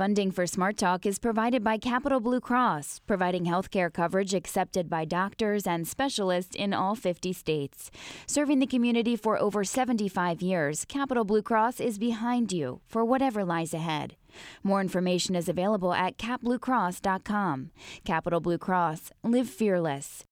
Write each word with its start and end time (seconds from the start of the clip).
Funding 0.00 0.30
for 0.30 0.46
Smart 0.46 0.78
Talk 0.78 1.04
is 1.04 1.18
provided 1.18 1.62
by 1.62 1.76
Capital 1.76 2.20
Blue 2.20 2.40
Cross, 2.40 3.02
providing 3.06 3.44
healthcare 3.44 3.92
coverage 3.92 4.32
accepted 4.32 4.88
by 4.88 5.04
doctors 5.04 5.66
and 5.66 5.86
specialists 5.86 6.56
in 6.56 6.72
all 6.72 6.94
50 6.94 7.34
states. 7.34 7.90
Serving 8.26 8.60
the 8.60 8.66
community 8.66 9.14
for 9.14 9.38
over 9.38 9.62
75 9.62 10.40
years, 10.40 10.86
Capital 10.86 11.24
Blue 11.24 11.42
Cross 11.42 11.80
is 11.80 11.98
behind 11.98 12.50
you 12.50 12.80
for 12.86 13.04
whatever 13.04 13.44
lies 13.44 13.74
ahead. 13.74 14.16
More 14.62 14.80
information 14.80 15.36
is 15.36 15.50
available 15.50 15.92
at 15.92 16.16
capbluecross.com. 16.16 17.70
Capital 18.02 18.40
Blue 18.40 18.56
Cross, 18.56 19.10
live 19.22 19.50
fearless. 19.50 20.24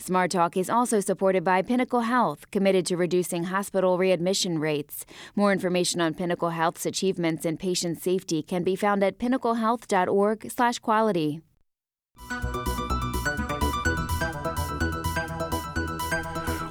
Smart 0.00 0.30
Talk 0.30 0.56
is 0.56 0.70
also 0.70 1.00
supported 1.00 1.44
by 1.44 1.60
Pinnacle 1.60 2.00
Health, 2.00 2.50
committed 2.50 2.86
to 2.86 2.96
reducing 2.96 3.44
hospital 3.44 3.98
readmission 3.98 4.58
rates. 4.58 5.04
More 5.36 5.52
information 5.52 6.00
on 6.00 6.14
Pinnacle 6.14 6.48
Health's 6.50 6.86
achievements 6.86 7.44
in 7.44 7.58
patient 7.58 8.00
safety 8.00 8.42
can 8.42 8.64
be 8.64 8.76
found 8.76 9.04
at 9.04 9.18
pinnaclehealth.org/quality. 9.18 11.40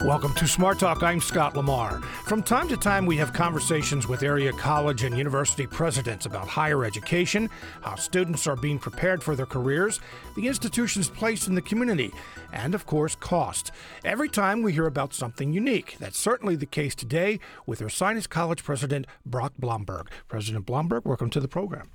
Welcome 0.06 0.34
to 0.36 0.48
Smart 0.48 0.80
Talk. 0.80 1.04
I'm 1.04 1.20
Scott 1.20 1.58
Lamar. 1.58 2.00
From 2.26 2.42
time 2.42 2.70
to 2.70 2.78
time, 2.78 3.06
we 3.06 3.18
have 3.18 3.34
conversations 3.34 4.08
with 4.08 4.24
area 4.24 4.54
college 4.54 5.04
and 5.04 5.18
university 5.18 5.68
presidents 5.68 6.26
about 6.26 6.48
higher 6.48 6.86
education, 6.86 7.50
how 7.82 7.96
students 7.96 8.48
are 8.48 8.56
being 8.56 8.80
prepared 8.80 9.22
for 9.22 9.36
their 9.36 9.46
careers, 9.46 10.00
the 10.38 10.48
institution's 10.48 11.10
place 11.10 11.48
in 11.48 11.56
the 11.56 11.62
community, 11.62 12.14
and 12.54 12.74
of 12.74 12.86
course, 12.86 13.14
cost. 13.14 13.72
Every 14.06 14.30
time 14.30 14.62
we 14.62 14.72
hear 14.72 14.88
about 14.88 15.14
something 15.14 15.52
unique. 15.52 15.98
That's 16.00 16.18
certainly 16.18 16.56
the 16.56 16.66
case 16.66 16.96
today 16.96 17.42
with 17.66 17.82
our 17.82 17.90
Ursinus 17.90 18.30
College 18.30 18.64
President 18.64 19.06
Brock 19.26 19.52
Blomberg. 19.60 20.10
President 20.30 20.66
Blomberg, 20.66 21.06
welcome 21.06 21.30
to 21.32 21.42
the 21.42 21.50
program. 21.50 21.90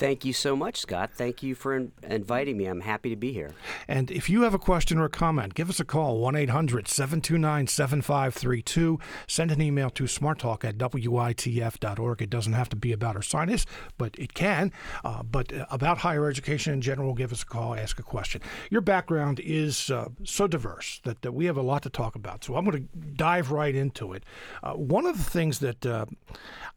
Thank 0.00 0.24
you 0.24 0.32
so 0.32 0.56
much, 0.56 0.78
Scott. 0.78 1.10
Thank 1.12 1.42
you 1.42 1.54
for 1.54 1.76
in- 1.76 1.92
inviting 2.02 2.56
me. 2.56 2.64
I'm 2.64 2.80
happy 2.80 3.10
to 3.10 3.16
be 3.16 3.34
here. 3.34 3.50
And 3.86 4.10
if 4.10 4.30
you 4.30 4.40
have 4.44 4.54
a 4.54 4.58
question 4.58 4.96
or 4.96 5.04
a 5.04 5.10
comment, 5.10 5.52
give 5.52 5.68
us 5.68 5.78
a 5.78 5.84
call 5.84 6.20
1 6.20 6.36
800 6.36 6.88
729 6.88 7.66
7532. 7.66 8.98
Send 9.26 9.50
an 9.50 9.60
email 9.60 9.90
to 9.90 10.04
smarttalk 10.04 10.64
at 10.64 10.78
witf.org. 10.78 12.22
It 12.22 12.30
doesn't 12.30 12.54
have 12.54 12.70
to 12.70 12.76
be 12.76 12.92
about 12.92 13.14
Ursinus, 13.14 13.66
but 13.98 14.18
it 14.18 14.32
can. 14.32 14.72
Uh, 15.04 15.22
but 15.22 15.52
uh, 15.52 15.66
about 15.70 15.98
higher 15.98 16.26
education 16.30 16.72
in 16.72 16.80
general, 16.80 17.12
give 17.12 17.30
us 17.30 17.42
a 17.42 17.46
call, 17.46 17.74
ask 17.74 17.98
a 17.98 18.02
question. 18.02 18.40
Your 18.70 18.80
background 18.80 19.38
is 19.38 19.90
uh, 19.90 20.08
so 20.24 20.46
diverse 20.46 21.02
that, 21.04 21.20
that 21.20 21.32
we 21.32 21.44
have 21.44 21.58
a 21.58 21.62
lot 21.62 21.82
to 21.82 21.90
talk 21.90 22.14
about. 22.14 22.42
So 22.42 22.56
I'm 22.56 22.64
going 22.64 22.88
to 22.88 23.08
dive 23.16 23.50
right 23.50 23.74
into 23.74 24.14
it. 24.14 24.24
Uh, 24.62 24.72
one 24.72 25.04
of 25.04 25.18
the 25.18 25.30
things 25.30 25.58
that 25.58 25.84
uh, 25.84 26.06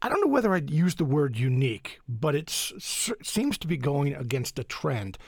I 0.02 0.08
don't 0.08 0.20
know 0.20 0.30
whether 0.30 0.54
I'd 0.54 0.70
use 0.70 0.96
the 0.96 1.04
word 1.04 1.36
unique, 1.36 2.00
but 2.08 2.34
it 2.34 2.50
seems 2.50 3.58
to 3.58 3.66
be 3.66 3.76
going 3.76 4.14
against 4.14 4.58
a 4.58 4.64
trend. 4.64 5.18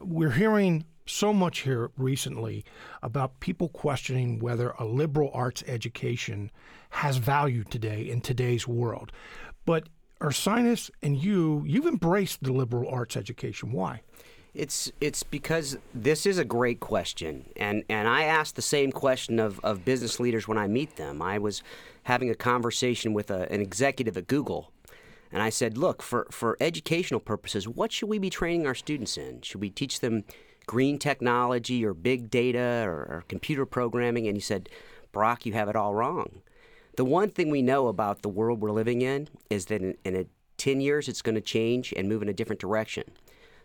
We're 0.00 0.30
hearing 0.30 0.84
so 1.06 1.32
much 1.32 1.60
here 1.60 1.90
recently 1.96 2.64
about 3.02 3.40
people 3.40 3.68
questioning 3.68 4.38
whether 4.38 4.70
a 4.78 4.84
liberal 4.84 5.30
arts 5.34 5.64
education 5.66 6.50
has 6.90 7.16
value 7.16 7.64
today 7.64 8.08
in 8.08 8.20
today's 8.20 8.68
world. 8.68 9.10
But 9.64 9.88
Ursinus 10.20 10.90
and 11.02 11.16
you, 11.16 11.64
you've 11.66 11.86
embraced 11.86 12.42
the 12.42 12.52
liberal 12.52 12.88
arts 12.88 13.16
education. 13.16 13.72
Why? 13.72 14.02
It's 14.52 14.90
it's 15.00 15.22
because 15.22 15.78
this 15.94 16.26
is 16.26 16.38
a 16.38 16.44
great 16.44 16.80
question, 16.80 17.46
and 17.56 17.84
and 17.88 18.08
I 18.08 18.24
ask 18.24 18.56
the 18.56 18.62
same 18.62 18.90
question 18.90 19.38
of, 19.38 19.60
of 19.60 19.84
business 19.84 20.18
leaders 20.18 20.48
when 20.48 20.58
I 20.58 20.66
meet 20.66 20.96
them. 20.96 21.22
I 21.22 21.38
was 21.38 21.62
having 22.04 22.30
a 22.30 22.34
conversation 22.34 23.12
with 23.12 23.30
a, 23.30 23.50
an 23.52 23.60
executive 23.60 24.16
at 24.16 24.26
Google 24.26 24.72
and 25.32 25.42
I 25.42 25.50
said, 25.50 25.78
look, 25.78 26.02
for, 26.02 26.26
for 26.30 26.56
educational 26.60 27.20
purposes, 27.20 27.68
what 27.68 27.92
should 27.92 28.08
we 28.08 28.18
be 28.18 28.30
training 28.30 28.66
our 28.66 28.74
students 28.74 29.16
in? 29.16 29.42
Should 29.42 29.60
we 29.60 29.70
teach 29.70 30.00
them 30.00 30.24
green 30.66 30.98
technology 30.98 31.84
or 31.84 31.94
big 31.94 32.30
data 32.30 32.82
or, 32.84 33.06
or 33.08 33.24
computer 33.28 33.64
programming? 33.64 34.26
And 34.26 34.36
he 34.36 34.40
said, 34.40 34.68
Brock, 35.12 35.46
you 35.46 35.52
have 35.52 35.68
it 35.68 35.76
all 35.76 35.94
wrong. 35.94 36.42
The 36.96 37.04
one 37.04 37.30
thing 37.30 37.48
we 37.48 37.62
know 37.62 37.86
about 37.86 38.22
the 38.22 38.28
world 38.28 38.60
we're 38.60 38.72
living 38.72 39.02
in 39.02 39.28
is 39.48 39.66
that 39.66 39.82
in, 39.82 39.96
in 40.04 40.16
a, 40.16 40.26
10 40.56 40.80
years 40.80 41.08
it's 41.08 41.22
going 41.22 41.36
to 41.36 41.40
change 41.40 41.94
and 41.96 42.06
move 42.06 42.20
in 42.20 42.28
a 42.28 42.34
different 42.34 42.60
direction. 42.60 43.04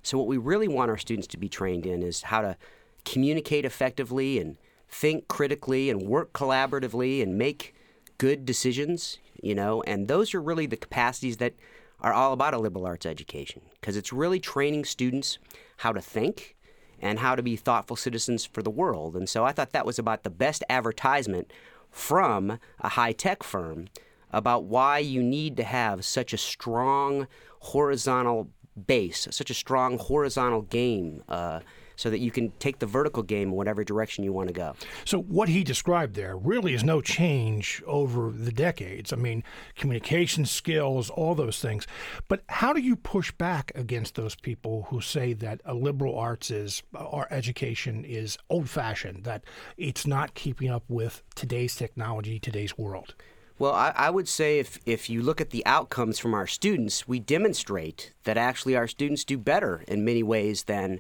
So, 0.06 0.18
what 0.18 0.28
we 0.28 0.38
really 0.38 0.68
want 0.68 0.92
our 0.92 0.98
students 0.98 1.28
to 1.28 1.38
be 1.38 1.50
trained 1.50 1.86
in 1.86 2.04
is 2.04 2.24
how 2.24 2.42
to 2.42 2.58
communicate 3.04 3.66
effectively 3.66 4.40
and 4.40 4.58
think 4.88 5.28
critically 5.28 5.90
and 5.90 6.04
work 6.04 6.32
collaboratively 6.34 7.22
and 7.22 7.38
make 7.38 7.76
good 8.18 8.46
decisions 8.46 9.20
you 9.42 9.56
know, 9.56 9.84
and 9.84 10.08
those 10.08 10.34
are 10.34 10.42
really 10.42 10.66
the 10.66 10.76
capacities 10.76 11.38
that 11.38 11.54
are 12.02 12.14
all 12.14 12.34
about 12.34 12.54
a 12.54 12.58
liberal 12.58 12.86
arts 12.86 13.06
education 13.06 13.62
because 13.80 13.96
it's 13.96 14.14
really 14.14 14.40
training 14.40 14.86
students 14.86 15.38
how 15.78 15.92
to 15.92 16.02
think 16.02 16.56
and 17.00 17.20
how 17.20 17.36
to 17.36 17.44
be 17.44 17.56
thoughtful 17.56 17.96
citizens 17.96 18.46
for 18.46 18.64
the 18.64 18.72
world. 18.72 19.16
And 19.16 19.30
so 19.30 19.46
I 19.46 19.52
thought 19.52 19.72
that 19.72 19.86
was 19.86 20.00
about 20.00 20.24
the 20.24 20.30
best 20.30 20.64
advertisement 20.70 21.52
from 21.92 22.60
a 22.80 22.90
high 22.90 23.12
tech 23.12 23.44
firm 23.44 23.88
about 24.32 24.64
why 24.64 25.00
you 25.00 25.22
need 25.22 25.56
to 25.58 25.64
have 25.64 26.04
such 26.04 26.34
a 26.34 26.38
strong 26.38 27.28
horizontal 27.60 28.50
base, 28.88 29.28
such 29.32 29.50
a 29.50 29.54
strong 29.54 29.98
horizontal 29.98 30.62
game. 30.62 31.24
Uh, 31.30 31.60
so 31.98 32.10
that 32.10 32.20
you 32.20 32.32
can 32.32 32.52
take 32.60 32.80
the 32.80 32.86
vertical 32.86 33.24
game 33.24 33.50
in 33.50 33.56
whatever 33.56 33.84
direction 33.84 34.24
you 34.24 34.34
want 34.34 34.48
to 34.50 34.54
go. 34.54 34.76
So 35.06 35.22
what 35.22 35.50
he 35.50 35.64
described 35.64 36.16
there 36.16 36.36
really 36.36 36.74
is 36.74 36.84
no 36.84 37.02
change 37.02 37.82
over 37.88 38.32
the 38.32 38.52
decades. 38.52 39.14
I 39.14 39.16
mean, 39.16 39.44
communication 39.76 40.46
skills, 40.46 41.10
all 41.10 41.36
those 41.36 41.60
things. 41.60 41.88
But 42.28 42.44
how 42.50 42.74
do 42.74 42.82
you 42.82 42.96
push 42.96 43.32
back 43.32 43.72
against 43.76 44.16
those 44.16 44.36
people 44.36 44.88
who 44.90 45.02
say 45.02 45.34
that 45.34 45.62
a 45.66 45.74
liberal 45.74 46.18
arts 46.18 46.52
is 46.52 46.84
our 46.94 47.28
education 47.32 48.04
is 48.04 48.38
old-fashioned, 48.50 49.24
that 49.24 49.46
it's 49.78 50.06
not 50.06 50.34
keeping 50.34 50.70
up 50.70 50.84
with 50.90 51.24
today's 51.34 51.76
technology, 51.76 52.40
today's 52.40 52.78
world? 52.78 53.16
Well, 53.58 53.74
I, 53.74 53.94
I, 53.96 54.10
would 54.10 54.28
say 54.28 54.60
if, 54.60 54.80
if 54.86 55.10
you 55.10 55.22
look 55.22 55.40
at 55.40 55.52
the 55.52 55.66
outcomes 55.66 56.20
from 56.20 56.34
our 56.34 56.46
students, 56.46 57.08
we 57.08 57.20
demonstrate 57.20 58.12
that 58.26 58.36
actually 58.36 58.76
our 58.76 58.88
students 58.88 59.24
do 59.24 59.38
better 59.38 59.86
in 59.88 60.04
many 60.04 60.24
ways 60.24 60.64
than 60.64 61.00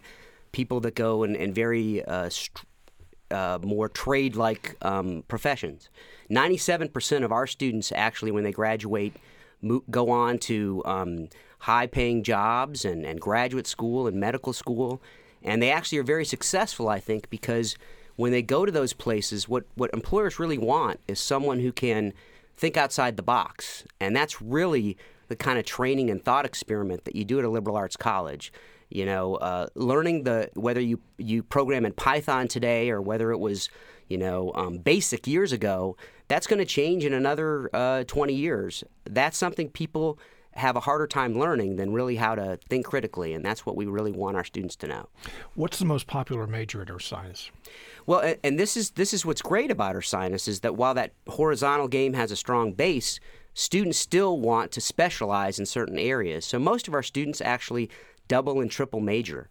people 0.54 0.80
that 0.82 0.96
go 0.96 1.24
in, 1.24 1.36
in 1.36 1.54
very 1.54 2.04
uh, 2.06 2.30
st- 2.30 2.66
uh, 3.30 3.60
more 3.62 3.90
trade 3.90 4.38
like 4.38 4.78
um, 4.82 5.26
professions. 5.28 5.90
97% 6.32 7.26
of 7.26 7.32
our 7.34 7.46
students 7.46 7.92
actually, 7.92 8.32
when 8.32 8.46
they 8.46 8.54
graduate, 8.54 9.16
mo- 9.62 9.84
go 9.92 10.10
on 10.10 10.38
to 10.40 10.82
um, 10.86 11.28
high 11.60 11.88
paying 11.88 12.24
jobs 12.24 12.86
and, 12.86 13.06
and 13.06 13.20
graduate 13.20 13.68
school 13.68 14.08
and 14.08 14.18
medical 14.18 14.54
school. 14.54 15.02
And 15.44 15.62
they 15.62 15.72
actually 15.72 15.98
are 15.98 16.04
very 16.04 16.24
successful, 16.26 16.88
I 16.88 17.02
think, 17.02 17.30
because 17.30 17.76
when 18.16 18.32
they 18.32 18.42
go 18.42 18.66
to 18.66 18.72
those 18.72 18.94
places, 18.94 19.50
what, 19.50 19.66
what 19.76 19.94
employers 19.94 20.40
really 20.40 20.58
want 20.58 21.02
is 21.06 21.20
someone 21.20 21.60
who 21.60 21.74
can 21.74 22.14
think 22.58 22.78
outside 22.78 23.18
the 23.18 23.24
box. 23.24 23.84
And 24.00 24.16
that's 24.16 24.42
really 24.42 24.98
the 25.28 25.36
kind 25.36 25.58
of 25.58 25.66
training 25.66 26.10
and 26.10 26.24
thought 26.24 26.46
experiment 26.46 27.06
that 27.06 27.16
you 27.16 27.26
do 27.26 27.40
at 27.40 27.46
a 27.46 27.50
liberal 27.50 27.76
arts 27.76 27.98
college. 27.98 28.52
You 28.90 29.06
know, 29.06 29.36
uh, 29.36 29.68
learning 29.74 30.24
the 30.24 30.50
whether 30.54 30.80
you 30.80 31.00
you 31.18 31.42
program 31.42 31.86
in 31.86 31.94
Python 31.94 32.48
today 32.48 32.92
or 32.92 33.02
whether 33.02 33.32
it 33.32 33.40
was 33.40 33.70
you 34.08 34.18
know 34.18 34.52
um, 34.54 34.78
basic 34.78 35.26
years 35.26 35.52
ago, 35.52 35.98
that's 36.28 36.46
going 36.46 36.60
to 36.60 36.66
change 36.66 37.04
in 37.04 37.14
another 37.14 37.70
uh, 37.74 38.04
20 38.04 38.34
years. 38.34 38.84
That's 39.06 39.38
something 39.38 39.70
people 39.70 40.20
have 40.54 40.76
a 40.76 40.80
harder 40.80 41.08
time 41.08 41.38
learning 41.38 41.76
than 41.76 41.92
really 41.92 42.16
how 42.16 42.36
to 42.36 42.58
think 42.70 42.86
critically, 42.86 43.34
and 43.34 43.44
that's 43.44 43.66
what 43.66 43.76
we 43.76 43.86
really 43.86 44.12
want 44.12 44.38
our 44.38 44.44
students 44.44 44.76
to 44.78 44.88
know. 44.88 45.10
What's 45.56 45.80
the 45.80 45.86
most 45.86 46.08
popular 46.08 46.48
major 46.48 46.82
at 46.82 46.88
Ursinus? 46.88 47.50
Well, 48.06 48.36
and 48.44 48.60
this 48.60 48.78
is 48.78 48.92
this 48.92 49.14
is 49.14 49.26
what's 49.26 49.42
great 49.42 49.72
about 49.72 49.96
Ursinus 49.96 50.48
is 50.48 50.60
that 50.60 50.76
while 50.76 50.94
that 50.94 51.14
horizontal 51.28 51.88
game 51.88 52.14
has 52.14 52.32
a 52.32 52.36
strong 52.36 52.74
base, 52.74 53.20
students 53.54 53.98
still 53.98 54.40
want 54.40 54.72
to 54.74 54.82
specialize 54.82 55.58
in 55.58 55.66
certain 55.66 55.98
areas. 55.98 56.46
So 56.46 56.60
most 56.60 56.88
of 56.88 56.94
our 56.94 57.04
students 57.04 57.42
actually 57.42 57.90
double 58.28 58.62
and 58.62 58.70
triple 58.70 59.00
major. 59.00 59.50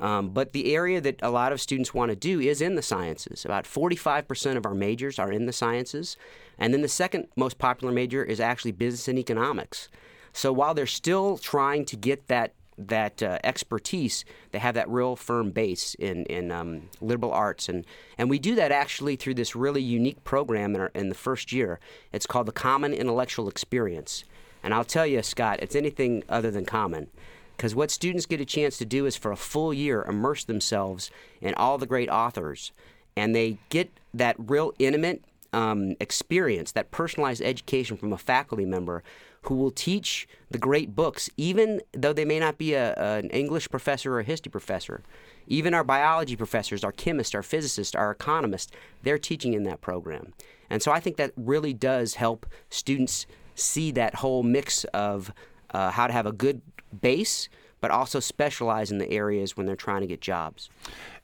Um, 0.00 0.30
but 0.30 0.52
the 0.52 0.74
area 0.74 1.00
that 1.00 1.20
a 1.22 1.30
lot 1.30 1.52
of 1.52 1.60
students 1.60 1.94
want 1.94 2.10
to 2.10 2.16
do 2.16 2.40
is 2.40 2.60
in 2.60 2.74
the 2.74 2.82
sciences. 2.82 3.44
About 3.44 3.64
45% 3.64 4.56
of 4.56 4.66
our 4.66 4.74
majors 4.74 5.18
are 5.18 5.30
in 5.30 5.46
the 5.46 5.52
sciences. 5.52 6.16
And 6.58 6.72
then 6.72 6.80
the 6.80 6.88
second 6.88 7.28
most 7.36 7.58
popular 7.58 7.92
major 7.92 8.24
is 8.24 8.40
actually 8.40 8.72
business 8.72 9.06
and 9.06 9.18
economics. 9.18 9.88
So 10.32 10.52
while 10.52 10.74
they're 10.74 10.86
still 10.86 11.36
trying 11.36 11.84
to 11.84 11.96
get 11.96 12.26
that 12.28 12.54
that 12.78 13.22
uh, 13.22 13.38
expertise, 13.44 14.24
they 14.50 14.58
have 14.58 14.74
that 14.74 14.88
real 14.88 15.16
firm 15.16 15.50
base 15.50 15.94
in 15.94 16.24
in 16.26 16.50
um, 16.50 16.88
liberal 17.00 17.32
arts, 17.32 17.68
and 17.68 17.84
and 18.18 18.30
we 18.30 18.38
do 18.38 18.54
that 18.54 18.72
actually 18.72 19.16
through 19.16 19.34
this 19.34 19.54
really 19.54 19.82
unique 19.82 20.22
program 20.24 20.74
in, 20.74 20.80
our, 20.80 20.90
in 20.94 21.08
the 21.08 21.14
first 21.14 21.52
year. 21.52 21.78
It's 22.12 22.26
called 22.26 22.46
the 22.46 22.52
Common 22.52 22.92
Intellectual 22.92 23.48
Experience, 23.48 24.24
and 24.62 24.72
I'll 24.72 24.84
tell 24.84 25.06
you, 25.06 25.22
Scott, 25.22 25.60
it's 25.62 25.76
anything 25.76 26.22
other 26.28 26.50
than 26.50 26.64
common. 26.64 27.08
Because 27.56 27.74
what 27.74 27.90
students 27.90 28.26
get 28.26 28.40
a 28.40 28.44
chance 28.44 28.78
to 28.78 28.84
do 28.84 29.06
is 29.06 29.16
for 29.16 29.30
a 29.30 29.36
full 29.36 29.72
year 29.72 30.02
immerse 30.02 30.44
themselves 30.44 31.10
in 31.40 31.54
all 31.54 31.78
the 31.78 31.86
great 31.86 32.08
authors, 32.08 32.72
and 33.16 33.36
they 33.36 33.58
get 33.68 33.90
that 34.14 34.34
real 34.38 34.72
intimate 34.78 35.22
um, 35.52 35.94
experience, 36.00 36.72
that 36.72 36.90
personalized 36.90 37.42
education 37.42 37.96
from 37.96 38.12
a 38.12 38.18
faculty 38.18 38.64
member 38.64 39.02
who 39.42 39.56
will 39.56 39.70
teach 39.70 40.28
the 40.50 40.58
great 40.58 40.94
books, 40.94 41.28
even 41.36 41.80
though 41.92 42.12
they 42.12 42.24
may 42.24 42.38
not 42.38 42.58
be 42.58 42.74
a, 42.74 42.94
an 42.94 43.28
English 43.30 43.68
professor 43.70 44.14
or 44.14 44.20
a 44.20 44.24
history 44.24 44.50
professor. 44.50 45.02
Even 45.48 45.74
our 45.74 45.84
biology 45.84 46.36
professors, 46.36 46.84
our 46.84 46.92
chemists, 46.92 47.34
our 47.34 47.42
physicists, 47.42 47.94
our 47.94 48.10
economists, 48.10 48.72
they're 49.02 49.18
teaching 49.18 49.52
in 49.54 49.64
that 49.64 49.80
program. 49.80 50.32
And 50.70 50.82
so 50.82 50.92
I 50.92 51.00
think 51.00 51.16
that 51.16 51.32
really 51.36 51.74
does 51.74 52.14
help 52.14 52.46
students 52.70 53.26
see 53.54 53.90
that 53.92 54.16
whole 54.16 54.42
mix 54.42 54.84
of 54.84 55.32
uh, 55.70 55.90
how 55.90 56.06
to 56.06 56.12
have 56.12 56.26
a 56.26 56.32
good 56.32 56.62
base, 57.00 57.48
but 57.82 57.90
also 57.90 58.20
specialize 58.20 58.92
in 58.92 58.98
the 58.98 59.10
areas 59.10 59.56
when 59.56 59.66
they're 59.66 59.74
trying 59.74 60.00
to 60.00 60.06
get 60.06 60.20
jobs. 60.20 60.70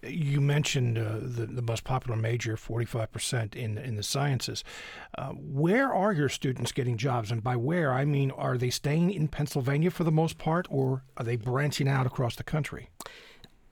You 0.02 0.40
mentioned 0.40 0.98
uh, 0.98 1.18
the, 1.20 1.46
the 1.46 1.62
most 1.62 1.84
popular 1.84 2.18
major, 2.18 2.56
45% 2.56 3.54
in, 3.54 3.78
in 3.78 3.94
the 3.94 4.02
sciences. 4.02 4.64
Uh, 5.16 5.30
where 5.30 5.94
are 5.94 6.12
your 6.12 6.28
students 6.28 6.72
getting 6.72 6.96
jobs? 6.96 7.30
And 7.30 7.44
by 7.44 7.54
where, 7.54 7.92
I 7.92 8.04
mean, 8.04 8.32
are 8.32 8.58
they 8.58 8.70
staying 8.70 9.12
in 9.12 9.28
Pennsylvania 9.28 9.92
for 9.92 10.02
the 10.02 10.10
most 10.10 10.36
part, 10.36 10.66
or 10.68 11.04
are 11.16 11.24
they 11.24 11.36
branching 11.36 11.88
out 11.88 12.06
across 12.06 12.34
the 12.34 12.44
country? 12.44 12.90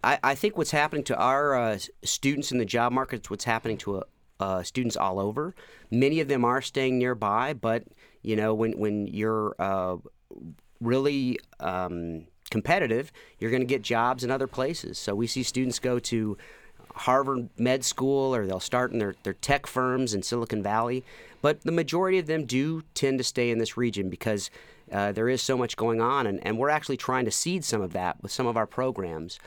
I, 0.04 0.20
I 0.22 0.34
think 0.36 0.56
what's 0.56 0.70
happening 0.70 1.02
to 1.04 1.16
our 1.16 1.56
uh, 1.56 1.78
students 2.04 2.52
in 2.52 2.58
the 2.58 2.64
job 2.64 2.92
market 2.92 3.24
is 3.24 3.30
what's 3.30 3.44
happening 3.44 3.78
to 3.78 4.04
uh, 4.38 4.62
students 4.62 4.96
all 4.96 5.18
over. 5.18 5.56
Many 5.90 6.20
of 6.20 6.28
them 6.28 6.44
are 6.44 6.62
staying 6.62 6.98
nearby, 6.98 7.52
but 7.52 7.82
you 8.22 8.36
know, 8.36 8.54
when 8.54 8.78
when 8.78 9.08
you're 9.08 9.56
uh, 9.58 9.96
really 10.80 11.38
um, 11.58 12.26
competitive, 12.50 13.12
you're 13.38 13.50
going 13.50 13.62
to 13.62 13.66
get 13.66 13.82
jobs 13.82 14.24
in 14.24 14.30
other 14.30 14.46
places. 14.46 14.98
So 14.98 15.14
we 15.14 15.26
see 15.26 15.42
students 15.42 15.78
go 15.78 15.98
to 15.98 16.36
Harvard 16.94 17.48
Med 17.58 17.84
School 17.84 18.34
or 18.34 18.46
they'll 18.46 18.60
start 18.60 18.92
in 18.92 18.98
their, 18.98 19.14
their 19.22 19.34
tech 19.34 19.66
firms 19.66 20.14
in 20.14 20.22
Silicon 20.22 20.62
Valley. 20.62 21.04
But 21.42 21.62
the 21.62 21.72
majority 21.72 22.18
of 22.18 22.26
them 22.26 22.44
do 22.44 22.82
tend 22.94 23.18
to 23.18 23.24
stay 23.24 23.50
in 23.50 23.58
this 23.58 23.76
region 23.76 24.08
because 24.08 24.50
uh, 24.90 25.12
there 25.12 25.28
is 25.28 25.42
so 25.42 25.56
much 25.56 25.76
going 25.76 26.00
on. 26.00 26.26
And, 26.26 26.44
and 26.46 26.58
we're 26.58 26.70
actually 26.70 26.96
trying 26.96 27.24
to 27.24 27.30
seed 27.30 27.64
some 27.64 27.82
of 27.82 27.92
that 27.92 28.22
with 28.22 28.32
some 28.32 28.46
of 28.46 28.56
our 28.56 28.66
programs. 28.66 29.38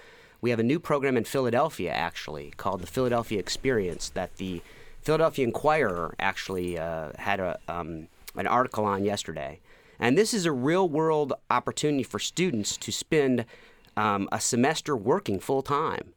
We 0.41 0.51
have 0.51 0.59
a 0.59 0.63
new 0.63 0.79
program 0.79 1.17
in 1.17 1.25
Philadelphia, 1.25 1.91
actually, 1.91 2.51
called 2.55 2.81
the 2.81 2.87
Philadelphia 2.87 3.39
Experience 3.39 4.09
that 4.09 4.37
the 4.37 4.61
Philadelphia 5.01 5.45
Inquirer 5.45 6.15
actually 6.19 6.77
uh, 6.77 7.11
had 7.17 7.39
a, 7.39 7.59
um, 7.67 8.07
an 8.35 8.47
article 8.47 8.85
on 8.85 9.03
yesterday. 9.03 9.59
And 9.99 10.17
this 10.17 10.33
is 10.33 10.45
a 10.45 10.51
real 10.51 10.87
world 10.87 11.33
opportunity 11.49 12.03
for 12.03 12.19
students 12.19 12.77
to 12.77 12.91
spend 12.91 13.45
um, 13.97 14.29
a 14.31 14.39
semester 14.39 14.95
working 14.95 15.39
full 15.39 15.61
time. 15.61 16.13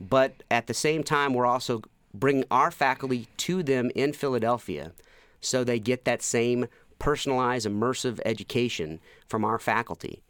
But 0.00 0.42
at 0.50 0.66
the 0.66 0.74
same 0.74 1.02
time, 1.02 1.32
we're 1.32 1.46
also 1.46 1.82
bringing 2.12 2.44
our 2.50 2.70
faculty 2.70 3.28
to 3.38 3.62
them 3.62 3.90
in 3.94 4.12
Philadelphia 4.12 4.92
so 5.40 5.64
they 5.64 5.78
get 5.78 6.04
that 6.04 6.22
same 6.22 6.66
personalized, 6.98 7.66
immersive 7.66 8.20
education 8.24 9.00
from 9.28 9.44
our 9.44 9.58
faculty. 9.58 10.22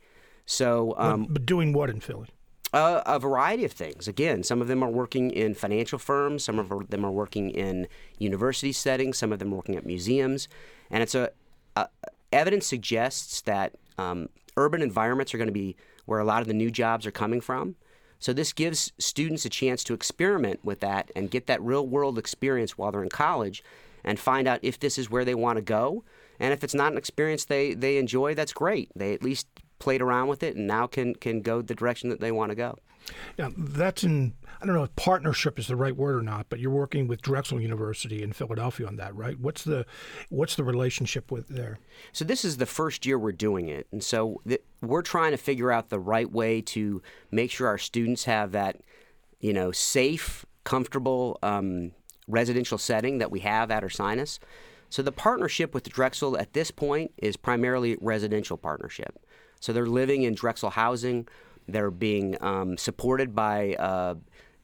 So, 0.47 0.95
um, 0.97 1.27
but, 1.29 1.45
doing 1.45 1.73
what 1.73 1.91
in 1.91 2.01
Philly? 2.01 2.29
Uh, 2.73 3.03
a 3.05 3.19
variety 3.19 3.65
of 3.65 3.73
things. 3.73 4.09
Again, 4.09 4.43
some 4.43 4.63
of 4.63 4.69
them 4.69 4.83
are 4.83 4.89
working 4.91 5.31
in 5.31 5.55
financial 5.55 5.99
firms, 5.99 6.43
some 6.43 6.59
of 6.59 6.89
them 6.89 7.05
are 7.05 7.11
working 7.11 7.51
in 7.51 7.87
university 8.19 8.73
settings, 8.73 9.19
some 9.19 9.33
of 9.33 9.39
them 9.39 9.53
are 9.53 9.57
working 9.57 9.77
at 9.77 9.85
museums, 9.85 10.49
and 10.91 11.03
it's 11.03 11.15
a, 11.15 11.31
a 11.77 11.89
evidence 12.33 12.67
suggests 12.67 13.41
that 13.43 13.75
um, 13.99 14.29
urban 14.57 14.83
environments 14.83 15.35
are 15.35 15.39
going 15.39 15.49
to 15.49 15.53
be 15.53 15.77
where 16.07 16.21
a 16.21 16.25
lot 16.25 16.43
of 16.43 16.49
the 16.49 16.55
new 16.55 16.71
jobs 16.71 17.07
are 17.07 17.13
coming 17.13 17.41
from. 17.41 17.77
So 18.19 18.33
this 18.33 18.53
gives 18.53 18.93
students 18.99 19.45
a 19.45 19.49
chance 19.49 19.83
to 19.85 19.95
experiment 19.95 20.61
with 20.65 20.81
that 20.81 21.11
and 21.17 21.31
get 21.31 21.47
that 21.49 21.61
real 21.61 21.87
world 21.87 22.19
experience 22.19 22.79
while 22.79 22.93
they're 22.93 23.03
in 23.03 23.09
college, 23.09 23.65
and 24.05 24.19
find 24.19 24.47
out 24.47 24.61
if 24.63 24.79
this 24.79 24.97
is 24.99 25.11
where 25.11 25.25
they 25.25 25.35
want 25.35 25.57
to 25.57 25.63
go. 25.63 26.05
And 26.39 26.53
if 26.53 26.63
it's 26.65 26.75
not 26.75 26.93
an 26.93 26.99
experience 26.99 27.45
they, 27.45 27.75
they 27.75 27.99
enjoy, 27.99 28.35
that's 28.35 28.53
great. 28.53 28.91
They 28.95 29.13
at 29.15 29.23
least 29.23 29.47
played 29.79 30.01
around 30.01 30.29
with 30.29 30.45
it 30.45 30.55
and 30.55 30.69
now 30.69 30.87
can 30.87 31.15
can 31.15 31.43
go 31.43 31.61
the 31.61 31.75
direction 31.75 32.09
that 32.11 32.21
they 32.21 32.31
want 32.31 32.51
to 32.51 32.55
go. 32.55 32.79
Yeah, 33.39 33.51
that's 33.57 34.05
in 34.05 34.35
I 34.63 34.67
don't 34.67 34.77
know 34.77 34.85
if 34.85 34.95
partnership 34.95 35.59
is 35.59 35.67
the 35.67 35.75
right 35.75 35.97
word 35.97 36.15
or 36.15 36.23
not, 36.23 36.47
but 36.49 36.61
you're 36.61 36.71
working 36.71 37.09
with 37.09 37.21
Drexel 37.21 37.61
University 37.61 38.23
in 38.23 38.33
Philadelphia 38.33 38.87
on 38.87 38.95
that, 38.97 39.15
right? 39.17 39.39
What's 39.39 39.65
the 39.65 39.85
what's 40.29 40.55
the 40.55 40.63
relationship 40.63 41.33
with 41.33 41.49
there? 41.49 41.81
So 42.13 42.25
this 42.25 42.45
is 42.45 42.59
the 42.59 42.67
first 42.67 43.05
year 43.05 43.19
we're 43.19 43.33
doing 43.33 43.69
it, 43.69 43.89
and 43.91 44.05
so 44.05 44.41
th- 44.47 44.63
we're 44.81 45.03
trying 45.03 45.33
to 45.33 45.37
figure 45.37 45.73
out 45.73 45.89
the 45.89 45.99
right 45.99 46.31
way 46.31 46.61
to 46.61 47.03
make 47.33 47.51
sure 47.51 47.67
our 47.67 47.79
students 47.79 48.25
have 48.25 48.53
that, 48.53 48.77
you 49.41 49.53
know, 49.53 49.73
safe, 49.73 50.47
comfortable 50.63 51.41
um, 51.43 51.91
residential 52.29 52.79
setting 52.79 53.19
that 53.19 53.33
we 53.33 53.41
have 53.41 53.71
at 53.73 53.83
Ursinus. 53.83 54.39
So 54.91 55.03
the 55.03 55.11
partnership 55.11 55.75
with 55.75 55.89
Drexel 55.89 56.39
at 56.39 56.53
this 56.53 56.71
point 56.71 57.13
is 57.17 57.37
primarily 57.37 57.97
residential 58.01 58.57
partnership. 58.57 59.19
So 59.59 59.73
they're 59.73 59.87
living 59.87 60.23
in 60.23 60.35
Drexel 60.35 60.71
housing. 60.71 61.27
They're 61.69 61.91
being 61.91 62.37
um, 62.41 62.77
supported 62.77 63.35
by 63.35 63.75
uh, 63.75 64.15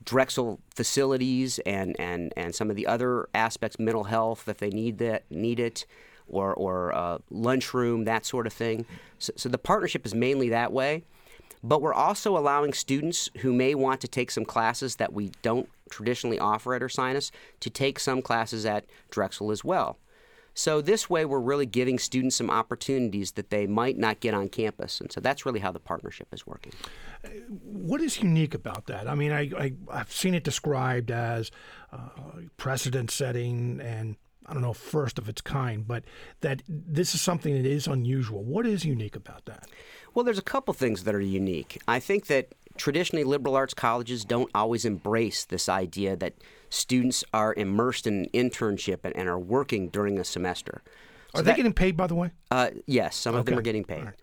Drexel 0.04 0.60
facilities 0.74 1.58
and, 1.60 1.94
and, 1.98 2.32
and 2.36 2.54
some 2.54 2.70
of 2.70 2.76
the 2.76 2.86
other 2.86 3.28
aspects, 3.34 3.78
mental 3.78 4.04
health, 4.04 4.48
if 4.48 4.58
they 4.58 4.70
need 4.70 4.98
that 4.98 5.30
need 5.30 5.60
it, 5.60 5.86
or 6.28 6.54
or 6.54 6.94
uh, 6.94 7.18
lunchroom, 7.30 8.04
that 8.04 8.24
sort 8.24 8.46
of 8.46 8.52
thing. 8.52 8.86
So, 9.18 9.32
so 9.36 9.48
the 9.48 9.58
partnership 9.58 10.06
is 10.06 10.14
mainly 10.14 10.48
that 10.50 10.72
way. 10.72 11.04
But 11.62 11.82
we're 11.82 11.94
also 11.94 12.36
allowing 12.36 12.72
students 12.72 13.30
who 13.38 13.52
may 13.52 13.74
want 13.74 14.00
to 14.02 14.08
take 14.08 14.30
some 14.30 14.44
classes 14.44 14.96
that 14.96 15.12
we 15.12 15.32
don't 15.42 15.68
traditionally 15.90 16.38
offer 16.38 16.74
at 16.74 16.82
Ursinus 16.82 17.30
to 17.60 17.70
take 17.70 17.98
some 17.98 18.22
classes 18.22 18.64
at 18.64 18.84
Drexel 19.10 19.50
as 19.50 19.64
well. 19.64 19.98
So 20.58 20.80
this 20.80 21.08
way, 21.08 21.24
we're 21.24 21.38
really 21.38 21.66
giving 21.66 22.00
students 22.00 22.34
some 22.34 22.50
opportunities 22.50 23.30
that 23.32 23.50
they 23.50 23.68
might 23.68 23.96
not 23.96 24.18
get 24.18 24.34
on 24.34 24.48
campus, 24.48 25.00
and 25.00 25.10
so 25.12 25.20
that's 25.20 25.46
really 25.46 25.60
how 25.60 25.70
the 25.70 25.78
partnership 25.78 26.26
is 26.34 26.48
working. 26.48 26.72
What 27.62 28.00
is 28.00 28.20
unique 28.20 28.54
about 28.54 28.86
that? 28.86 29.08
I 29.08 29.14
mean, 29.14 29.30
I, 29.30 29.52
I 29.56 29.96
have 29.96 30.12
seen 30.12 30.34
it 30.34 30.42
described 30.42 31.12
as 31.12 31.52
uh, 31.92 32.08
precedent 32.56 33.12
setting 33.12 33.80
and 33.80 34.16
I 34.46 34.52
don't 34.52 34.62
know 34.62 34.72
first 34.72 35.16
of 35.16 35.28
its 35.28 35.40
kind, 35.40 35.86
but 35.86 36.02
that 36.40 36.62
this 36.66 37.14
is 37.14 37.20
something 37.20 37.54
that 37.54 37.64
is 37.64 37.86
unusual. 37.86 38.42
What 38.42 38.66
is 38.66 38.84
unique 38.84 39.14
about 39.14 39.44
that? 39.44 39.68
Well, 40.12 40.24
there's 40.24 40.38
a 40.38 40.42
couple 40.42 40.74
things 40.74 41.04
that 41.04 41.14
are 41.14 41.20
unique. 41.20 41.80
I 41.86 42.00
think 42.00 42.26
that 42.26 42.54
traditionally 42.76 43.22
liberal 43.22 43.54
arts 43.54 43.74
colleges 43.74 44.24
don't 44.24 44.50
always 44.56 44.84
embrace 44.84 45.44
this 45.44 45.68
idea 45.68 46.16
that 46.16 46.34
students 46.70 47.24
are 47.32 47.54
immersed 47.54 48.06
in 48.06 48.24
an 48.24 48.26
internship 48.34 48.98
and, 49.04 49.16
and 49.16 49.28
are 49.28 49.38
working 49.38 49.88
during 49.88 50.18
a 50.18 50.24
semester. 50.24 50.82
So 51.34 51.40
are 51.40 51.42
they 51.42 51.52
that, 51.52 51.56
getting 51.56 51.72
paid, 51.72 51.96
by 51.96 52.06
the 52.06 52.14
way? 52.14 52.30
Uh, 52.50 52.70
yes, 52.86 53.16
some 53.16 53.34
okay. 53.34 53.40
of 53.40 53.46
them 53.46 53.58
are 53.58 53.62
getting 53.62 53.84
paid. 53.84 54.04
Right. 54.04 54.14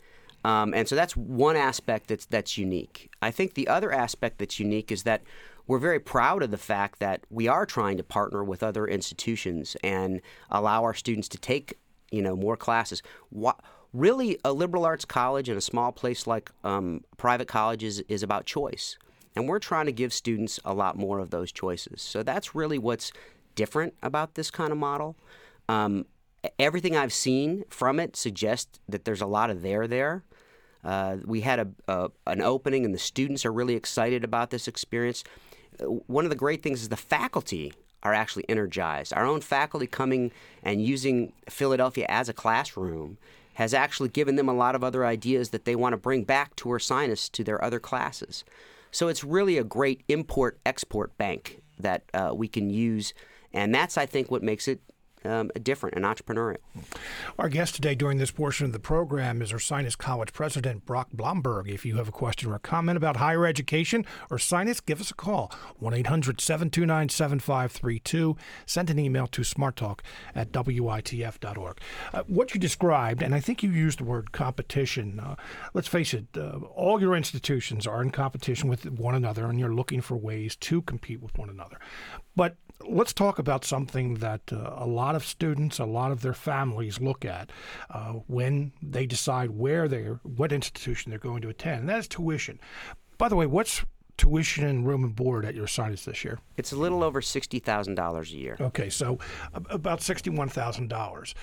Um, 0.45 0.75
and 0.75 0.87
so 0.87 0.95
that's 0.95 1.17
one 1.17 1.55
aspect 1.55 2.07
that's 2.07 2.27
that's 2.27 2.57
unique. 2.57 3.09
I 3.21 3.31
think 3.31 3.55
the 3.55 3.67
other 3.67 3.91
aspect 3.91 4.37
that's 4.37 4.59
unique 4.59 4.91
is 4.91 5.03
that 5.03 5.23
we're 5.65 5.79
very 5.79 5.99
proud 5.99 6.43
of 6.43 6.51
the 6.51 6.57
fact 6.57 6.99
that 6.99 7.25
we 7.31 7.47
are 7.47 7.65
trying 7.65 7.97
to 7.97 8.03
partner 8.03 8.43
with 8.43 8.61
other 8.61 8.85
institutions 8.85 9.75
and 9.83 10.21
allow 10.51 10.83
our 10.83 10.93
students 10.93 11.27
to 11.29 11.39
take 11.39 11.79
you 12.11 12.21
know 12.21 12.35
more 12.35 12.55
classes. 12.55 13.01
What, 13.29 13.59
really, 13.91 14.37
a 14.45 14.53
liberal 14.53 14.85
arts 14.85 15.05
college 15.05 15.49
in 15.49 15.57
a 15.57 15.61
small 15.61 15.91
place 15.91 16.27
like 16.27 16.51
um, 16.63 17.03
private 17.17 17.47
colleges 17.47 18.01
is 18.01 18.21
about 18.21 18.45
choice. 18.45 18.97
And 19.35 19.49
we're 19.49 19.59
trying 19.59 19.85
to 19.87 19.91
give 19.91 20.13
students 20.13 20.59
a 20.63 20.73
lot 20.73 20.97
more 20.97 21.19
of 21.19 21.29
those 21.29 21.51
choices. 21.51 22.01
So 22.01 22.23
that's 22.23 22.55
really 22.55 22.77
what's 22.77 23.11
different 23.55 23.93
about 24.01 24.35
this 24.35 24.49
kind 24.51 24.71
of 24.71 24.77
model. 24.77 25.15
Um, 25.67 26.05
everything 26.59 26.95
I've 26.95 27.13
seen 27.13 27.63
from 27.69 27.99
it 27.99 28.15
suggests 28.15 28.79
that 28.87 29.05
there's 29.05 29.21
a 29.21 29.25
lot 29.25 29.49
of 29.49 29.61
there 29.61 29.87
there. 29.87 30.23
Uh, 30.83 31.17
we 31.25 31.41
had 31.41 31.59
a, 31.59 31.67
a, 31.87 32.11
an 32.27 32.41
opening, 32.41 32.85
and 32.85 32.93
the 32.93 32.99
students 32.99 33.45
are 33.45 33.51
really 33.51 33.75
excited 33.75 34.23
about 34.23 34.51
this 34.51 34.67
experience. 34.67 35.23
Uh, 35.81 35.85
one 35.85 36.25
of 36.25 36.29
the 36.29 36.35
great 36.35 36.61
things 36.61 36.81
is 36.81 36.89
the 36.89 36.95
faculty 36.95 37.73
are 38.03 38.13
actually 38.13 38.47
energized. 38.47 39.11
Our 39.13 39.25
own 39.25 39.41
faculty 39.41 39.87
coming 39.87 40.31
and 40.61 40.85
using 40.85 41.33
Philadelphia 41.49 42.05
as 42.07 42.29
a 42.29 42.33
classroom 42.33 43.17
has 43.55 43.73
actually 43.73 44.09
given 44.09 44.35
them 44.35 44.47
a 44.47 44.53
lot 44.53 44.75
of 44.75 44.83
other 44.83 45.05
ideas 45.05 45.49
that 45.49 45.65
they 45.65 45.75
want 45.75 45.93
to 45.93 45.97
bring 45.97 46.23
back 46.23 46.55
to 46.57 46.69
Ursinus 46.69 47.31
to 47.31 47.43
their 47.43 47.63
other 47.63 47.79
classes. 47.79 48.43
So 48.95 49.09
it's 49.09 49.25
really 49.25 49.57
a 49.57 49.63
great 49.65 50.05
import 50.07 50.57
export 50.65 51.17
bank 51.17 51.61
that 51.77 52.03
uh, 52.13 52.31
we 52.33 52.47
can 52.47 52.69
use. 52.69 53.13
And 53.51 53.75
that's, 53.75 53.97
I 53.97 54.05
think, 54.05 54.31
what 54.31 54.41
makes 54.41 54.69
it 54.69 54.79
um, 55.25 55.51
different 55.61 55.95
and 55.95 56.05
entrepreneurial. 56.05 56.57
Our 57.37 57.49
guest 57.49 57.75
today 57.75 57.95
during 57.95 58.17
this 58.17 58.31
portion 58.31 58.65
of 58.65 58.71
the 58.71 58.79
program 58.79 59.41
is 59.41 59.51
Ursinus 59.51 59.97
College 59.97 60.33
President 60.33 60.85
Brock 60.85 61.09
Blomberg. 61.13 61.69
If 61.69 61.85
you 61.85 61.95
have 61.95 62.07
a 62.07 62.11
question 62.11 62.51
or 62.51 62.55
a 62.55 62.59
comment 62.59 62.97
about 62.97 63.17
higher 63.17 63.45
education 63.45 64.05
or 64.29 64.37
Ursinus, 64.37 64.83
give 64.85 65.01
us 65.01 65.11
a 65.11 65.15
call 65.15 65.51
1 65.79 65.93
800 65.93 66.41
729 66.41 67.09
7532. 67.09 68.37
Send 68.65 68.89
an 68.89 68.99
email 68.99 69.27
to 69.27 69.41
smarttalk 69.41 69.99
at 70.33 70.51
witf.org. 70.51 71.79
Uh, 72.13 72.23
what 72.27 72.53
you 72.53 72.59
described, 72.59 73.21
and 73.21 73.33
I 73.33 73.39
think 73.39 73.63
you 73.63 73.71
used 73.71 73.99
the 73.99 74.03
word 74.03 74.31
competition, 74.31 75.19
uh, 75.19 75.35
let's 75.73 75.87
face 75.87 76.13
it, 76.13 76.25
uh, 76.37 76.59
all 76.75 77.01
your 77.01 77.15
institutions 77.15 77.87
are 77.87 78.01
in 78.01 78.11
competition 78.11 78.69
with 78.69 78.85
one 78.85 79.15
another 79.15 79.45
and 79.45 79.59
you're 79.59 79.73
looking 79.73 80.01
for 80.01 80.15
ways 80.15 80.55
to 80.57 80.81
compete 80.81 81.21
with 81.21 81.37
one 81.37 81.49
another. 81.49 81.79
But 82.35 82.57
let's 82.81 83.13
talk 83.13 83.39
about 83.39 83.65
something 83.65 84.15
that 84.15 84.41
uh, 84.51 84.73
a 84.75 84.85
lot 84.85 85.15
of 85.15 85.25
students, 85.25 85.79
a 85.79 85.85
lot 85.85 86.11
of 86.11 86.21
their 86.21 86.33
families 86.33 86.99
look 86.99 87.25
at 87.25 87.51
uh, 87.89 88.13
when 88.27 88.71
they 88.81 89.05
decide 89.05 89.51
where 89.51 89.87
they're, 89.87 90.19
what 90.23 90.51
institution 90.51 91.09
they're 91.09 91.19
going 91.19 91.41
to 91.41 91.49
attend, 91.49 91.81
and 91.81 91.89
that's 91.89 92.07
tuition. 92.07 92.59
By 93.17 93.29
the 93.29 93.35
way, 93.35 93.45
what's 93.45 93.85
tuition 94.17 94.65
and 94.65 94.87
room 94.87 95.03
and 95.03 95.15
board 95.15 95.45
at 95.45 95.55
Ursinus 95.55 96.05
this 96.05 96.23
year? 96.23 96.39
It's 96.57 96.71
a 96.71 96.75
little 96.75 97.03
over 97.03 97.21
sixty 97.21 97.59
thousand 97.59 97.95
dollars 97.95 98.31
a 98.31 98.37
year. 98.37 98.57
Okay, 98.59 98.89
so 98.89 99.19
about 99.53 100.01
sixty-one 100.01 100.49
thousand 100.49 100.91
uh, 100.91 100.97
dollars. 100.97 101.35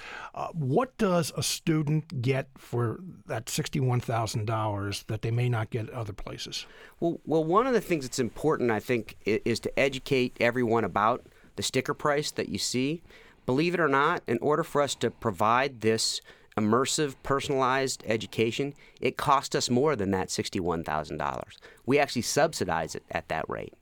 What 0.53 0.97
does 0.99 1.33
a 1.37 1.43
student 1.43 2.23
get 2.23 2.49
for 2.57 3.01
that 3.27 3.49
sixty-one 3.49 4.01
thousand 4.01 4.47
dollars 4.47 5.05
that 5.09 5.23
they 5.23 5.31
may 5.31 5.49
not 5.49 5.71
get 5.71 5.91
other 5.91 6.13
places? 6.13 6.67
Well, 7.01 7.21
well, 7.27 7.45
one 7.45 7.67
of 7.67 7.73
the 7.73 7.81
things 7.81 8.05
that's 8.05 8.19
important, 8.19 8.71
I 8.71 8.81
think, 8.81 9.17
is 9.25 9.61
to 9.61 9.79
educate 9.79 10.37
everyone 10.41 10.85
about 10.85 11.27
the 11.57 11.63
sticker 11.63 11.95
price 11.95 12.31
that 12.31 12.49
you 12.49 12.59
see. 12.59 13.03
Believe 13.45 13.75
it 13.75 13.81
or 13.81 13.89
not, 13.89 14.23
in 14.29 14.39
order 14.39 14.63
for 14.63 14.81
us 14.81 14.95
to 14.97 15.11
provide 15.11 15.81
this 15.81 16.21
immersive, 16.57 17.15
personalized 17.23 18.03
education, 18.07 18.75
it 19.01 19.17
cost 19.17 19.57
us 19.57 19.71
more 19.71 19.97
than 19.97 20.11
that 20.11 20.29
$61,000. 20.29 21.43
We 21.87 21.99
actually 21.99 22.23
subsidize 22.23 22.95
it 22.95 23.05
at 23.11 23.29
that 23.29 23.49
rate. 23.49 23.75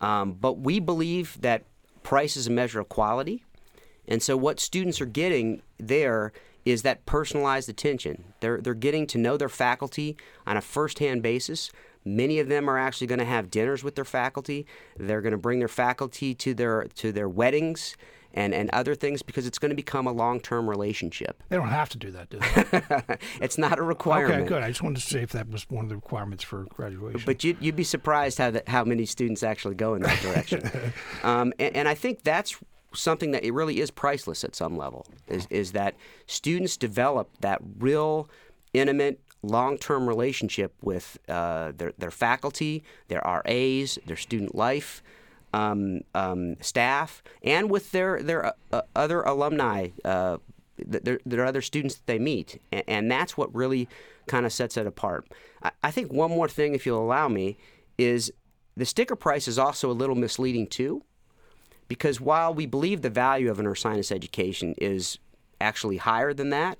Um, 0.00 0.32
but 0.32 0.58
we 0.58 0.80
believe 0.80 1.40
that 1.40 1.64
price 2.02 2.36
is 2.36 2.46
a 2.46 2.50
measure 2.50 2.80
of 2.80 2.88
quality. 2.88 3.44
And 4.08 4.22
so 4.22 4.36
what 4.36 4.60
students 4.60 5.00
are 5.00 5.06
getting 5.06 5.62
there 5.78 6.32
is 6.64 6.82
that 6.82 7.06
personalized 7.06 7.68
attention. 7.68 8.24
They're, 8.40 8.60
they're 8.60 8.74
getting 8.74 9.06
to 9.08 9.18
know 9.18 9.36
their 9.36 9.48
faculty 9.48 10.16
on 10.46 10.56
a 10.56 10.60
first-hand 10.60 11.22
basis. 11.22 11.70
Many 12.04 12.38
of 12.38 12.48
them 12.48 12.68
are 12.68 12.78
actually 12.78 13.06
going 13.06 13.18
to 13.18 13.24
have 13.24 13.50
dinners 13.50 13.82
with 13.82 13.94
their 13.94 14.04
faculty. 14.04 14.66
They're 14.96 15.20
going 15.20 15.32
to 15.32 15.38
bring 15.38 15.58
their 15.58 15.68
faculty 15.68 16.34
to 16.34 16.54
their 16.54 16.84
to 16.96 17.10
their 17.12 17.28
weddings 17.28 17.96
and, 18.36 18.54
and 18.54 18.70
other 18.72 18.94
things 18.94 19.22
because 19.22 19.46
it's 19.46 19.58
going 19.58 19.70
to 19.70 19.74
become 19.74 20.06
a 20.06 20.12
long 20.12 20.38
term 20.38 20.68
relationship. 20.68 21.42
They 21.48 21.56
don't 21.56 21.68
have 21.68 21.88
to 21.90 21.98
do 21.98 22.10
that, 22.12 22.30
do 22.30 22.38
they? 22.38 23.16
it's 23.44 23.58
not 23.58 23.78
a 23.78 23.82
requirement. 23.82 24.42
Okay, 24.42 24.48
good. 24.48 24.62
I 24.62 24.68
just 24.68 24.82
wanted 24.82 25.00
to 25.00 25.06
see 25.06 25.18
if 25.18 25.32
that 25.32 25.48
was 25.48 25.68
one 25.70 25.86
of 25.86 25.88
the 25.88 25.96
requirements 25.96 26.44
for 26.44 26.64
graduation. 26.64 27.22
But 27.24 27.42
you'd, 27.42 27.56
you'd 27.60 27.76
be 27.76 27.84
surprised 27.84 28.38
how, 28.38 28.50
that, 28.50 28.68
how 28.68 28.84
many 28.84 29.06
students 29.06 29.42
actually 29.42 29.74
go 29.74 29.94
in 29.94 30.02
that 30.02 30.20
direction. 30.20 30.70
um, 31.22 31.52
and, 31.58 31.74
and 31.74 31.88
I 31.88 31.94
think 31.94 32.22
that's 32.22 32.56
something 32.92 33.30
that 33.32 33.44
it 33.44 33.52
really 33.52 33.80
is 33.80 33.90
priceless 33.90 34.44
at 34.44 34.54
some 34.54 34.76
level 34.76 35.06
is, 35.26 35.46
is 35.50 35.72
that 35.72 35.94
students 36.26 36.76
develop 36.76 37.28
that 37.40 37.60
real 37.78 38.28
intimate 38.72 39.20
long-term 39.42 40.08
relationship 40.08 40.74
with 40.82 41.18
uh, 41.28 41.72
their, 41.76 41.92
their 41.98 42.10
faculty, 42.10 42.82
their 43.08 43.22
RAs, 43.24 43.98
their 44.06 44.16
student 44.16 44.54
life, 44.54 45.02
um, 45.56 46.02
um, 46.14 46.56
staff 46.60 47.22
and 47.42 47.70
with 47.70 47.90
their 47.92 48.22
their 48.22 48.52
uh, 48.72 48.82
other 48.94 49.22
alumni, 49.22 49.88
uh, 50.04 50.36
their 50.76 51.46
other 51.46 51.62
students 51.62 51.94
that 51.94 52.06
they 52.06 52.18
meet, 52.18 52.60
and, 52.70 52.82
and 52.86 53.10
that's 53.10 53.36
what 53.38 53.54
really 53.54 53.88
kind 54.26 54.44
of 54.44 54.52
sets 54.52 54.76
it 54.76 54.86
apart. 54.86 55.26
I, 55.62 55.70
I, 55.82 55.90
think 55.90 56.12
one 56.12 56.30
more 56.30 56.48
thing, 56.48 56.74
if 56.74 56.84
you'll 56.84 57.02
allow 57.02 57.28
me, 57.28 57.56
is 57.96 58.30
the 58.76 58.84
sticker 58.84 59.16
price 59.16 59.48
is 59.48 59.58
also 59.58 59.90
a 59.90 59.92
little 59.94 60.14
misleading 60.14 60.66
too, 60.66 61.02
because 61.88 62.20
while 62.20 62.52
we 62.52 62.66
believe 62.66 63.00
the 63.00 63.08
value 63.08 63.50
of 63.50 63.58
an 63.58 63.66
Ursinus 63.66 64.12
education 64.12 64.74
is 64.76 65.18
actually 65.58 65.96
higher 65.96 66.34
than 66.34 66.50
that, 66.50 66.78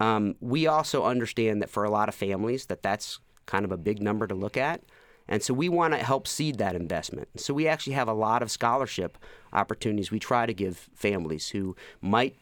um, 0.00 0.34
we 0.40 0.66
also 0.66 1.04
understand 1.04 1.62
that 1.62 1.70
for 1.70 1.84
a 1.84 1.90
lot 1.90 2.08
of 2.08 2.14
families 2.16 2.66
that 2.66 2.82
that's 2.82 3.20
kind 3.46 3.64
of 3.64 3.70
a 3.70 3.76
big 3.76 4.02
number 4.02 4.26
to 4.26 4.34
look 4.34 4.56
at. 4.56 4.82
And 5.30 5.42
so 5.44 5.54
we 5.54 5.68
want 5.68 5.94
to 5.94 5.98
help 6.00 6.26
seed 6.26 6.58
that 6.58 6.74
investment. 6.74 7.28
So 7.40 7.54
we 7.54 7.68
actually 7.68 7.92
have 7.92 8.08
a 8.08 8.12
lot 8.12 8.42
of 8.42 8.50
scholarship 8.50 9.16
opportunities 9.52 10.10
we 10.10 10.18
try 10.18 10.44
to 10.44 10.52
give 10.52 10.90
families 10.92 11.50
who 11.50 11.76
might 12.02 12.34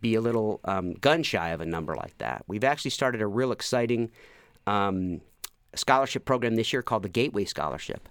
be 0.00 0.16
a 0.16 0.20
little 0.20 0.58
um, 0.64 0.94
gun 0.94 1.22
shy 1.22 1.50
of 1.50 1.60
a 1.60 1.66
number 1.66 1.94
like 1.94 2.18
that. 2.18 2.42
We've 2.48 2.64
actually 2.64 2.90
started 2.90 3.22
a 3.22 3.28
real 3.28 3.52
exciting 3.52 4.10
um, 4.66 5.20
scholarship 5.76 6.24
program 6.24 6.56
this 6.56 6.72
year 6.72 6.82
called 6.82 7.04
the 7.04 7.08
Gateway 7.08 7.44
Scholarship. 7.44 8.08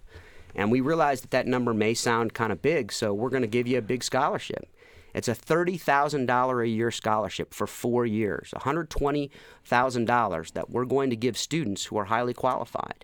And 0.55 0.71
we 0.71 0.79
realize 0.79 1.19
that 1.21 1.31
that 1.31 1.45
number 1.45 1.73
may 1.73 1.93
sound 1.93 2.33
kind 2.33 2.53
of 2.53 2.61
big, 2.61 2.93
so 2.93 3.13
we're 3.13 3.29
going 3.29 3.41
to 3.41 3.47
give 3.47 3.67
you 3.67 3.77
a 3.77 3.81
big 3.81 4.03
scholarship. 4.03 4.65
It's 5.13 5.27
a 5.27 5.35
$30,000 5.35 6.63
a 6.63 6.67
year 6.69 6.89
scholarship 6.89 7.53
for 7.53 7.67
four 7.67 8.05
years, 8.05 8.53
$120,000 8.55 10.53
that 10.53 10.69
we're 10.69 10.85
going 10.85 11.09
to 11.09 11.17
give 11.17 11.37
students 11.37 11.83
who 11.85 11.97
are 11.97 12.05
highly 12.05 12.33
qualified 12.33 13.03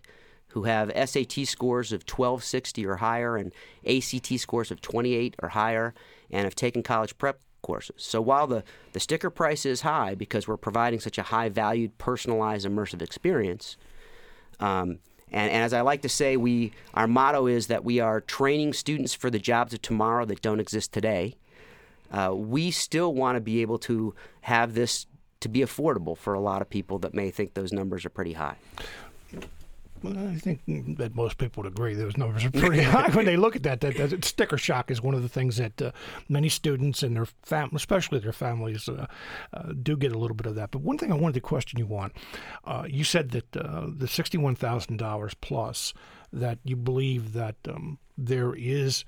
who 0.50 0.64
have 0.64 0.92
SAT 1.10 1.46
scores 1.46 1.92
of 1.92 2.02
1260 2.02 2.86
or 2.86 2.98
higher 2.98 3.38
and 3.38 3.54
ACT 3.86 4.40
scores 4.40 4.72
of 4.72 4.82
28 4.82 5.36
or 5.42 5.50
higher 5.50 5.94
and 6.32 6.46
have 6.46 6.56
taken 6.56 6.84
college 6.84 7.18
prep 7.18 7.40
courses. 7.62 7.96
So 7.98 8.22
while 8.22 8.48
the, 8.48 8.64
the 8.94 9.00
sticker 9.00 9.30
price 9.30 9.66
is 9.66 9.82
high 9.82 10.16
because 10.16 10.48
we're 10.48 10.58
providing 10.58 11.00
such 11.00 11.18
a 11.18 11.24
high 11.24 11.50
valued, 11.50 11.98
personalized, 11.98 12.66
immersive 12.66 13.02
experience, 13.02 13.78
um, 14.60 15.00
and, 15.30 15.52
and, 15.52 15.64
as 15.64 15.74
I 15.74 15.82
like 15.82 16.02
to 16.04 16.10
say, 16.10 16.38
we 16.38 16.72
our 16.94 17.06
motto 17.06 17.48
is 17.48 17.68
that 17.68 17.84
we 17.84 18.00
are 18.00 18.22
training 18.22 18.72
students 18.72 19.14
for 19.14 19.30
the 19.30 19.40
jobs 19.40 19.74
of 19.74 19.82
tomorrow 19.82 20.24
that 20.26 20.42
don't 20.42 20.62
exist 20.62 20.94
today. 20.94 21.36
Uh, 22.10 22.34
we 22.34 22.72
still 22.72 23.14
want 23.14 23.36
to 23.36 23.42
be 23.42 23.62
able 23.62 23.78
to 23.80 24.16
have 24.42 24.74
this 24.74 25.06
to 25.42 25.50
be 25.50 25.60
affordable 25.60 26.18
for 26.18 26.34
a 26.34 26.40
lot 26.40 26.62
of 26.62 26.70
people 26.70 26.98
that 27.00 27.14
may 27.14 27.30
think 27.30 27.54
those 27.54 27.74
numbers 27.74 28.06
are 28.06 28.10
pretty 28.10 28.34
high. 28.34 28.56
Well, 30.04 30.18
I 30.18 30.36
think 30.36 30.62
that 30.98 31.16
most 31.16 31.38
people 31.38 31.64
would 31.64 31.72
agree 31.72 31.96
those 31.96 32.18
numbers 32.18 32.46
are 32.46 32.52
pretty 32.52 32.84
high 32.84 33.10
when 33.10 33.26
they 33.26 33.38
look 33.38 33.56
at 33.56 33.64
that. 33.64 33.82
That, 33.82 33.98
that 33.98 34.26
sticker 34.26 34.58
shock 34.58 34.92
is 34.92 35.02
one 35.02 35.16
of 35.16 35.24
the 35.24 35.30
things 35.30 35.58
that 35.58 35.82
uh, 35.82 35.92
many 36.30 36.50
students 36.50 37.04
and 37.04 37.16
their 37.16 37.26
fam- 37.44 37.72
especially 37.74 38.20
their 38.20 38.32
families, 38.32 38.88
uh, 38.88 39.08
uh, 39.54 39.74
do 39.82 39.98
get 39.98 40.12
a 40.12 40.18
little 40.18 40.36
bit 40.36 40.46
of 40.46 40.56
that. 40.56 40.72
But 40.72 40.82
one 40.82 40.98
thing 40.98 41.12
I 41.12 41.16
wanted 41.16 41.34
to 41.34 41.42
question 41.42 41.80
you 41.80 41.88
on, 41.96 42.12
uh, 42.66 42.86
you 42.88 43.04
said 43.04 43.32
that 43.32 43.58
uh, 43.58 43.88
the 43.88 44.08
sixty-one 44.08 44.56
thousand 44.56 44.98
dollars 44.98 45.34
plus 45.42 45.94
that 46.32 46.60
you 46.64 46.76
believe 46.76 47.34
that 47.34 47.56
um, 47.68 47.98
there 48.18 48.54
is 48.54 49.06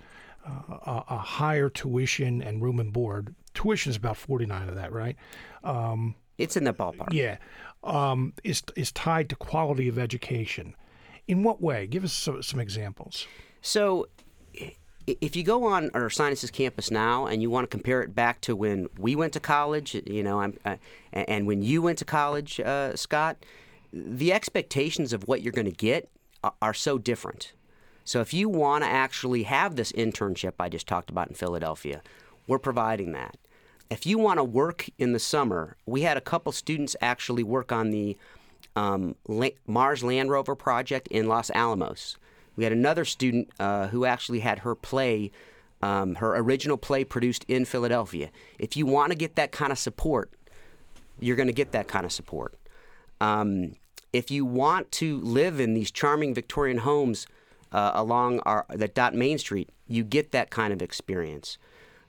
uh, 0.47 0.77
a, 0.85 1.03
a, 1.09 1.17
higher 1.17 1.69
tuition 1.69 2.41
and 2.41 2.61
room 2.61 2.79
and 2.79 2.93
board. 2.93 3.35
Tuition 3.53 3.89
is 3.91 3.97
about 3.97 4.17
forty-nine 4.17 4.69
of 4.69 4.75
that, 4.75 4.91
right? 4.91 5.15
Um, 5.63 6.15
it's 6.37 6.55
in 6.55 6.63
the 6.63 6.73
ballpark. 6.73 7.11
Yeah 7.11 7.37
um, 7.83 8.33
is 8.43 8.63
is 8.75 8.91
tied 8.91 9.29
to 9.29 9.35
quality 9.35 9.87
of 9.87 9.97
education. 9.97 10.75
In 11.27 11.43
what 11.43 11.61
way? 11.61 11.85
Give 11.85 12.03
us 12.03 12.13
some, 12.13 12.41
some 12.41 12.59
examples. 12.59 13.27
So, 13.61 14.07
if 15.05 15.35
you 15.35 15.43
go 15.43 15.65
on 15.65 15.91
our 15.93 16.09
sciences 16.09 16.49
campus 16.51 16.91
now 16.91 17.25
and 17.25 17.41
you 17.41 17.49
want 17.49 17.69
to 17.69 17.75
compare 17.75 18.01
it 18.01 18.15
back 18.15 18.41
to 18.41 18.55
when 18.55 18.87
we 18.97 19.15
went 19.15 19.33
to 19.33 19.39
college, 19.39 19.95
you 20.05 20.23
know, 20.23 20.51
uh, 20.65 20.75
and 21.13 21.47
when 21.47 21.61
you 21.61 21.81
went 21.81 21.97
to 21.99 22.05
college, 22.05 22.59
uh, 22.59 22.95
Scott, 22.95 23.37
the 23.93 24.33
expectations 24.33 25.13
of 25.13 25.27
what 25.27 25.41
you're 25.41 25.53
going 25.53 25.65
to 25.65 25.71
get 25.71 26.09
are, 26.43 26.53
are 26.61 26.73
so 26.73 26.97
different. 26.97 27.53
So 28.03 28.21
if 28.21 28.33
you 28.33 28.49
want 28.49 28.83
to 28.83 28.89
actually 28.89 29.43
have 29.43 29.75
this 29.75 29.91
internship 29.91 30.53
I 30.59 30.69
just 30.69 30.87
talked 30.87 31.09
about 31.09 31.29
in 31.29 31.35
Philadelphia, 31.35 32.01
we're 32.47 32.59
providing 32.59 33.11
that 33.11 33.37
if 33.89 34.05
you 34.05 34.17
want 34.17 34.37
to 34.37 34.43
work 34.43 34.89
in 34.97 35.13
the 35.13 35.19
summer, 35.19 35.75
we 35.85 36.01
had 36.01 36.17
a 36.17 36.21
couple 36.21 36.51
students 36.51 36.95
actually 37.01 37.43
work 37.43 37.71
on 37.71 37.89
the 37.89 38.17
um, 38.75 39.15
Mars 39.65 40.03
Land 40.03 40.29
Rover 40.29 40.55
project 40.55 41.07
in 41.07 41.27
Los 41.27 41.49
Alamos. 41.51 42.17
We 42.55 42.63
had 42.63 42.73
another 42.73 43.05
student 43.05 43.49
uh, 43.59 43.87
who 43.87 44.05
actually 44.05 44.41
had 44.41 44.59
her 44.59 44.75
play, 44.75 45.31
um, 45.81 46.15
her 46.15 46.35
original 46.35 46.77
play 46.77 47.03
produced 47.03 47.45
in 47.47 47.65
Philadelphia. 47.65 48.29
If 48.59 48.77
you 48.77 48.85
want 48.85 49.11
to 49.11 49.17
get 49.17 49.35
that 49.35 49.51
kind 49.51 49.71
of 49.71 49.79
support, 49.79 50.31
you're 51.19 51.35
going 51.35 51.47
to 51.47 51.53
get 51.53 51.71
that 51.71 51.87
kind 51.87 52.05
of 52.05 52.11
support. 52.11 52.55
Um, 53.21 53.75
if 54.13 54.29
you 54.29 54.45
want 54.45 54.91
to 54.93 55.19
live 55.21 55.59
in 55.59 55.73
these 55.73 55.91
charming 55.91 56.33
Victorian 56.33 56.79
homes 56.79 57.27
uh, 57.71 57.91
along 57.93 58.39
our 58.41 58.65
that 58.69 58.95
dot 58.95 59.13
Main 59.13 59.37
Street, 59.37 59.69
you 59.87 60.03
get 60.03 60.31
that 60.31 60.49
kind 60.49 60.73
of 60.73 60.81
experience. 60.81 61.57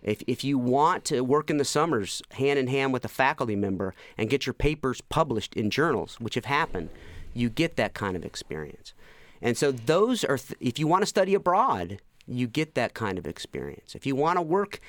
If, 0.03 0.23
if 0.27 0.45
you 0.45 0.59
want 0.59 1.05
to 1.07 1.23
work 1.23 1.51
in 1.51 1.59
the 1.59 1.65
summers 1.65 2.23
hand 2.33 2.59
in 2.59 2.69
hand 2.69 2.93
with 2.93 3.05
a 3.05 3.09
faculty 3.09 3.57
member 3.57 3.95
and 4.17 4.31
get 4.31 4.47
your 4.47 4.55
papers 4.55 5.01
published 5.03 5.55
in 5.55 5.71
journals, 5.71 6.19
which 6.21 6.35
have 6.35 6.47
happened, 6.47 6.89
you 7.35 7.51
get 7.51 7.77
that 7.77 7.95
kind 7.95 8.17
of 8.17 8.25
experience. 8.25 8.95
And 9.43 9.57
so 9.57 9.73
those 9.73 10.25
are, 10.25 10.39
th- 10.39 10.59
if 10.61 10.79
you 10.79 10.87
want 10.87 11.03
to 11.03 11.07
study 11.07 11.35
abroad, 11.35 12.01
you 12.27 12.47
get 12.47 12.75
that 12.75 12.95
kind 12.95 13.19
of 13.19 13.27
experience. 13.27 13.95
If 13.95 14.07
you 14.07 14.17
want 14.17 14.37
to 14.39 14.43
work, 14.43 14.81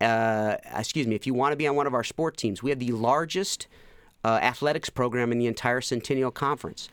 uh, 0.00 0.56
excuse 0.76 1.06
me, 1.06 1.14
if 1.14 1.26
you 1.26 1.34
want 1.34 1.52
to 1.52 1.56
be 1.56 1.66
on 1.66 1.76
one 1.76 1.86
of 1.86 1.94
our 1.94 2.04
sport 2.04 2.36
teams, 2.36 2.62
we 2.62 2.70
have 2.70 2.78
the 2.78 2.92
largest 2.92 3.66
uh, 4.24 4.38
athletics 4.42 4.90
program 4.90 5.32
in 5.32 5.38
the 5.38 5.46
entire 5.46 5.80
Centennial 5.80 6.30
Conference. 6.30 6.88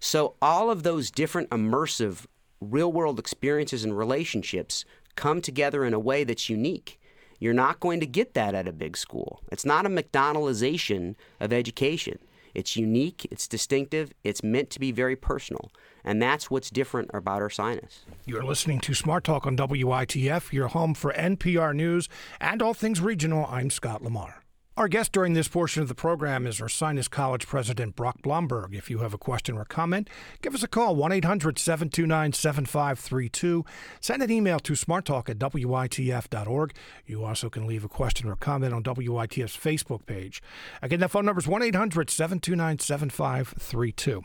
So 0.00 0.34
all 0.42 0.70
of 0.70 0.82
those 0.82 1.10
different 1.10 1.50
immersive 1.50 2.26
real 2.60 2.92
world 2.92 3.18
experiences 3.18 3.84
and 3.84 3.96
relationships 3.96 4.84
come 5.16 5.40
together 5.40 5.84
in 5.84 5.94
a 5.94 5.98
way 5.98 6.24
that's 6.24 6.48
unique. 6.48 7.00
You're 7.38 7.54
not 7.54 7.80
going 7.80 8.00
to 8.00 8.06
get 8.06 8.34
that 8.34 8.54
at 8.54 8.68
a 8.68 8.72
big 8.72 8.96
school. 8.96 9.42
It's 9.50 9.64
not 9.64 9.86
a 9.86 9.90
McDonaldization 9.90 11.16
of 11.40 11.52
education. 11.52 12.18
It's 12.54 12.74
unique, 12.74 13.26
it's 13.30 13.46
distinctive, 13.46 14.14
it's 14.24 14.42
meant 14.42 14.70
to 14.70 14.80
be 14.80 14.90
very 14.90 15.14
personal. 15.14 15.70
And 16.02 16.22
that's 16.22 16.50
what's 16.50 16.70
different 16.70 17.10
about 17.12 17.42
Ursinus. 17.42 18.06
You're 18.24 18.44
listening 18.44 18.80
to 18.80 18.94
Smart 18.94 19.24
Talk 19.24 19.46
on 19.46 19.58
WITF, 19.58 20.54
your 20.54 20.68
home 20.68 20.94
for 20.94 21.12
NPR 21.12 21.74
News 21.74 22.08
and 22.40 22.62
all 22.62 22.72
things 22.72 22.98
regional. 22.98 23.44
I'm 23.50 23.68
Scott 23.68 24.02
Lamar. 24.02 24.45
Our 24.76 24.88
guest 24.88 25.12
during 25.12 25.32
this 25.32 25.48
portion 25.48 25.80
of 25.80 25.88
the 25.88 25.94
program 25.94 26.46
is 26.46 26.60
Ursinus 26.60 27.08
College 27.08 27.46
President 27.46 27.96
Brock 27.96 28.20
Blomberg. 28.20 28.74
If 28.74 28.90
you 28.90 28.98
have 28.98 29.14
a 29.14 29.18
question 29.18 29.56
or 29.56 29.64
comment, 29.64 30.10
give 30.42 30.54
us 30.54 30.62
a 30.62 30.68
call, 30.68 30.94
1 30.94 31.12
800 31.12 31.58
729 31.58 32.34
7532. 32.34 33.64
Send 34.02 34.22
an 34.22 34.30
email 34.30 34.58
to 34.60 34.74
smarttalk 34.74 35.30
at 35.30 35.38
WITF.org. 35.38 36.74
You 37.06 37.24
also 37.24 37.48
can 37.48 37.66
leave 37.66 37.84
a 37.84 37.88
question 37.88 38.28
or 38.28 38.36
comment 38.36 38.74
on 38.74 38.82
WITF's 38.82 39.56
Facebook 39.56 40.04
page. 40.04 40.42
Again, 40.82 41.00
that 41.00 41.10
phone 41.10 41.24
number 41.24 41.40
is 41.40 41.48
1 41.48 41.62
800 41.62 42.10
729 42.10 42.78
7532 42.78 44.24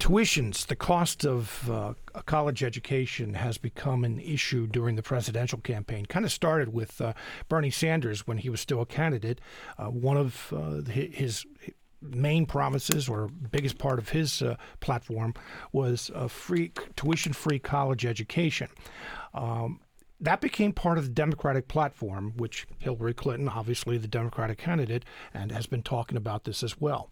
tuitions, 0.00 0.66
the 0.66 0.76
cost 0.76 1.24
of 1.24 1.70
uh, 1.70 1.94
a 2.14 2.22
college 2.22 2.62
education 2.62 3.34
has 3.34 3.58
become 3.58 4.04
an 4.04 4.18
issue 4.20 4.66
during 4.66 4.96
the 4.96 5.02
presidential 5.02 5.58
campaign. 5.58 6.06
Kind 6.06 6.24
of 6.24 6.32
started 6.32 6.72
with 6.72 7.00
uh, 7.00 7.12
Bernie 7.48 7.70
Sanders 7.70 8.26
when 8.26 8.38
he 8.38 8.50
was 8.50 8.60
still 8.60 8.80
a 8.80 8.86
candidate. 8.86 9.40
Uh, 9.78 9.86
one 9.86 10.16
of 10.16 10.52
uh, 10.56 10.82
his 10.90 11.46
main 12.00 12.46
promises 12.46 13.08
or 13.08 13.28
biggest 13.28 13.78
part 13.78 13.98
of 13.98 14.08
his 14.08 14.42
uh, 14.42 14.56
platform 14.80 15.34
was 15.72 16.10
a 16.14 16.28
free 16.28 16.72
tuition-free 16.96 17.60
college 17.60 18.04
education. 18.04 18.68
Um, 19.34 19.80
that 20.20 20.40
became 20.40 20.72
part 20.72 20.98
of 20.98 21.04
the 21.04 21.10
Democratic 21.10 21.68
platform, 21.68 22.32
which 22.36 22.66
Hillary 22.78 23.14
Clinton, 23.14 23.48
obviously 23.48 23.98
the 23.98 24.08
Democratic 24.08 24.58
candidate, 24.58 25.04
and 25.34 25.50
has 25.50 25.66
been 25.66 25.82
talking 25.82 26.16
about 26.16 26.44
this 26.44 26.62
as 26.62 26.80
well. 26.80 27.10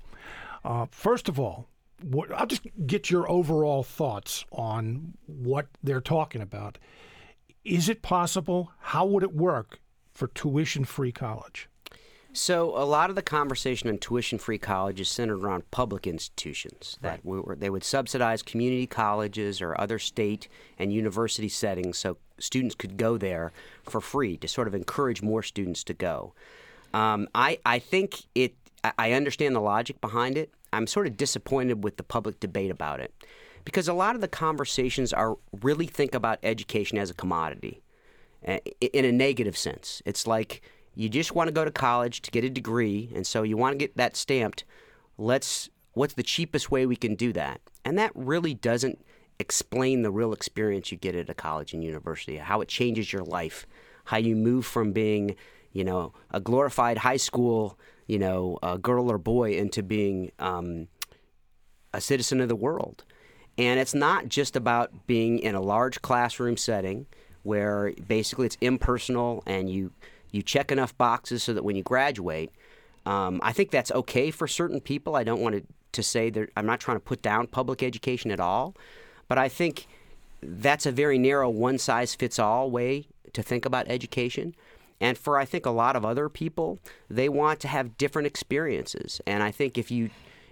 Uh, 0.64 0.86
first 0.90 1.28
of 1.28 1.38
all, 1.40 1.66
what, 2.02 2.32
I'll 2.32 2.46
just 2.46 2.66
get 2.86 3.10
your 3.10 3.30
overall 3.30 3.82
thoughts 3.82 4.44
on 4.52 5.14
what 5.26 5.66
they're 5.82 6.00
talking 6.00 6.42
about. 6.42 6.78
Is 7.64 7.88
it 7.88 8.02
possible? 8.02 8.72
How 8.78 9.04
would 9.06 9.22
it 9.22 9.34
work 9.34 9.80
for 10.12 10.28
tuition 10.28 10.84
free 10.84 11.12
college? 11.12 11.68
So, 12.32 12.76
a 12.76 12.86
lot 12.86 13.10
of 13.10 13.16
the 13.16 13.22
conversation 13.22 13.88
on 13.88 13.98
tuition 13.98 14.38
free 14.38 14.58
college 14.58 15.00
is 15.00 15.08
centered 15.08 15.42
around 15.42 15.68
public 15.72 16.06
institutions 16.06 16.96
that 17.00 17.10
right. 17.10 17.24
we 17.24 17.40
were, 17.40 17.56
they 17.56 17.70
would 17.70 17.82
subsidize 17.82 18.40
community 18.40 18.86
colleges 18.86 19.60
or 19.60 19.78
other 19.80 19.98
state 19.98 20.46
and 20.78 20.92
university 20.92 21.48
settings 21.48 21.98
so 21.98 22.18
students 22.38 22.76
could 22.76 22.96
go 22.96 23.16
there 23.16 23.50
for 23.82 24.00
free 24.00 24.36
to 24.36 24.46
sort 24.46 24.68
of 24.68 24.76
encourage 24.76 25.22
more 25.22 25.42
students 25.42 25.82
to 25.84 25.94
go. 25.94 26.32
Um, 26.94 27.28
I, 27.34 27.58
I 27.66 27.80
think 27.80 28.22
it, 28.34 28.54
I 28.96 29.12
understand 29.12 29.56
the 29.56 29.60
logic 29.60 30.00
behind 30.00 30.38
it. 30.38 30.52
I'm 30.72 30.86
sort 30.86 31.06
of 31.06 31.16
disappointed 31.16 31.84
with 31.84 31.96
the 31.96 32.02
public 32.02 32.40
debate 32.40 32.70
about 32.70 33.00
it 33.00 33.12
because 33.64 33.88
a 33.88 33.94
lot 33.94 34.14
of 34.14 34.20
the 34.20 34.28
conversations 34.28 35.12
are 35.12 35.36
really 35.60 35.86
think 35.86 36.14
about 36.14 36.38
education 36.42 36.98
as 36.98 37.10
a 37.10 37.14
commodity 37.14 37.82
eh, 38.44 38.58
in 38.80 39.04
a 39.04 39.12
negative 39.12 39.56
sense. 39.56 40.02
It's 40.04 40.26
like 40.26 40.62
you 40.94 41.08
just 41.08 41.34
want 41.34 41.48
to 41.48 41.52
go 41.52 41.64
to 41.64 41.70
college 41.70 42.22
to 42.22 42.30
get 42.30 42.44
a 42.44 42.50
degree, 42.50 43.10
and 43.14 43.26
so 43.26 43.42
you 43.42 43.56
want 43.56 43.74
to 43.74 43.78
get 43.78 43.96
that 43.96 44.16
stamped. 44.16 44.64
Let's 45.18 45.68
what's 45.92 46.14
the 46.14 46.22
cheapest 46.22 46.70
way 46.70 46.86
we 46.86 46.96
can 46.96 47.14
do 47.14 47.32
that? 47.32 47.60
And 47.84 47.98
that 47.98 48.12
really 48.14 48.54
doesn't 48.54 49.04
explain 49.38 50.02
the 50.02 50.10
real 50.10 50.32
experience 50.32 50.92
you 50.92 50.98
get 50.98 51.14
at 51.14 51.30
a 51.30 51.34
college 51.34 51.72
and 51.72 51.82
university, 51.82 52.36
how 52.36 52.60
it 52.60 52.68
changes 52.68 53.12
your 53.12 53.24
life, 53.24 53.66
how 54.04 54.18
you 54.18 54.36
move 54.36 54.66
from 54.66 54.92
being, 54.92 55.36
you 55.72 55.82
know, 55.82 56.12
a 56.30 56.40
glorified 56.40 56.98
high 56.98 57.16
school 57.16 57.78
you 58.10 58.18
know, 58.18 58.58
a 58.60 58.76
girl 58.76 59.08
or 59.08 59.18
boy 59.18 59.52
into 59.52 59.84
being 59.84 60.32
um, 60.40 60.88
a 61.94 62.00
citizen 62.00 62.40
of 62.40 62.48
the 62.48 62.56
world. 62.56 63.04
And 63.56 63.78
it's 63.78 63.94
not 63.94 64.28
just 64.28 64.56
about 64.56 65.06
being 65.06 65.38
in 65.38 65.54
a 65.54 65.60
large 65.60 66.02
classroom 66.02 66.56
setting 66.56 67.06
where 67.44 67.92
basically 68.08 68.46
it's 68.46 68.58
impersonal 68.60 69.44
and 69.46 69.70
you 69.70 69.92
you 70.32 70.42
check 70.42 70.72
enough 70.72 70.96
boxes 70.98 71.44
so 71.44 71.54
that 71.54 71.62
when 71.62 71.76
you 71.76 71.84
graduate, 71.84 72.50
um, 73.06 73.40
I 73.44 73.52
think 73.52 73.70
that's 73.70 73.92
okay 73.92 74.32
for 74.32 74.48
certain 74.48 74.80
people. 74.80 75.14
I 75.14 75.22
don't 75.22 75.40
want 75.40 75.54
to, 75.54 75.62
to 75.92 76.02
say 76.02 76.30
that 76.30 76.50
I'm 76.56 76.66
not 76.66 76.80
trying 76.80 76.96
to 76.96 77.00
put 77.00 77.22
down 77.22 77.46
public 77.46 77.80
education 77.80 78.32
at 78.32 78.40
all, 78.40 78.74
but 79.28 79.38
I 79.38 79.48
think 79.48 79.86
that's 80.42 80.84
a 80.84 80.92
very 80.92 81.18
narrow 81.18 81.48
one 81.48 81.78
size 81.78 82.16
fits 82.16 82.40
all 82.40 82.72
way 82.72 83.06
to 83.34 83.42
think 83.42 83.64
about 83.64 83.86
education. 83.88 84.56
And 85.00 85.16
for 85.16 85.38
I 85.38 85.44
think 85.44 85.64
a 85.64 85.70
lot 85.70 85.96
of 85.96 86.04
other 86.04 86.28
people, 86.28 86.78
they 87.08 87.28
want 87.28 87.60
to 87.60 87.68
have 87.68 87.96
different 87.96 88.26
experiences. 88.26 89.20
And 89.26 89.42
I 89.42 89.50
think 89.50 89.78
if 89.78 89.90
you 89.90 90.10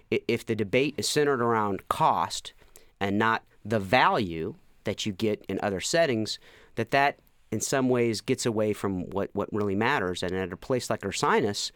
if 0.09 0.43
the 0.45 0.55
debate 0.55 0.95
is 0.97 1.07
centered 1.07 1.41
around 1.41 1.87
cost 1.87 2.53
and 2.99 3.19
not 3.19 3.43
the 3.63 3.79
value 3.79 4.55
that 4.85 5.05
you 5.05 5.11
get 5.11 5.45
in 5.47 5.59
other 5.61 5.79
settings, 5.79 6.39
that 6.75 6.89
that 6.91 7.19
in 7.51 7.61
some 7.61 7.89
ways 7.89 8.21
gets 8.21 8.45
away 8.45 8.73
from 8.73 9.09
what, 9.11 9.29
what 9.33 9.51
really 9.53 9.75
matters. 9.75 10.23
And 10.23 10.33
at 10.35 10.51
a 10.51 10.57
place 10.57 10.89
like 10.89 11.01
Ursinus, 11.01 11.71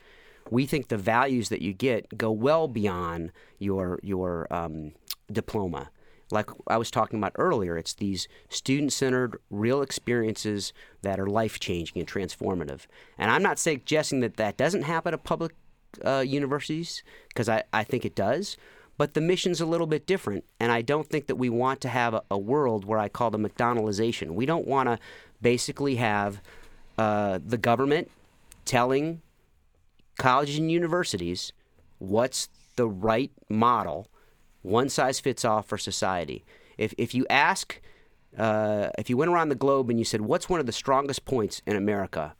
we 0.49 0.65
think 0.65 0.87
the 0.87 0.97
values 0.97 1.49
that 1.49 1.61
you 1.61 1.73
get 1.73 2.17
go 2.17 2.31
well 2.31 2.67
beyond 2.67 3.31
your 3.59 3.99
your 4.01 4.47
um, 4.51 4.93
diploma 5.31 5.89
like 6.31 6.49
I 6.67 6.77
was 6.77 6.89
talking 6.91 7.19
about 7.19 7.33
earlier, 7.35 7.77
it's 7.77 7.93
these 7.93 8.27
student 8.49 8.93
centered, 8.93 9.37
real 9.49 9.81
experiences 9.81 10.73
that 11.01 11.19
are 11.19 11.27
life 11.27 11.59
changing 11.59 11.99
and 11.99 12.07
transformative. 12.07 12.81
And 13.17 13.29
I'm 13.29 13.43
not 13.43 13.59
suggesting 13.59 14.21
that 14.21 14.37
that 14.37 14.57
doesn't 14.57 14.83
happen 14.83 15.13
at 15.13 15.23
public 15.23 15.53
uh, 16.03 16.23
universities, 16.25 17.03
because 17.27 17.49
I, 17.49 17.63
I 17.71 17.83
think 17.83 18.05
it 18.05 18.15
does. 18.15 18.57
But 18.97 19.15
the 19.15 19.21
mission's 19.21 19.59
a 19.59 19.65
little 19.65 19.87
bit 19.87 20.05
different. 20.05 20.43
And 20.59 20.71
I 20.71 20.81
don't 20.81 21.09
think 21.09 21.27
that 21.27 21.35
we 21.35 21.49
want 21.49 21.81
to 21.81 21.89
have 21.89 22.13
a, 22.13 22.23
a 22.29 22.37
world 22.37 22.85
where 22.85 22.99
I 22.99 23.09
call 23.09 23.31
the 23.31 23.39
McDonaldization. 23.39 24.31
We 24.31 24.45
don't 24.45 24.67
want 24.67 24.87
to 24.87 24.99
basically 25.41 25.95
have 25.95 26.41
uh, 26.97 27.39
the 27.43 27.57
government 27.57 28.11
telling 28.65 29.21
colleges 30.17 30.59
and 30.59 30.71
universities 30.71 31.51
what's 31.97 32.49
the 32.75 32.87
right 32.87 33.31
model 33.49 34.07
one 34.63 34.89
size 34.89 35.19
fits 35.19 35.45
all 35.45 35.61
for 35.61 35.77
society. 35.77 36.43
If, 36.77 36.93
if 36.97 37.13
you 37.13 37.27
ask, 37.29 37.79
uh, 38.37 38.89
if 38.97 39.09
you 39.09 39.17
went 39.17 39.31
around 39.31 39.49
the 39.49 39.55
globe 39.55 39.89
and 39.89 39.99
you 39.99 40.05
said, 40.05 40.21
what's 40.21 40.49
one 40.49 40.59
of 40.59 40.65
the 40.65 40.71
strongest 40.71 41.25
points 41.25 41.61
in 41.67 41.75
America? 41.75 42.33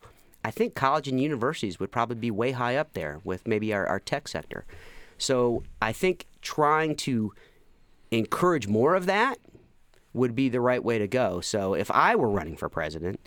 I 0.44 0.50
think 0.50 0.74
college 0.74 1.08
and 1.08 1.20
universities 1.20 1.78
would 1.80 1.92
probably 1.92 2.16
be 2.16 2.30
way 2.30 2.50
high 2.52 2.76
up 2.76 2.92
there 2.92 3.20
with 3.24 3.46
maybe 3.46 3.72
our, 3.72 3.86
our 3.86 4.00
tech 4.00 4.28
sector. 4.28 4.66
So 5.16 5.62
I 5.80 5.92
think 5.92 6.26
trying 6.42 6.96
to 6.96 7.32
encourage 8.10 8.66
more 8.66 8.94
of 8.94 9.06
that 9.06 9.38
would 10.12 10.34
be 10.34 10.48
the 10.48 10.60
right 10.60 10.82
way 10.82 10.98
to 10.98 11.08
go. 11.08 11.40
So 11.40 11.74
if 11.74 11.90
I 11.90 12.14
were 12.14 12.30
running 12.30 12.56
for 12.56 12.68
president, 12.68 13.20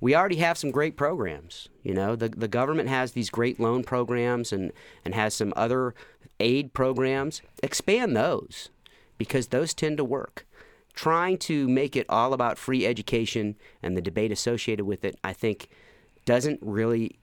we 0.00 0.14
already 0.14 0.36
have 0.36 0.58
some 0.58 0.70
great 0.70 0.96
programs. 0.96 1.68
You 1.82 1.94
know, 1.94 2.16
the 2.16 2.28
the 2.28 2.48
government 2.48 2.88
has 2.88 3.12
these 3.12 3.30
great 3.30 3.58
loan 3.58 3.84
programs 3.84 4.52
and 4.52 4.72
and 5.04 5.14
has 5.14 5.34
some 5.34 5.52
other 5.56 5.94
aid 6.40 6.72
programs, 6.72 7.42
expand 7.62 8.16
those 8.16 8.70
because 9.18 9.48
those 9.48 9.74
tend 9.74 9.96
to 9.98 10.04
work. 10.04 10.46
Trying 10.94 11.38
to 11.38 11.68
make 11.68 11.96
it 11.96 12.06
all 12.08 12.32
about 12.32 12.56
free 12.56 12.86
education 12.86 13.56
and 13.82 13.96
the 13.96 14.02
debate 14.02 14.30
associated 14.30 14.84
with 14.84 15.04
it, 15.04 15.16
I 15.24 15.32
think, 15.32 15.68
doesn't 16.24 16.60
really 16.62 17.18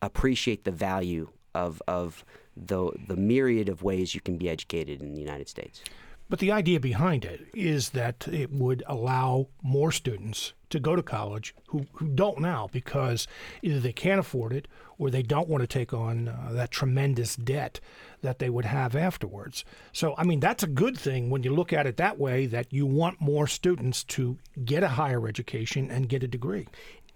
appreciate 0.00 0.64
the 0.64 0.70
value 0.70 1.28
of, 1.54 1.82
of 1.88 2.24
the, 2.56 2.90
the 3.08 3.16
myriad 3.16 3.68
of 3.68 3.82
ways 3.82 4.14
you 4.14 4.20
can 4.20 4.36
be 4.36 4.48
educated 4.48 5.02
in 5.02 5.14
the 5.14 5.20
United 5.20 5.48
States. 5.48 5.82
But 6.30 6.38
the 6.38 6.52
idea 6.52 6.78
behind 6.78 7.24
it 7.24 7.48
is 7.52 7.90
that 7.90 8.28
it 8.28 8.52
would 8.52 8.84
allow 8.86 9.48
more 9.62 9.90
students 9.90 10.52
to 10.70 10.78
go 10.78 10.94
to 10.94 11.02
college 11.02 11.52
who, 11.66 11.86
who 11.94 12.06
don't 12.06 12.38
now 12.38 12.68
because 12.70 13.26
either 13.62 13.80
they 13.80 13.92
can't 13.92 14.20
afford 14.20 14.52
it 14.52 14.68
or 14.96 15.10
they 15.10 15.24
don't 15.24 15.48
want 15.48 15.62
to 15.62 15.66
take 15.66 15.92
on 15.92 16.28
uh, 16.28 16.50
that 16.52 16.70
tremendous 16.70 17.34
debt 17.34 17.80
that 18.22 18.38
they 18.38 18.48
would 18.48 18.64
have 18.64 18.94
afterwards. 18.94 19.64
So, 19.92 20.14
I 20.16 20.22
mean, 20.22 20.38
that's 20.38 20.62
a 20.62 20.68
good 20.68 20.96
thing 20.96 21.30
when 21.30 21.42
you 21.42 21.52
look 21.52 21.72
at 21.72 21.88
it 21.88 21.96
that 21.96 22.18
way 22.18 22.46
that 22.46 22.72
you 22.72 22.86
want 22.86 23.20
more 23.20 23.48
students 23.48 24.04
to 24.04 24.38
get 24.64 24.84
a 24.84 24.88
higher 24.88 25.26
education 25.26 25.90
and 25.90 26.08
get 26.08 26.22
a 26.22 26.28
degree. 26.28 26.68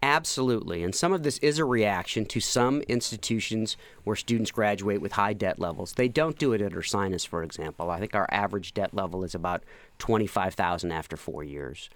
Absolutely. 0.05 0.85
And 0.85 0.95
some 0.95 1.14
of 1.14 1.23
this 1.23 1.38
is 1.38 1.59
a 1.59 1.64
reaction 1.64 2.27
to 2.27 2.38
some 2.38 2.83
institutions 2.83 3.79
where 4.03 4.14
students 4.14 4.51
graduate 4.51 5.01
with 5.01 5.12
high 5.12 5.33
debt 5.33 5.59
levels. 5.59 5.95
They 5.95 6.09
don't 6.09 6.38
do 6.38 6.53
it 6.53 6.61
at 6.61 6.73
Ursinus, 6.73 7.27
for 7.27 7.43
example. 7.43 7.90
I 7.90 8.01
think 8.01 8.14
our 8.14 8.29
average 8.31 8.75
debt 8.75 8.93
level 8.93 9.25
is 9.25 9.35
about 9.35 9.62
25000 10.01 10.93
after 10.93 11.17
four 11.17 11.43
years. 11.43 11.88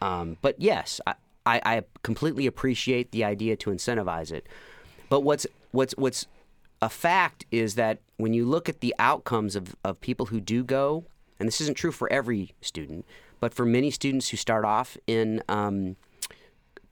Um, 0.00 0.36
but 0.42 0.60
yes, 0.60 1.00
I, 1.08 1.14
I, 1.44 1.60
I 1.64 1.82
completely 2.04 2.46
appreciate 2.46 3.10
the 3.10 3.24
idea 3.24 3.56
to 3.56 3.70
incentivize 3.70 4.30
it. 4.30 4.46
But 5.08 5.22
what's, 5.22 5.44
what's, 5.72 5.92
what's 5.96 6.28
a 6.80 6.88
fact 6.88 7.46
is 7.50 7.74
that 7.74 7.98
when 8.16 8.32
you 8.32 8.46
look 8.46 8.68
at 8.68 8.78
the 8.78 8.94
outcomes 9.00 9.56
of, 9.56 9.74
of 9.82 10.00
people 10.00 10.26
who 10.26 10.40
do 10.40 10.62
go, 10.62 11.04
and 11.40 11.48
this 11.48 11.60
isn't 11.60 11.76
true 11.76 11.90
for 11.90 12.08
every 12.12 12.54
student, 12.60 13.04
but 13.40 13.52
for 13.52 13.66
many 13.66 13.90
students 13.90 14.28
who 14.28 14.36
start 14.36 14.64
off 14.64 14.96
in 15.08 15.42
um, 15.48 15.96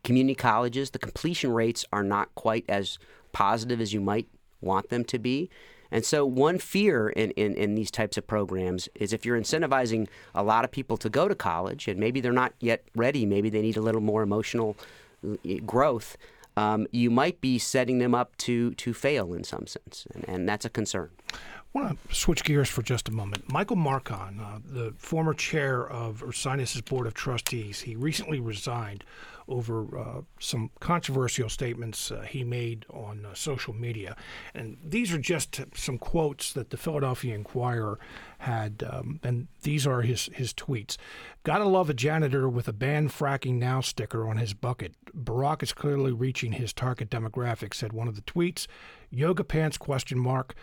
community 0.04 0.34
colleges, 0.34 0.90
the 0.90 0.98
completion 0.98 1.52
rates 1.52 1.84
are 1.92 2.04
not 2.04 2.34
quite 2.34 2.64
as 2.68 2.98
positive 3.32 3.80
as 3.80 3.92
you 3.92 4.00
might 4.00 4.28
want 4.60 4.90
them 4.90 5.04
to 5.04 5.18
be. 5.18 5.50
And 5.90 6.04
so, 6.04 6.26
one 6.26 6.58
fear 6.58 7.08
in, 7.08 7.30
in, 7.32 7.54
in, 7.54 7.74
these 7.76 7.90
types 7.90 8.16
of 8.16 8.26
programs 8.26 8.88
is 8.96 9.12
if 9.12 9.24
you're 9.24 9.38
incentivizing 9.38 10.08
a 10.34 10.42
lot 10.42 10.64
of 10.64 10.72
people 10.72 10.96
to 10.96 11.08
go 11.08 11.28
to 11.28 11.34
college 11.34 11.86
and 11.86 12.00
maybe 12.00 12.20
they're 12.20 12.32
not 12.32 12.52
yet 12.58 12.84
ready, 12.96 13.24
maybe 13.26 13.48
they 13.48 13.62
need 13.62 13.76
a 13.76 13.80
little 13.80 14.00
more 14.00 14.22
emotional 14.22 14.76
uh, 15.24 15.36
growth, 15.64 16.16
um, 16.56 16.86
you 16.90 17.10
might 17.10 17.40
be 17.40 17.58
setting 17.58 17.98
them 17.98 18.14
up 18.14 18.36
to, 18.38 18.72
to 18.74 18.92
fail 18.92 19.34
in 19.34 19.44
some 19.44 19.66
sense. 19.66 20.06
And, 20.14 20.24
and 20.28 20.48
that's 20.48 20.64
a 20.64 20.70
concern. 20.70 21.10
I 21.32 21.36
want 21.72 22.08
to 22.08 22.14
switch 22.14 22.44
gears 22.44 22.68
for 22.68 22.82
just 22.82 23.08
a 23.08 23.12
moment. 23.12 23.52
Michael 23.52 23.76
Marcon, 23.76 24.40
uh, 24.40 24.58
the 24.64 24.94
former 24.96 25.34
chair 25.34 25.88
of 25.88 26.22
Ursinus' 26.22 26.84
Board 26.84 27.06
of 27.06 27.14
Trustees, 27.14 27.80
he 27.80 27.96
recently 27.96 28.40
resigned 28.40 29.04
over 29.48 29.98
uh, 29.98 30.20
some 30.38 30.70
controversial 30.80 31.48
statements 31.48 32.10
uh, 32.10 32.22
he 32.22 32.44
made 32.44 32.86
on 32.90 33.26
uh, 33.26 33.34
social 33.34 33.74
media. 33.74 34.16
And 34.54 34.78
these 34.84 35.12
are 35.12 35.18
just 35.18 35.60
some 35.74 35.98
quotes 35.98 36.52
that 36.52 36.70
the 36.70 36.76
Philadelphia 36.76 37.34
Inquirer 37.34 37.98
had, 38.38 38.84
um, 38.88 39.20
and 39.22 39.48
these 39.62 39.86
are 39.86 40.02
his, 40.02 40.30
his 40.32 40.52
tweets. 40.52 40.96
Gotta 41.42 41.64
love 41.64 41.90
a 41.90 41.94
janitor 41.94 42.48
with 42.48 42.68
a 42.68 42.72
ban 42.72 43.08
fracking 43.08 43.54
now 43.54 43.80
sticker 43.80 44.28
on 44.28 44.38
his 44.38 44.54
bucket. 44.54 44.94
Barack 45.14 45.62
is 45.62 45.72
clearly 45.72 46.12
reaching 46.12 46.52
his 46.52 46.72
target 46.72 47.10
demographic, 47.10 47.74
said 47.74 47.92
one 47.92 48.08
of 48.08 48.16
the 48.16 48.22
tweets. 48.22 48.66
Yoga 49.10 49.44
pants 49.44 49.78
question 49.78 50.18
mark. 50.18 50.54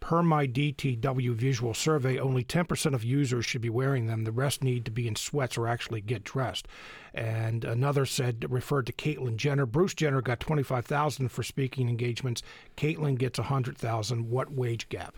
Per 0.00 0.22
my 0.22 0.46
DTW 0.46 1.34
visual 1.34 1.74
survey, 1.74 2.18
only 2.18 2.44
10% 2.44 2.94
of 2.94 3.02
users 3.02 3.44
should 3.44 3.60
be 3.60 3.70
wearing 3.70 4.06
them. 4.06 4.24
The 4.24 4.32
rest 4.32 4.62
need 4.62 4.84
to 4.84 4.90
be 4.90 5.08
in 5.08 5.16
sweats 5.16 5.56
or 5.58 5.66
actually 5.66 6.00
get 6.00 6.22
dressed. 6.22 6.68
And 7.14 7.64
another 7.64 8.06
said, 8.06 8.46
referred 8.48 8.86
to 8.86 8.92
Caitlyn 8.92 9.36
Jenner. 9.36 9.66
Bruce 9.66 9.94
Jenner 9.94 10.20
got 10.20 10.38
25000 10.38 11.28
for 11.28 11.42
speaking 11.42 11.88
engagements. 11.88 12.42
Caitlyn 12.76 13.18
gets 13.18 13.38
100000 13.38 14.30
What 14.30 14.52
wage 14.52 14.88
gap? 14.88 15.16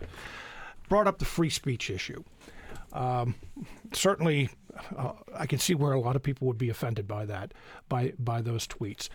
Brought 0.87 1.07
up 1.07 1.19
the 1.19 1.25
free 1.25 1.49
speech 1.51 1.89
issue. 1.89 2.23
Um, 2.93 3.35
certainly, 3.93 4.49
uh, 4.97 5.13
I 5.35 5.45
can 5.45 5.59
see 5.59 5.75
where 5.75 5.93
a 5.93 5.99
lot 5.99 6.15
of 6.15 6.23
people 6.23 6.47
would 6.47 6.57
be 6.57 6.69
offended 6.69 7.07
by 7.07 7.25
that, 7.25 7.53
by 7.87 8.13
by 8.17 8.41
those 8.41 8.67
tweets. 8.67 9.09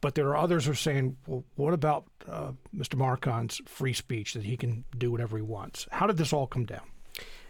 But 0.00 0.14
there 0.14 0.28
are 0.28 0.36
others 0.36 0.66
who 0.66 0.72
are 0.72 0.74
saying, 0.74 1.16
well, 1.26 1.44
what 1.54 1.72
about 1.72 2.04
uh, 2.28 2.52
Mr. 2.74 2.96
Marcon's 2.96 3.60
free 3.66 3.92
speech 3.92 4.34
that 4.34 4.44
he 4.44 4.56
can 4.56 4.84
do 4.96 5.10
whatever 5.10 5.36
he 5.36 5.42
wants? 5.42 5.86
How 5.90 6.06
did 6.06 6.16
this 6.16 6.32
all 6.32 6.46
come 6.46 6.64
down? 6.64 6.82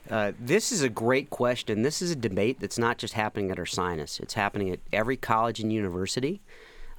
Uh, 0.08 0.32
this 0.38 0.70
is 0.70 0.82
a 0.82 0.88
great 0.88 1.30
question. 1.30 1.82
This 1.82 2.00
is 2.00 2.12
a 2.12 2.16
debate 2.16 2.60
that's 2.60 2.78
not 2.78 2.98
just 2.98 3.14
happening 3.14 3.50
at 3.50 3.58
Ursinus. 3.58 4.20
It's 4.20 4.34
happening 4.34 4.70
at 4.70 4.80
every 4.92 5.16
college 5.16 5.60
and 5.60 5.72
university. 5.72 6.40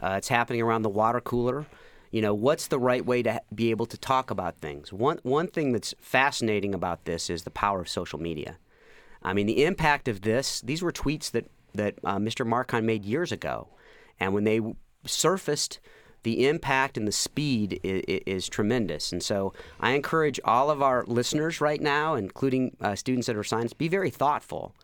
Uh, 0.01 0.15
it's 0.17 0.27
happening 0.27 0.61
around 0.61 0.81
the 0.81 0.89
water 0.89 1.21
cooler. 1.21 1.65
You 2.11 2.21
know, 2.21 2.33
what's 2.33 2.67
the 2.67 2.79
right 2.79 3.05
way 3.05 3.23
to 3.23 3.41
be 3.53 3.71
able 3.71 3.85
to 3.87 3.97
talk 3.97 4.29
about 4.29 4.57
things? 4.57 4.91
One 4.93 5.19
one 5.23 5.47
thing 5.47 5.71
that's 5.71 5.93
fascinating 5.99 6.73
about 6.73 7.05
this 7.05 7.29
is 7.29 7.43
the 7.43 7.49
power 7.49 7.81
of 7.81 7.89
social 7.89 8.19
media. 8.19 8.57
I 9.23 9.33
mean, 9.33 9.47
the 9.47 9.65
impact 9.65 10.07
of 10.07 10.21
this. 10.21 10.61
These 10.61 10.81
were 10.81 10.91
tweets 10.91 11.31
that 11.31 11.49
that 11.73 11.95
uh, 12.03 12.17
Mr. 12.17 12.45
Marcon 12.47 12.83
made 12.83 13.05
years 13.05 13.31
ago, 13.31 13.67
and 14.19 14.33
when 14.33 14.43
they 14.45 14.61
surfaced, 15.07 15.79
the 16.23 16.47
impact 16.47 16.97
and 16.97 17.07
the 17.07 17.11
speed 17.11 17.79
is, 17.83 18.21
is, 18.25 18.49
tremendous. 18.49 19.11
And 19.11 19.23
so 19.23 19.53
I 19.79 19.91
encourage 19.91 20.39
all 20.43 20.69
of 20.69 20.81
our 20.81 21.05
listeners 21.05 21.61
right 21.61 21.81
now, 21.81 22.15
including 22.15 22.75
uh, 22.81 22.95
students 22.95 23.27
that 23.27 23.35
are 23.35 23.43
science, 23.43 23.73
be 23.73 23.87
very 23.87 24.09
thoughtful 24.09 24.75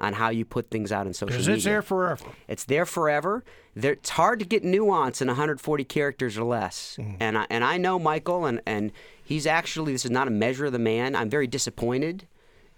on 0.00 0.14
how 0.14 0.30
you 0.30 0.44
put 0.44 0.70
things 0.70 0.90
out 0.90 1.06
in 1.06 1.12
social 1.12 1.36
media. 1.36 1.46
Because 1.46 1.56
It's 1.58 1.64
there 1.64 1.82
forever. 1.82 2.24
It's 2.48 2.64
there 2.64 2.86
forever. 2.86 3.44
There, 3.74 3.92
it's 3.92 4.10
hard 4.10 4.40
to 4.40 4.46
get 4.46 4.64
nuance 4.64 5.20
in 5.20 5.28
140 5.28 5.84
characters 5.84 6.36
or 6.36 6.44
less. 6.44 6.96
Mm. 6.98 7.16
And 7.20 7.38
I, 7.38 7.46
and 7.50 7.64
I 7.64 7.76
know 7.76 7.98
Michael, 7.98 8.46
and, 8.46 8.60
and 8.66 8.92
he's 9.22 9.46
actually 9.46 9.92
this 9.92 10.04
is 10.04 10.10
not 10.10 10.26
a 10.26 10.30
measure 10.30 10.66
of 10.66 10.72
the 10.72 10.78
man. 10.78 11.14
I'm 11.14 11.30
very 11.30 11.46
disappointed 11.46 12.26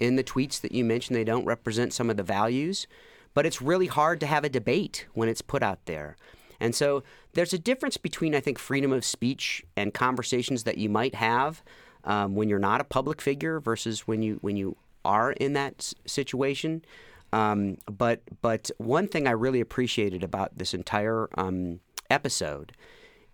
in 0.00 0.16
the 0.16 0.24
tweets 0.24 0.60
that 0.60 0.72
you 0.72 0.84
mentioned. 0.84 1.16
They 1.16 1.24
don't 1.24 1.44
represent 1.44 1.92
some 1.92 2.10
of 2.10 2.16
the 2.16 2.22
values, 2.22 2.86
but 3.34 3.46
it's 3.46 3.62
really 3.62 3.86
hard 3.86 4.20
to 4.20 4.26
have 4.26 4.44
a 4.44 4.48
debate 4.48 5.06
when 5.14 5.28
it's 5.28 5.42
put 5.42 5.62
out 5.62 5.86
there. 5.86 6.16
And 6.62 6.76
so 6.76 7.02
there's 7.32 7.52
a 7.52 7.58
difference 7.58 7.96
between, 7.96 8.36
I 8.36 8.40
think, 8.40 8.56
freedom 8.56 8.92
of 8.92 9.04
speech 9.04 9.64
and 9.76 9.92
conversations 9.92 10.62
that 10.62 10.78
you 10.78 10.88
might 10.88 11.16
have 11.16 11.62
um, 12.04 12.36
when 12.36 12.48
you're 12.48 12.60
not 12.60 12.80
a 12.80 12.84
public 12.84 13.20
figure 13.20 13.58
versus 13.58 14.06
when 14.06 14.22
you 14.22 14.38
when 14.42 14.56
you 14.56 14.76
are 15.04 15.32
in 15.32 15.54
that 15.54 15.74
s- 15.80 15.94
situation. 16.06 16.84
Um, 17.32 17.78
but 17.86 18.22
but 18.42 18.70
one 18.78 19.08
thing 19.08 19.26
I 19.26 19.32
really 19.32 19.60
appreciated 19.60 20.22
about 20.22 20.56
this 20.56 20.72
entire 20.72 21.28
um, 21.36 21.80
episode 22.08 22.72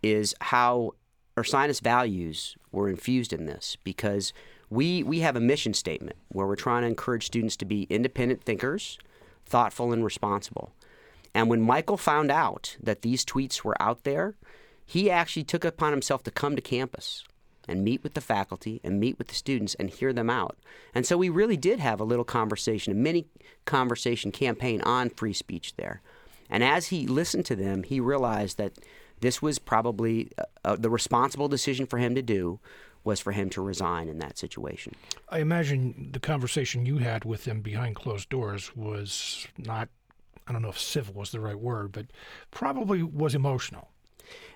is 0.03 0.35
how 0.41 0.93
Ursinus 1.37 1.83
values 1.83 2.57
were 2.73 2.89
infused 2.89 3.35
in 3.35 3.45
this 3.45 3.77
because 3.85 4.33
we 4.71 5.03
we 5.03 5.21
have 5.21 5.37
a 5.37 5.41
mission 5.41 5.75
statement 5.75 6.17
where 6.29 6.47
we're 6.47 6.57
trying 6.57 6.83
to 6.83 6.89
encourage 6.89 7.27
students 7.27 7.57
to 7.57 7.67
be 7.67 7.83
independent 7.91 8.43
thinkers, 8.43 8.99
thoughtful 9.45 9.93
and 9.93 10.03
responsible. 10.03 10.73
And 11.35 11.49
when 11.49 11.61
Michael 11.61 11.97
found 11.97 12.31
out 12.31 12.77
that 12.83 13.03
these 13.03 13.25
tweets 13.25 13.63
were 13.63 13.81
out 13.81 14.05
there, 14.05 14.35
he 14.85 15.11
actually 15.11 15.45
took 15.45 15.65
upon 15.65 15.93
himself 15.93 16.23
to 16.25 16.31
come 16.31 16.57
to 16.57 16.63
campus 16.63 17.25
and 17.69 17.85
meet 17.85 18.03
with 18.03 18.15
the 18.15 18.21
faculty 18.21 18.81
and 18.83 18.99
meet 18.99 19.19
with 19.19 19.29
the 19.29 19.35
students 19.35 19.75
and 19.75 19.91
hear 19.91 20.13
them 20.13 20.31
out. 20.31 20.57
And 20.95 21.07
so 21.07 21.19
we 21.19 21.29
really 21.29 21.57
did 21.57 21.79
have 21.79 22.01
a 22.01 22.05
little 22.05 22.25
conversation, 22.25 22.93
a 22.93 22.97
mini 22.97 23.27
conversation 23.67 24.33
campaign 24.33 24.81
on 24.81 25.11
free 25.11 25.35
speech 25.35 25.77
there. 25.77 26.01
And 26.49 26.65
as 26.65 26.87
he 26.87 27.07
listened 27.07 27.45
to 27.47 27.57
them, 27.57 27.83
he 27.83 28.01
realized 28.01 28.57
that 28.57 28.73
this 29.21 29.43
was 29.43 29.59
probably 29.59 30.31
uh, 30.39 30.45
uh 30.65 30.77
the 30.77 30.89
responsible 30.89 31.49
decision 31.49 31.87
for 31.87 31.99
him 31.99 32.15
to 32.15 32.23
do 32.23 32.59
was 33.05 33.21
for 33.21 33.33
him 33.33 33.51
to 33.51 33.61
resign 33.61 34.09
in 34.09 34.19
that 34.19 34.39
situation. 34.39 34.95
I 35.29 35.39
imagine 35.39 36.11
the 36.13 36.21
conversation 36.21 36.87
you 36.87 36.99
had 36.99 37.25
with 37.25 37.47
him 37.47 37.61
behind 37.61 37.97
closed 37.97 38.29
doors 38.29 38.75
was 38.77 39.47
not 39.57 39.89
I 40.49 40.53
don't 40.53 40.63
know 40.63 40.71
if 40.71 40.79
civil 40.79 41.15
was 41.15 41.31
the 41.31 41.41
right 41.41 41.59
word, 41.59 41.93
but 41.93 42.07
probably 42.51 43.03
was 43.03 43.35
emotional. 43.35 43.91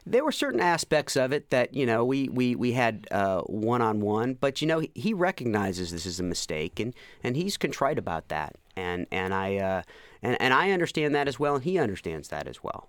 There 0.04 0.24
were 0.24 0.32
certain 0.32 0.60
aspects 0.60 1.16
of 1.16 1.32
it 1.32 1.50
that 1.50 1.74
you 1.74 1.86
know 1.86 2.04
we 2.04 2.28
we 2.28 2.54
we 2.54 2.72
had 2.72 3.06
one 3.46 3.80
on 3.80 4.00
one, 4.00 4.34
but 4.34 4.60
you 4.60 4.66
know 4.66 4.82
he, 4.94 5.14
recognizes 5.14 5.92
this 5.92 6.06
is 6.06 6.18
a 6.18 6.24
mistake 6.24 6.80
and 6.80 6.94
and 7.22 7.36
he's 7.36 7.56
contrite 7.56 7.98
about 7.98 8.28
that, 8.28 8.56
and 8.76 9.06
and 9.12 9.32
I 9.32 9.56
uh, 9.56 9.82
and 10.22 10.36
and 10.40 10.52
I 10.52 10.72
understand 10.72 11.14
that 11.14 11.28
as 11.28 11.38
well, 11.38 11.54
and 11.54 11.64
he 11.64 11.78
understands 11.78 12.28
that 12.28 12.48
as 12.48 12.62
well. 12.62 12.88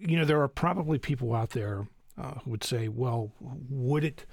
You 0.00 0.18
know, 0.18 0.24
there 0.24 0.42
are 0.42 0.48
probably 0.48 0.98
people 0.98 1.34
out 1.34 1.50
there 1.50 1.86
uh, 2.20 2.34
who 2.40 2.50
would 2.50 2.64
say, 2.64 2.88
"Well, 2.88 3.30
would 3.70 4.04
it?" 4.04 4.26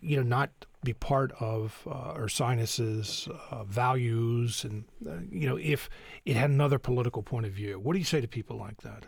you 0.00 0.16
know, 0.16 0.22
not 0.22 0.50
be 0.84 0.92
part 0.92 1.32
of 1.38 1.86
uh, 1.88 2.14
Ursinus's 2.14 3.28
uh, 3.50 3.64
values, 3.64 4.64
and 4.64 4.84
uh, 5.06 5.18
you 5.30 5.48
know, 5.48 5.56
if 5.56 5.88
it 6.24 6.36
had 6.36 6.50
another 6.50 6.78
political 6.78 7.22
point 7.22 7.46
of 7.46 7.52
view. 7.52 7.78
What 7.78 7.92
do 7.92 7.98
you 7.98 8.04
say 8.04 8.20
to 8.20 8.28
people 8.28 8.56
like 8.56 8.78
that? 8.82 9.04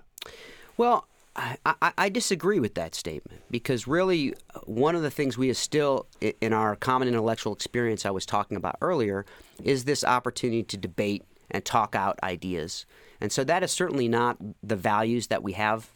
Well, 0.76 1.06
I, 1.36 1.56
I, 1.66 1.92
I 1.98 2.08
disagree 2.08 2.60
with 2.60 2.74
that 2.74 2.94
statement 2.94 3.42
because 3.50 3.88
really, 3.88 4.34
one 4.64 4.94
of 4.94 5.02
the 5.02 5.10
things 5.10 5.36
we 5.36 5.52
still 5.54 6.06
in 6.20 6.52
our 6.52 6.76
common 6.76 7.08
intellectual 7.08 7.52
experience 7.52 8.06
I 8.06 8.10
was 8.10 8.24
talking 8.24 8.56
about 8.56 8.76
earlier 8.80 9.26
is 9.62 9.84
this 9.84 10.04
opportunity 10.04 10.62
to 10.62 10.76
debate 10.76 11.24
and 11.50 11.64
talk 11.64 11.96
out 11.96 12.18
ideas, 12.22 12.86
and 13.20 13.32
so 13.32 13.42
that 13.44 13.64
is 13.64 13.72
certainly 13.72 14.06
not 14.06 14.36
the 14.62 14.76
values 14.76 15.26
that 15.26 15.42
we 15.42 15.54
have 15.54 15.88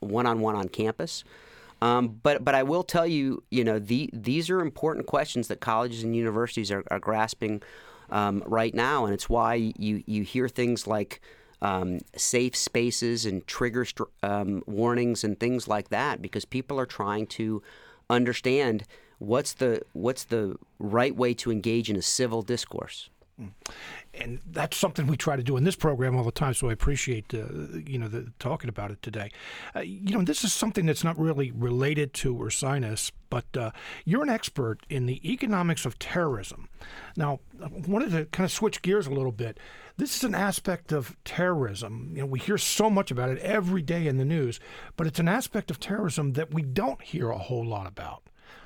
one 0.00 0.26
on 0.26 0.40
one 0.40 0.56
on 0.56 0.68
campus. 0.68 1.24
Um, 1.82 2.20
but 2.22 2.44
but 2.44 2.54
I 2.54 2.62
will 2.62 2.84
tell 2.84 3.08
you, 3.08 3.42
you 3.50 3.64
know, 3.64 3.80
the, 3.80 4.08
these 4.12 4.48
are 4.50 4.60
important 4.60 5.06
questions 5.06 5.48
that 5.48 5.58
colleges 5.58 6.04
and 6.04 6.14
universities 6.14 6.70
are, 6.70 6.84
are 6.92 7.00
grasping 7.00 7.60
um, 8.08 8.44
right 8.46 8.72
now, 8.72 9.04
and 9.04 9.12
it's 9.12 9.28
why 9.28 9.54
you 9.56 10.04
you 10.06 10.22
hear 10.22 10.48
things 10.48 10.86
like 10.86 11.20
um, 11.60 11.98
safe 12.16 12.54
spaces 12.54 13.26
and 13.26 13.44
trigger 13.48 13.84
um, 14.22 14.62
warnings 14.66 15.24
and 15.24 15.40
things 15.40 15.66
like 15.66 15.88
that 15.88 16.22
because 16.22 16.44
people 16.44 16.78
are 16.78 16.86
trying 16.86 17.26
to 17.26 17.64
understand 18.08 18.84
what's 19.18 19.54
the 19.54 19.82
what's 19.92 20.22
the 20.22 20.54
right 20.78 21.16
way 21.16 21.34
to 21.34 21.50
engage 21.50 21.90
in 21.90 21.96
a 21.96 22.02
civil 22.02 22.42
discourse. 22.42 23.10
And 24.14 24.40
that's 24.46 24.76
something 24.76 25.06
we 25.06 25.16
try 25.16 25.36
to 25.36 25.42
do 25.42 25.56
in 25.56 25.64
this 25.64 25.74
program 25.74 26.16
all 26.16 26.24
the 26.24 26.30
time. 26.30 26.54
So 26.54 26.68
I 26.68 26.72
appreciate 26.72 27.32
uh, 27.34 27.46
you 27.86 27.98
know 27.98 28.08
the, 28.08 28.32
talking 28.38 28.68
about 28.68 28.90
it 28.90 29.02
today. 29.02 29.30
Uh, 29.74 29.80
you 29.80 30.16
know, 30.16 30.22
this 30.22 30.44
is 30.44 30.52
something 30.52 30.86
that's 30.86 31.02
not 31.02 31.18
really 31.18 31.50
related 31.50 32.12
to 32.14 32.34
Ursinus, 32.34 33.10
but 33.30 33.56
uh, 33.56 33.70
you're 34.04 34.22
an 34.22 34.28
expert 34.28 34.80
in 34.88 35.06
the 35.06 35.30
economics 35.30 35.86
of 35.86 35.98
terrorism. 35.98 36.68
Now, 37.16 37.40
I 37.62 37.68
wanted 37.68 38.10
to 38.10 38.26
kind 38.26 38.44
of 38.44 38.52
switch 38.52 38.82
gears 38.82 39.06
a 39.06 39.10
little 39.14 39.32
bit. 39.32 39.58
This 39.96 40.16
is 40.16 40.24
an 40.24 40.34
aspect 40.34 40.92
of 40.92 41.16
terrorism. 41.24 42.10
You 42.14 42.20
know, 42.20 42.26
we 42.26 42.38
hear 42.38 42.58
so 42.58 42.90
much 42.90 43.10
about 43.10 43.30
it 43.30 43.38
every 43.38 43.82
day 43.82 44.06
in 44.06 44.18
the 44.18 44.24
news, 44.24 44.60
but 44.96 45.06
it's 45.06 45.18
an 45.18 45.28
aspect 45.28 45.70
of 45.70 45.80
terrorism 45.80 46.34
that 46.34 46.52
we 46.52 46.62
don't 46.62 47.02
hear 47.02 47.30
a 47.30 47.38
whole 47.38 47.64
lot 47.64 47.86
about. 47.86 48.22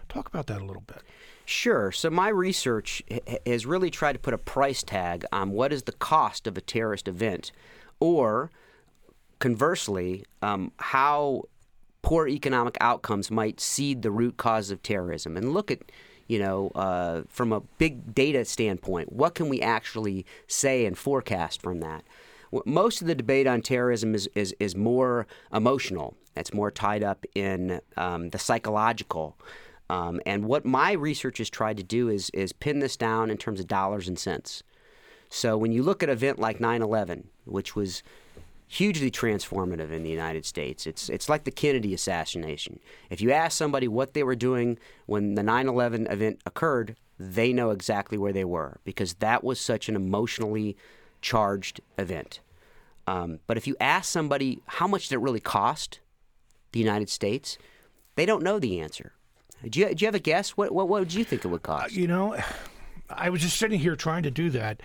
Talk 0.09 0.29
about 0.29 0.47
that 0.47 0.61
a 0.61 0.65
little 0.65 0.83
bit. 0.87 1.03
Sure. 1.49 1.93
So 1.93 2.11
my 2.11 2.29
research 2.29 3.05
has 3.47 3.67
really 3.67 3.89
tried 3.89 4.15
to 4.15 4.19
put 4.19 4.35
a 4.35 4.39
price 4.39 4.83
tag 4.83 5.25
on 5.31 5.53
what 5.53 5.73
is 5.73 5.85
the 5.85 5.93
cost 5.93 6.49
of 6.49 6.59
a 6.59 6.61
terrorist 6.61 7.07
event, 7.07 7.53
or 8.01 8.51
conversely, 9.39 10.25
um, 10.43 10.73
how 10.79 11.45
poor 12.03 12.27
economic 12.27 12.77
outcomes 12.81 13.31
might 13.31 13.61
seed 13.61 14.03
the 14.03 14.11
root 14.11 14.37
cause 14.37 14.73
of 14.73 14.83
terrorism. 14.83 15.37
And 15.37 15.55
look 15.55 15.71
at, 15.71 15.79
you 16.27 16.41
know, 16.41 16.73
uh, 16.75 17.23
from 17.29 17.53
a 17.53 17.61
big 17.79 18.13
data 18.13 18.45
standpoint, 18.45 19.13
what 19.13 19.37
can 19.37 19.49
we 19.49 19.61
actually 19.63 20.27
say 20.49 20.85
and 20.85 20.99
forecast 20.99 21.63
from 21.63 21.79
that? 21.79 22.03
Most 22.65 23.01
of 23.01 23.07
the 23.07 23.15
debate 23.15 23.47
on 23.47 23.63
terrorism 23.63 24.17
is, 24.17 24.29
is, 24.35 24.55
is 24.59 24.75
more 24.75 25.29
emotional. 25.53 26.17
It's 26.37 26.53
more 26.53 26.73
tied 26.73 27.05
up 27.05 27.25
in 27.37 27.81
um, 27.97 28.31
the 28.31 28.39
psychological. 28.39 29.37
Um, 29.89 30.21
and 30.27 30.45
what 30.47 30.65
my 30.65 30.93
research 30.93 31.39
has 31.39 31.49
tried 31.49 31.77
to 31.77 31.83
do 31.83 32.09
is, 32.09 32.31
is 32.31 32.53
pin 32.53 32.81
this 32.81 32.97
down 32.97 33.31
in 33.31 33.37
terms 33.37 33.61
of 33.61 33.69
dollars 33.69 34.09
and 34.09 34.19
cents. 34.19 34.63
So 35.29 35.57
when 35.57 35.73
you 35.73 35.83
look 35.83 36.03
at 36.03 36.09
an 36.09 36.15
event 36.15 36.39
like 36.39 36.61
9 36.61 36.83
11, 36.83 37.29
which 37.45 37.77
was 37.77 38.03
hugely 38.69 39.11
transformative 39.11 39.91
in 39.93 40.03
the 40.03 40.11
United 40.11 40.45
States. 40.45 40.87
It's 40.87 41.09
it's 41.09 41.29
like 41.29 41.45
the 41.45 41.51
Kennedy 41.51 41.95
assassination. 41.95 42.81
If 43.11 43.21
you 43.21 43.31
ask 43.31 43.57
somebody 43.57 43.89
what 43.89 44.15
they 44.15 44.23
were 44.23 44.35
doing 44.35 44.79
when 45.07 45.35
the 45.35 45.43
9/11 45.43 46.11
event 46.11 46.41
occurred, 46.45 46.97
they 47.19 47.53
know 47.53 47.71
exactly 47.71 48.19
where 48.19 48.33
they 48.33 48.45
were 48.45 48.81
because 48.85 49.15
that 49.15 49.45
was 49.45 49.61
such 49.61 49.89
an 49.89 49.97
emotionally 49.97 50.77
charged 51.21 51.81
event. 51.97 52.41
Um, 53.07 53.39
but 53.47 53.57
if 53.57 53.67
you 53.67 53.77
ask 53.81 54.11
somebody 54.11 54.61
how 54.67 54.89
much 54.89 55.09
did 55.09 55.15
it 55.15 55.21
really 55.21 55.41
cost 55.41 56.01
the 56.73 56.81
United 56.81 57.09
States, 57.09 57.57
they 58.17 58.27
don't 58.27 58.43
know 58.43 58.59
the 58.59 58.81
answer. 58.81 59.13
Do 59.69 59.81
you, 59.81 59.95
do 59.95 60.05
you 60.05 60.07
have 60.07 60.15
a 60.15 60.21
guess? 60.21 60.51
What, 60.51 60.73
what, 60.73 60.89
what 60.89 61.01
would 61.01 61.15
you 61.15 61.25
think 61.25 61.45
it 61.45 61.49
would 61.49 61.63
cost? 61.63 61.97
Uh, 61.97 62.01
you 62.01 62.07
know, 62.07 62.37
I 63.09 63.31
was 63.31 63.41
just 63.41 63.57
sitting 63.57 63.81
here 63.81 63.97
trying 63.97 64.23
to 64.25 64.31
do 64.31 64.51
that 64.51 64.81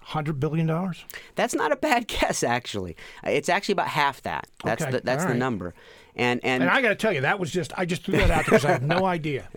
hundred 0.00 0.40
billion 0.40 0.66
dollars. 0.66 1.04
That's 1.34 1.54
not 1.54 1.72
a 1.72 1.76
bad 1.76 2.06
guess, 2.08 2.42
actually. 2.42 2.96
It's 3.24 3.48
actually 3.48 3.74
about 3.74 3.88
half 3.88 4.22
that. 4.22 4.46
That's 4.64 4.82
okay. 4.82 4.92
the 4.92 5.00
that's 5.02 5.24
right. 5.24 5.32
the 5.32 5.38
number. 5.38 5.74
And, 6.16 6.40
and, 6.42 6.64
and 6.64 6.70
I 6.70 6.82
got 6.82 6.88
to 6.88 6.96
tell 6.96 7.12
you, 7.12 7.20
that 7.20 7.38
was 7.38 7.52
just 7.52 7.72
I 7.78 7.84
just 7.84 8.02
threw 8.02 8.16
that 8.16 8.30
out 8.30 8.44
because 8.44 8.64
I 8.64 8.72
have 8.72 8.82
no 8.82 9.04
idea. 9.04 9.48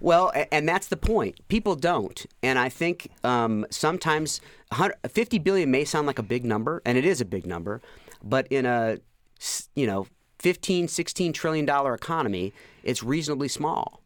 well, 0.00 0.32
and 0.52 0.68
that's 0.68 0.88
the 0.88 0.98
point. 0.98 1.36
People 1.48 1.76
don't, 1.76 2.26
and 2.42 2.58
I 2.58 2.68
think 2.68 3.10
um, 3.24 3.64
sometimes 3.70 4.42
50 5.08 5.38
billion 5.38 5.70
may 5.70 5.84
sound 5.84 6.06
like 6.06 6.18
a 6.18 6.22
big 6.22 6.44
number, 6.44 6.82
and 6.84 6.98
it 6.98 7.06
is 7.06 7.22
a 7.22 7.24
big 7.24 7.46
number, 7.46 7.80
but 8.22 8.46
in 8.48 8.66
a 8.66 8.98
you 9.74 9.86
know 9.86 10.06
15, 10.44 10.88
16 10.88 11.32
trillion 11.32 11.64
dollar 11.64 11.94
economy, 11.94 12.52
it's 12.82 13.02
reasonably 13.02 13.48
small. 13.48 14.02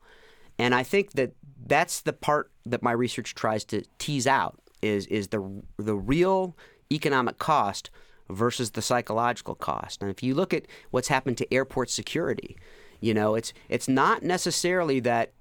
And 0.57 0.73
I 0.73 0.85
think 0.85 1.15
that 1.15 1.33
that's 1.67 2.01
the 2.01 2.13
part 2.13 2.53
that 2.65 2.81
my 2.81 2.93
research 2.93 3.35
tries 3.35 3.65
to 3.65 3.83
tease 3.99 4.29
out 4.29 4.57
is 4.81 5.07
is 5.07 5.29
the 5.29 5.63
the 5.79 5.97
real 5.97 6.57
economic 6.93 7.39
cost 7.39 7.91
versus 8.31 8.71
the 8.71 8.83
psychological 8.83 9.57
cost. 9.57 10.01
And 10.01 10.13
if 10.13 10.23
you 10.23 10.33
look 10.33 10.55
at 10.55 10.67
what's 10.93 11.09
happened 11.09 11.39
to 11.39 11.53
airport 11.53 11.91
security, 11.91 12.57
you 13.01 13.15
know, 13.15 13.35
it's 13.35 13.53
it's 13.69 13.89
not 13.89 14.23
necessarily 14.23 15.01
that 15.01 15.33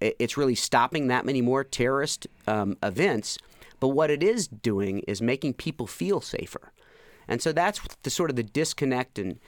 it's 0.00 0.36
really 0.36 0.54
stopping 0.54 1.08
that 1.08 1.26
many 1.26 1.42
more 1.42 1.64
terrorist 1.64 2.28
um, 2.46 2.76
events, 2.80 3.38
but 3.80 3.88
what 3.88 4.08
it 4.08 4.22
is 4.22 4.46
doing 4.46 5.00
is 5.08 5.20
making 5.20 5.54
people 5.54 5.88
feel 5.88 6.20
safer. 6.20 6.70
And 7.26 7.42
so 7.42 7.50
that's 7.50 7.80
the 8.04 8.10
sort 8.10 8.30
of 8.30 8.36
the 8.36 8.44
disconnect, 8.44 9.18
and 9.18 9.40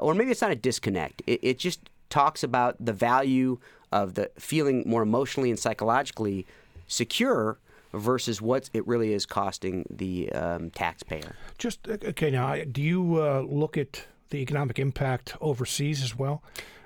or 0.00 0.14
maybe 0.14 0.30
it's 0.30 0.42
not 0.42 0.50
a 0.50 0.56
disconnect. 0.56 1.22
It, 1.26 1.40
it 1.42 1.58
just 1.58 1.88
talks 2.10 2.42
about 2.42 2.76
the 2.78 2.92
value 2.92 3.58
of 3.92 4.14
the 4.14 4.30
feeling 4.38 4.82
more 4.86 5.02
emotionally 5.02 5.50
and 5.50 5.58
psychologically 5.58 6.46
secure 6.86 7.58
versus 7.92 8.42
what 8.42 8.68
it 8.74 8.86
really 8.86 9.12
is 9.12 9.26
costing 9.26 9.86
the 9.88 10.30
um, 10.32 10.70
taxpayer. 10.70 11.34
Just 11.56 11.88
okay. 11.88 12.30
Now, 12.30 12.56
do 12.70 12.82
you 12.82 13.16
uh, 13.16 13.40
look 13.40 13.78
at 13.78 14.04
the 14.30 14.38
economic 14.38 14.78
impact 14.78 15.36
overseas 15.40 16.02
as 16.02 16.16
well? 16.16 16.42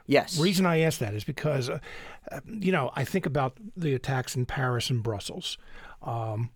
Yes. 0.07 0.39
reason 0.39 0.67
I 0.67 0.81
ask 0.81 0.99
that 0.99 1.15
is 1.15 1.25
because, 1.25 1.71
uh, 1.71 1.79
you 2.45 2.73
know, 2.73 2.91
I 2.95 3.05
think 3.05 3.25
about 3.25 3.57
the 3.77 3.95
attacks 3.95 4.35
in 4.35 4.47
Paris 4.47 4.91
and 4.91 5.03
Brussels. 5.03 5.59
Um, 6.03 6.51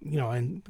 you 0.00 0.16
know, 0.16 0.30
and 0.30 0.62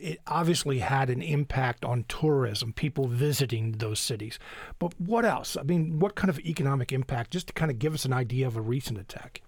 it 0.00 0.20
obviously 0.26 0.80
had 0.80 1.08
an 1.08 1.22
impact 1.22 1.84
on 1.84 2.04
tourism, 2.08 2.72
people 2.74 3.08
visiting 3.08 3.72
those 3.72 3.98
cities. 3.98 4.38
But 4.78 4.92
what 5.00 5.24
else? 5.24 5.56
I 5.56 5.62
mean, 5.62 5.98
what 5.98 6.14
kind 6.14 6.28
of 6.28 6.38
economic 6.40 6.92
impact, 6.92 7.30
just 7.30 7.46
to 7.48 7.52
kind 7.54 7.70
of 7.70 7.78
give 7.78 7.94
us 7.94 8.04
an 8.04 8.12
idea 8.12 8.46
of 8.46 8.56
a 8.56 8.60
recent 8.60 8.98
attack? 8.98 9.40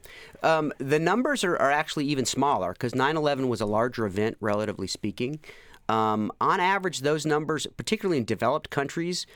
Um, 0.42 0.72
the 0.78 0.98
numbers 0.98 1.44
are, 1.44 1.56
are, 1.56 1.70
actually 1.70 2.06
even 2.06 2.24
smaller 2.24 2.72
because 2.72 2.94
9 2.94 3.16
11 3.16 3.48
was 3.48 3.60
a 3.60 3.66
larger 3.66 4.06
event, 4.06 4.36
relatively 4.40 4.86
speaking. 4.86 5.40
Um, 5.90 6.32
on 6.40 6.60
average, 6.60 7.00
those 7.00 7.26
numbers, 7.26 7.66
particularly 7.76 8.18
in 8.18 8.24
developed 8.24 8.70
countries, 8.70 9.26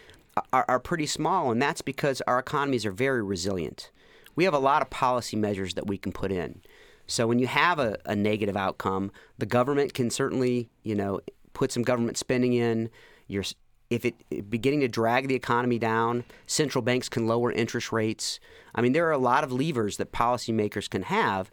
are, 0.53 0.65
are 0.69 0.81
pretty 0.81 1.07
small, 1.07 1.51
and 1.51 1.61
that's 1.61 1.83
because 1.83 2.23
our 2.27 2.39
economies 2.39 2.87
are 2.87 2.93
very 2.93 3.23
resilient. 3.23 3.91
We 4.35 4.45
have 4.45 4.55
a 4.55 4.59
lot 4.59 4.81
of 4.81 4.89
policy 4.89 5.37
measures 5.37 5.75
that 5.75 5.87
we 5.87 5.99
can 5.99 6.13
put 6.13 6.33
in. 6.33 6.63
So 7.07 7.27
when 7.27 7.39
you 7.39 7.47
have 7.47 7.79
a, 7.79 7.99
a 8.07 8.17
negative 8.17 8.57
outcome, 8.57 9.11
the 9.39 9.47
government 9.47 9.95
can 9.95 10.11
certainly, 10.11 10.71
you 10.83 10.95
know, 10.95 11.21
put 11.53 11.73
some 11.73 11.83
government 11.83 12.17
spending 12.17 12.53
in. 12.53 12.91
You're, 13.27 13.45
if 13.91 14.05
it 14.05 14.51
beginning 14.51 14.81
to 14.81 14.89
drag 14.89 15.29
the 15.29 15.35
economy 15.35 15.79
down, 15.79 16.25
central 16.47 16.83
banks 16.83 17.09
can 17.09 17.27
lower 17.27 17.53
interest 17.53 17.93
rates. 17.93 18.41
I 18.75 18.81
mean, 18.81 18.93
there 18.93 19.07
are 19.07 19.13
a 19.13 19.19
lot 19.19 19.45
of 19.45 19.53
levers 19.53 19.99
that 19.99 20.13
policymakers 20.13 20.89
can 20.89 21.03
have, 21.03 21.51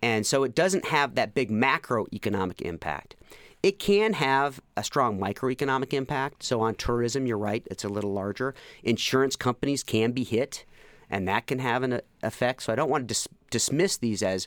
and 0.00 0.26
so 0.26 0.42
it 0.42 0.54
doesn't 0.54 0.86
have 0.86 1.14
that 1.14 1.34
big 1.34 1.50
macroeconomic 1.50 2.62
impact. 2.62 3.16
It 3.62 3.78
can 3.78 4.12
have 4.12 4.60
a 4.76 4.84
strong 4.84 5.18
microeconomic 5.18 5.92
impact. 5.92 6.42
So 6.42 6.60
on 6.60 6.76
tourism, 6.76 7.26
you're 7.26 7.36
right, 7.36 7.66
it's 7.70 7.84
a 7.84 7.88
little 7.88 8.12
larger. 8.12 8.54
Insurance 8.82 9.36
companies 9.36 9.82
can 9.82 10.12
be 10.12 10.24
hit, 10.24 10.64
and 11.10 11.26
that 11.26 11.46
can 11.46 11.58
have 11.58 11.82
an 11.82 11.94
uh, 11.94 12.00
effect. 12.22 12.62
So 12.62 12.72
I 12.72 12.76
don't 12.76 12.90
want 12.90 13.02
to 13.04 13.08
dis- 13.08 13.28
dismiss 13.50 13.96
these 13.96 14.22
as 14.22 14.46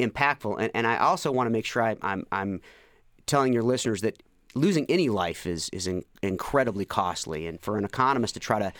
impactful. 0.00 0.56
And, 0.58 0.70
and 0.74 0.86
I 0.86 0.98
also 0.98 1.30
want 1.30 1.46
to 1.46 1.50
make 1.50 1.64
sure 1.64 1.82
I, 1.82 1.96
I'm, 2.02 2.26
I'm 2.32 2.60
telling 3.26 3.52
your 3.52 3.62
listeners 3.62 4.00
that 4.02 4.22
losing 4.54 4.86
any 4.88 5.08
life 5.08 5.46
is, 5.46 5.68
is 5.72 5.86
in, 5.86 6.04
incredibly 6.22 6.84
costly. 6.84 7.46
And 7.46 7.60
for 7.60 7.76
an 7.76 7.84
economist 7.84 8.34
to 8.34 8.40
try 8.40 8.58
to 8.58 8.72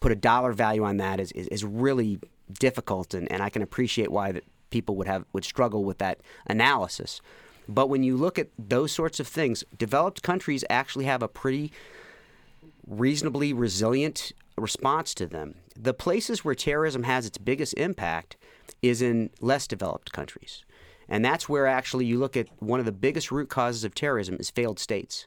put 0.00 0.12
a 0.12 0.16
dollar 0.16 0.52
value 0.52 0.84
on 0.84 0.96
that 0.98 1.20
is, 1.20 1.32
is, 1.32 1.48
is 1.48 1.64
really 1.64 2.20
difficult. 2.58 3.14
And, 3.14 3.30
and 3.30 3.42
I 3.42 3.50
can 3.50 3.62
appreciate 3.62 4.10
why 4.10 4.32
that 4.32 4.44
people 4.70 4.96
would 4.96 5.06
have 5.06 5.24
would 5.32 5.44
struggle 5.44 5.84
with 5.84 5.98
that 5.98 6.20
analysis. 6.46 7.20
But 7.68 7.88
when 7.88 8.02
you 8.02 8.16
look 8.16 8.38
at 8.38 8.48
those 8.58 8.92
sorts 8.92 9.20
of 9.20 9.28
things, 9.28 9.64
developed 9.76 10.22
countries 10.22 10.64
actually 10.70 11.04
have 11.04 11.22
a 11.22 11.28
pretty 11.28 11.72
reasonably 12.86 13.52
resilient 13.52 14.32
response 14.56 15.14
to 15.14 15.26
them. 15.26 15.56
The 15.78 15.94
places 15.94 16.44
where 16.44 16.54
terrorism 16.54 17.02
has 17.02 17.26
its 17.26 17.38
biggest 17.38 17.74
impact 17.74 18.36
is 18.82 19.02
in 19.02 19.30
less 19.40 19.66
developed 19.66 20.12
countries. 20.12 20.64
And 21.08 21.24
that's 21.24 21.48
where 21.48 21.66
actually 21.66 22.06
you 22.06 22.18
look 22.18 22.36
at 22.36 22.48
one 22.58 22.80
of 22.80 22.86
the 22.86 22.92
biggest 22.92 23.30
root 23.30 23.48
causes 23.48 23.84
of 23.84 23.94
terrorism 23.94 24.36
is 24.38 24.50
failed 24.50 24.78
states. 24.78 25.26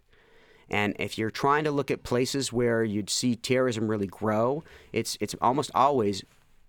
And 0.69 0.95
if 0.99 1.17
you're 1.17 1.31
trying 1.31 1.65
to 1.65 1.71
look 1.71 1.91
at 1.91 2.03
places 2.03 2.53
where 2.53 2.83
you'd 2.83 3.09
see 3.09 3.35
terrorism 3.35 3.89
really 3.89 4.07
grow, 4.07 4.63
it's 4.93 5.17
it's 5.19 5.35
almost 5.41 5.69
always 5.75 6.23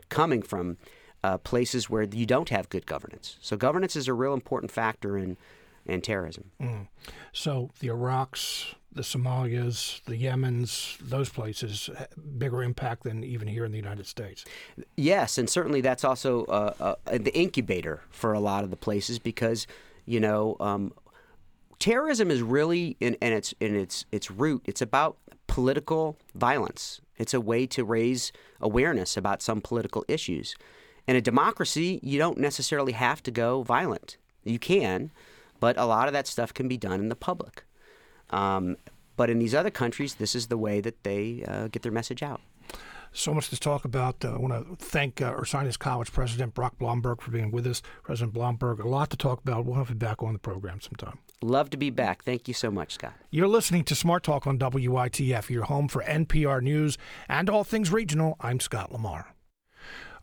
coming 0.09 0.43
from 0.43 0.77
uh, 1.23 1.39
places 1.39 1.89
where 1.89 2.03
you 2.03 2.27
don't 2.27 2.49
have 2.49 2.69
good 2.69 2.85
governance. 2.85 3.37
So 3.41 3.57
governance 3.57 3.95
is 3.95 4.09
a 4.09 4.15
real 4.15 4.35
important 4.35 4.73
factor 4.73 5.17
in 5.17 5.37
in 5.87 6.01
terrorism. 6.01 6.51
Mm. 6.61 6.89
So 7.33 7.71
the 7.81 7.89
Iraqs, 7.89 8.75
the 8.95 9.03
Somalias, 9.03 10.03
the 10.05 10.23
Yemens, 10.23 10.99
those 10.99 11.31
places, 11.31 11.89
bigger 12.39 12.63
impact 12.63 13.05
than 13.05 13.25
even 13.25 13.49
here 13.49 13.65
in 13.65 13.73
the 13.73 13.79
United 13.79 14.07
States. 14.07 14.45
Yes, 14.97 15.39
and 15.39 15.49
certainly 15.49 15.81
that's 15.81 16.05
also 16.05 16.45
uh, 16.47 16.75
uh, 16.81 16.95
the 17.07 17.35
incubator 17.35 18.03
for 18.11 18.33
a 18.33 18.41
lot 18.41 18.65
of 18.65 18.71
the 18.71 18.77
places 18.77 19.19
because 19.19 19.67
you 20.05 20.21
know 20.21 20.57
um, 20.61 20.93
terrorism 21.79 22.31
is 22.31 22.43
really 22.43 22.97
in, 23.01 23.15
in 23.15 23.33
its 23.33 23.55
in 23.61 23.75
its 23.75 24.05
its 24.13 24.31
root. 24.31 24.63
It's 24.67 24.83
about 24.83 25.17
political 25.47 26.17
violence. 26.35 27.01
It's 27.17 27.35
a 27.35 27.41
way 27.41 27.67
to 27.69 27.85
raise 27.85 28.33
awareness 28.61 29.17
about 29.17 29.43
some 29.43 29.61
political 29.61 30.05
issues. 30.09 30.55
In 31.07 31.17
a 31.17 31.21
democracy, 31.21 31.99
you 32.03 32.19
don't 32.19 32.39
necessarily 32.39 32.93
have 32.93 33.23
to 33.25 33.31
go 33.31 33.63
violent. 33.63 34.17
You 34.45 34.59
can, 34.59 35.11
but 35.61 35.77
a 35.77 35.85
lot 35.85 36.09
of 36.09 36.13
that 36.15 36.27
stuff 36.27 36.55
can 36.55 36.69
be 36.69 36.77
done 36.77 37.01
in 37.01 37.09
the 37.09 37.17
public. 37.17 37.65
Um, 38.33 38.77
but 39.17 39.31
in 39.31 39.39
these 39.39 39.55
other 39.55 39.71
countries, 39.71 40.15
this 40.15 40.35
is 40.35 40.47
the 40.49 40.57
way 40.57 40.81
that 40.81 41.05
they 41.05 41.45
uh, 41.47 41.69
get 41.69 41.83
their 41.83 41.93
message 41.93 42.23
out. 42.23 42.41
So 43.15 43.35
much 43.35 43.51
to 43.51 43.61
talk 43.61 43.85
about. 43.85 44.25
Uh, 44.25 44.35
I 44.35 44.39
want 44.39 44.79
to 44.79 44.85
thank 44.85 45.21
uh, 45.21 45.35
Ursinus 45.35 45.79
College 45.79 46.13
President 46.13 46.55
Brock 46.55 46.79
Blomberg 46.79 47.21
for 47.21 47.31
being 47.31 47.51
with 47.51 47.67
us. 47.67 47.83
President 48.03 48.33
Blomberg, 48.33 48.81
a 48.81 48.89
lot 48.89 49.11
to 49.11 49.19
talk 49.19 49.41
about. 49.41 49.67
We'll 49.67 49.77
have 49.77 49.91
you 49.91 49.97
back 49.97 50.23
on 50.23 50.33
the 50.33 50.39
program 50.39 50.81
sometime. 50.81 51.19
Love 51.43 51.69
to 51.71 51.77
be 51.77 51.91
back. 51.91 52.25
Thank 52.25 52.49
you 52.49 52.55
so 52.55 52.71
much, 52.71 52.95
Scott. 52.95 53.13
You're 53.31 53.49
listening 53.49 53.85
to 53.85 53.95
Smart 53.95 54.23
Talk 54.23 54.47
on 54.47 54.59
WITF, 54.59 55.51
your 55.51 55.65
home 55.65 55.89
for 55.89 56.03
NPR 56.05 56.63
News 56.63 56.97
and 57.29 57.51
all 57.51 57.65
things 57.65 57.93
regional. 57.93 58.37
I'm 58.41 58.61
Scott 58.61 58.91
Lamar. 58.93 59.35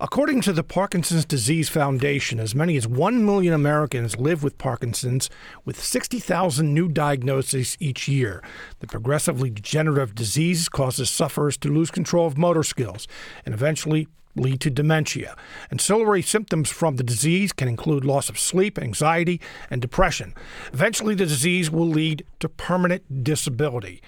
According 0.02 0.40
to 0.42 0.54
the 0.54 0.64
Parkinson's 0.64 1.26
Disease 1.26 1.68
Foundation, 1.68 2.40
as 2.40 2.56
many 2.56 2.78
as 2.78 2.88
1 2.88 3.26
million 3.26 3.54
Americans 3.54 4.16
live 4.16 4.44
with 4.44 4.58
Parkinson's, 4.58 5.30
with 5.66 5.84
60,000 5.84 6.74
new 6.74 6.88
diagnoses 6.88 7.76
each 7.82 8.08
year. 8.08 8.42
The 8.80 8.88
progressively 8.88 9.50
degenerative 9.50 10.16
disease 10.16 10.70
causes 10.70 11.10
sufferers 11.10 11.58
to 11.58 11.68
lose 11.68 11.92
control 11.92 12.26
of 12.26 12.38
motor 12.38 12.64
skills 12.64 13.10
and 13.46 13.54
eventually 13.54 14.08
lead 14.38 14.62
to 14.62 14.70
dementia. 14.70 15.36
Ancillary 15.70 16.22
symptoms 16.22 16.70
from 16.70 16.96
the 16.96 17.04
disease 17.04 17.52
can 17.52 17.68
include 17.68 18.06
loss 18.06 18.30
of 18.30 18.40
sleep, 18.40 18.80
anxiety, 18.80 19.42
and 19.70 19.82
depression. 19.82 20.34
Eventually, 20.72 21.14
the 21.14 21.26
disease 21.26 21.70
will 21.70 21.90
lead 21.90 22.24
to 22.40 22.48
permanent 22.48 23.26
disability. 23.26 24.02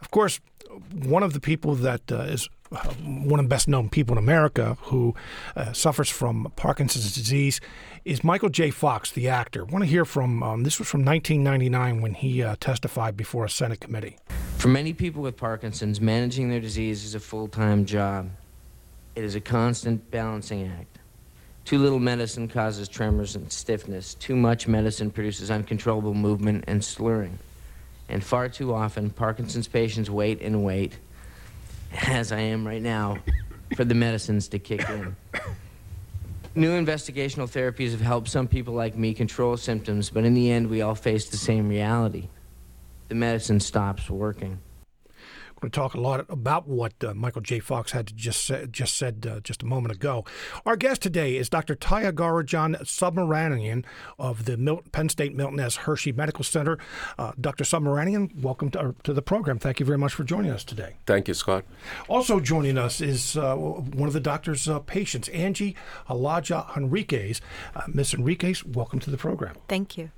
Of 0.00 0.10
course, 0.10 0.40
one 0.90 1.22
of 1.22 1.34
the 1.34 1.40
people 1.40 1.74
that 1.74 2.10
uh, 2.10 2.20
is 2.22 2.48
one 3.02 3.40
of 3.40 3.46
the 3.46 3.48
best 3.48 3.68
known 3.68 3.88
people 3.88 4.14
in 4.16 4.18
America 4.18 4.76
who 4.82 5.14
uh, 5.56 5.72
suffers 5.72 6.08
from 6.08 6.52
Parkinson's 6.56 7.14
disease 7.14 7.60
is 8.04 8.22
Michael 8.22 8.48
J. 8.48 8.70
Fox, 8.70 9.10
the 9.10 9.28
actor. 9.28 9.62
I 9.62 9.72
want 9.72 9.84
to 9.84 9.90
hear 9.90 10.04
from 10.04 10.42
um, 10.42 10.62
this 10.62 10.78
was 10.78 10.88
from 10.88 11.04
1999 11.04 12.02
when 12.02 12.14
he 12.14 12.42
uh, 12.42 12.56
testified 12.60 13.16
before 13.16 13.44
a 13.44 13.50
Senate 13.50 13.80
committee. 13.80 14.18
For 14.58 14.68
many 14.68 14.92
people 14.92 15.22
with 15.22 15.36
Parkinson's, 15.36 16.00
managing 16.00 16.48
their 16.48 16.60
disease 16.60 17.04
is 17.04 17.14
a 17.14 17.20
full 17.20 17.48
time 17.48 17.84
job. 17.84 18.30
It 19.14 19.24
is 19.24 19.34
a 19.34 19.40
constant 19.40 20.10
balancing 20.10 20.66
act. 20.66 20.98
Too 21.64 21.78
little 21.78 21.98
medicine 21.98 22.48
causes 22.48 22.88
tremors 22.88 23.36
and 23.36 23.50
stiffness. 23.50 24.14
Too 24.14 24.36
much 24.36 24.68
medicine 24.68 25.10
produces 25.10 25.50
uncontrollable 25.50 26.14
movement 26.14 26.64
and 26.66 26.84
slurring. 26.84 27.38
And 28.08 28.22
far 28.22 28.50
too 28.50 28.74
often, 28.74 29.10
Parkinson's 29.10 29.68
patients 29.68 30.10
wait 30.10 30.42
and 30.42 30.62
wait, 30.62 30.98
as 31.94 32.32
I 32.32 32.40
am 32.40 32.66
right 32.66 32.82
now, 32.82 33.18
for 33.76 33.84
the 33.84 33.94
medicines 33.94 34.48
to 34.48 34.58
kick 34.58 34.88
in. 34.88 35.16
New 36.54 36.70
investigational 36.70 37.48
therapies 37.50 37.90
have 37.90 38.00
helped 38.00 38.28
some 38.28 38.46
people 38.46 38.74
like 38.74 38.96
me 38.96 39.14
control 39.14 39.56
symptoms, 39.56 40.10
but 40.10 40.24
in 40.24 40.34
the 40.34 40.50
end, 40.50 40.68
we 40.68 40.82
all 40.82 40.94
face 40.94 41.28
the 41.28 41.36
same 41.36 41.68
reality. 41.68 42.28
The 43.08 43.14
medicine 43.14 43.60
stops 43.60 44.08
working 44.08 44.58
going 45.64 45.70
to 45.70 45.80
talk 45.80 45.94
a 45.94 46.00
lot 46.00 46.26
about 46.28 46.68
what 46.68 46.92
uh, 47.02 47.14
Michael 47.14 47.40
J. 47.40 47.58
Fox 47.58 47.92
had 47.92 48.14
just 48.14 48.44
sa- 48.44 48.66
just 48.66 48.98
said 48.98 49.26
uh, 49.26 49.40
just 49.40 49.62
a 49.62 49.66
moment 49.66 49.94
ago. 49.94 50.24
Our 50.66 50.76
guest 50.76 51.00
today 51.00 51.36
is 51.36 51.48
Dr. 51.48 51.74
Thyagarajan 51.74 52.82
Subramanian 52.82 53.84
of 54.18 54.44
the 54.44 54.58
Mil- 54.58 54.82
Penn 54.92 55.08
State 55.08 55.34
Milton 55.34 55.58
S. 55.58 55.76
Hershey 55.76 56.12
Medical 56.12 56.44
Center. 56.44 56.78
Uh, 57.18 57.32
Dr. 57.40 57.64
Subramanian, 57.64 58.42
welcome 58.42 58.70
to, 58.72 58.94
to, 59.04 59.14
the 59.14 59.22
program. 59.22 59.58
Thank 59.58 59.80
you 59.80 59.86
very 59.86 59.96
much 59.96 60.12
for 60.12 60.22
joining 60.24 60.50
us 60.50 60.64
today. 60.64 60.96
Thank 61.06 61.28
you, 61.28 61.34
Scott. 61.34 61.64
Also 62.08 62.40
joining 62.40 62.76
us 62.76 63.00
is 63.00 63.36
uh, 63.38 63.54
one 63.56 64.06
of 64.06 64.12
the 64.12 64.20
doctor's 64.20 64.68
uh, 64.68 64.80
patients, 64.80 65.28
Angie 65.28 65.76
Alaja 66.10 66.76
Enriquez. 66.76 67.40
Uh, 67.74 67.82
Miss 67.88 68.12
Enriquez, 68.12 68.64
welcome 68.66 68.98
to 69.00 69.10
the 69.10 69.16
program. 69.16 69.56
Thank 69.68 69.96
you. 69.96 70.10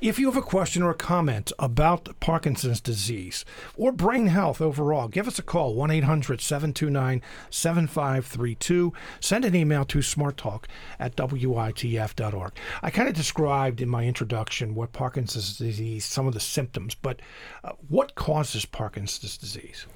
If 0.00 0.18
you 0.18 0.26
have 0.26 0.36
a 0.36 0.42
question 0.42 0.82
or 0.82 0.90
a 0.90 0.94
comment 0.94 1.52
about 1.58 2.08
Parkinson's 2.20 2.80
disease 2.80 3.44
or 3.76 3.92
brain 3.92 4.28
health 4.28 4.62
overall, 4.62 4.93
give 5.08 5.28
us 5.28 5.38
a 5.38 5.42
call 5.42 5.74
1 5.74 5.90
800 5.90 6.40
729 6.40 7.22
7532. 7.50 8.92
Send 9.20 9.44
an 9.44 9.54
email 9.54 9.84
to 9.84 9.98
smarttalk 9.98 10.64
at 10.98 11.16
witf.org. 11.16 12.52
I 12.82 12.90
kind 12.90 13.08
of 13.08 13.14
described 13.14 13.80
in 13.80 13.88
my 13.88 14.04
introduction 14.04 14.74
what 14.74 14.92
Parkinson's 14.92 15.58
disease, 15.58 16.04
some 16.04 16.26
of 16.26 16.34
the 16.34 16.40
symptoms, 16.40 16.94
but 16.94 17.20
uh, 17.62 17.72
what 17.88 18.14
causes 18.14 18.64
Parkinson's 18.64 19.36
disease? 19.36 19.86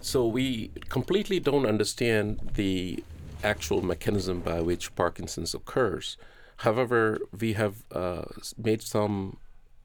So 0.00 0.26
we 0.26 0.70
completely 0.88 1.40
don't 1.40 1.66
understand 1.66 2.52
the 2.54 3.02
actual 3.44 3.82
mechanism 3.82 4.40
by 4.40 4.60
which 4.60 4.94
Parkinson's 4.96 5.54
occurs. 5.54 6.16
However, 6.58 7.18
we 7.38 7.52
have 7.52 7.84
uh, 7.92 8.24
made 8.56 8.82
some 8.82 9.36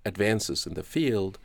advances 0.05 0.65
in 0.65 0.73
the 0.73 0.83
field 0.83 1.37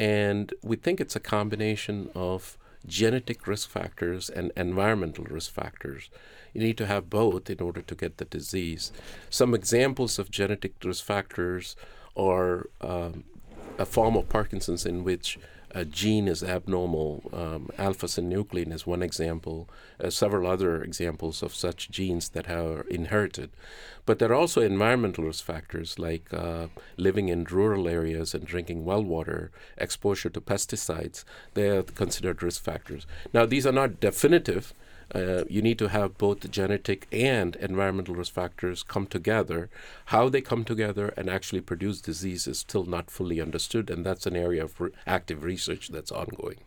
and 0.00 0.54
we 0.62 0.76
think 0.76 0.98
it's 0.98 1.14
a 1.14 1.20
combination 1.20 2.08
of 2.14 2.56
genetic 2.86 3.46
risk 3.46 3.68
factors 3.68 4.30
and 4.30 4.50
environmental 4.56 5.24
risk 5.24 5.52
factors. 5.52 6.08
You 6.54 6.62
need 6.62 6.78
to 6.78 6.86
have 6.86 7.10
both 7.10 7.50
in 7.50 7.60
order 7.60 7.82
to 7.82 7.94
get 7.94 8.16
the 8.16 8.24
disease. 8.24 8.92
Some 9.28 9.54
examples 9.54 10.18
of 10.18 10.30
genetic 10.30 10.72
risk 10.82 11.04
factors 11.04 11.76
are 12.16 12.70
um, 12.80 13.24
a 13.78 13.84
form 13.84 14.16
of 14.16 14.30
Parkinson's 14.30 14.86
in 14.86 15.04
which 15.04 15.38
a 15.72 15.84
gene 15.84 16.28
is 16.28 16.42
abnormal. 16.42 17.22
Um, 17.32 17.70
alpha 17.78 18.06
synuclein 18.06 18.72
is 18.72 18.86
one 18.86 19.02
example, 19.02 19.68
uh, 20.02 20.10
several 20.10 20.50
other 20.50 20.82
examples 20.82 21.42
of 21.42 21.54
such 21.54 21.90
genes 21.90 22.30
that 22.30 22.50
are 22.50 22.82
inherited. 22.82 23.50
But 24.06 24.18
there 24.18 24.30
are 24.30 24.34
also 24.34 24.60
environmental 24.60 25.24
risk 25.24 25.44
factors 25.44 25.98
like 25.98 26.32
uh, 26.32 26.68
living 26.96 27.28
in 27.28 27.44
rural 27.44 27.88
areas 27.88 28.34
and 28.34 28.44
drinking 28.44 28.84
well 28.84 29.02
water, 29.02 29.50
exposure 29.76 30.30
to 30.30 30.40
pesticides. 30.40 31.24
They 31.54 31.68
are 31.68 31.82
considered 31.82 32.42
risk 32.42 32.62
factors. 32.62 33.06
Now, 33.32 33.46
these 33.46 33.66
are 33.66 33.72
not 33.72 34.00
definitive 34.00 34.74
uh, 35.14 35.44
you 35.48 35.62
need 35.62 35.78
to 35.78 35.88
have 35.88 36.18
both 36.18 36.40
the 36.40 36.48
genetic 36.48 37.06
and 37.12 37.56
environmental 37.56 38.14
risk 38.14 38.32
factors 38.32 38.82
come 38.82 39.06
together. 39.06 39.68
How 40.06 40.28
they 40.28 40.40
come 40.40 40.64
together 40.64 41.12
and 41.16 41.28
actually 41.28 41.60
produce 41.60 42.00
disease 42.00 42.46
is 42.46 42.58
still 42.58 42.84
not 42.84 43.10
fully 43.10 43.40
understood, 43.40 43.90
and 43.90 44.04
that's 44.04 44.26
an 44.26 44.36
area 44.36 44.64
of 44.64 44.80
re- 44.80 44.90
active 45.06 45.42
research 45.42 45.88
that's 45.88 46.12
ongoing. 46.12 46.58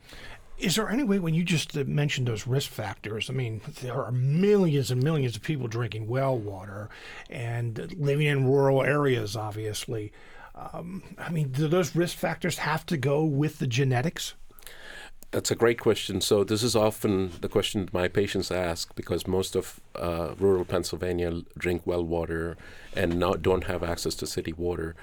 Is 0.58 0.76
there 0.76 0.90
any 0.90 1.04
way, 1.04 1.20
when 1.20 1.34
you 1.34 1.44
just 1.44 1.76
uh, 1.76 1.84
mentioned 1.86 2.28
those 2.28 2.46
risk 2.46 2.70
factors, 2.70 3.30
I 3.30 3.34
mean, 3.34 3.62
there 3.82 4.04
are 4.04 4.12
millions 4.12 4.92
and 4.92 5.04
millions 5.04 5.36
of 5.36 5.42
people 5.42 5.68
drinking 5.68 6.08
well 6.08 6.38
water 6.38 6.90
and 7.30 7.94
living 7.98 8.28
in 8.28 8.46
rural 8.46 8.84
areas, 8.84 9.36
obviously. 9.36 10.12
Um, 10.56 11.02
I 11.18 11.32
mean, 11.32 11.52
do 11.52 11.68
those 11.68 11.96
risk 11.96 12.16
factors 12.16 12.60
have 12.60 12.86
to 12.86 12.98
go 12.98 13.24
with 13.24 13.58
the 13.58 13.68
genetics? 13.68 14.36
That's 15.34 15.50
a 15.50 15.56
great 15.56 15.80
question. 15.80 16.22
So 16.22 16.44
this 16.44 16.62
is 16.62 16.76
often 16.76 17.32
the 17.42 17.50
question 17.50 17.90
my 17.92 18.08
patients 18.08 18.52
ask 18.52 18.94
because 18.94 19.26
most 19.26 19.56
of 19.56 19.82
uh, 19.96 20.36
rural 20.38 20.64
Pennsylvania 20.64 21.42
drink 21.58 21.82
well 21.86 22.06
water 22.06 22.56
and 22.96 23.18
not, 23.18 23.42
don't 23.42 23.64
have 23.64 23.82
access 23.82 24.14
to 24.16 24.28
city 24.28 24.54
water. 24.54 24.96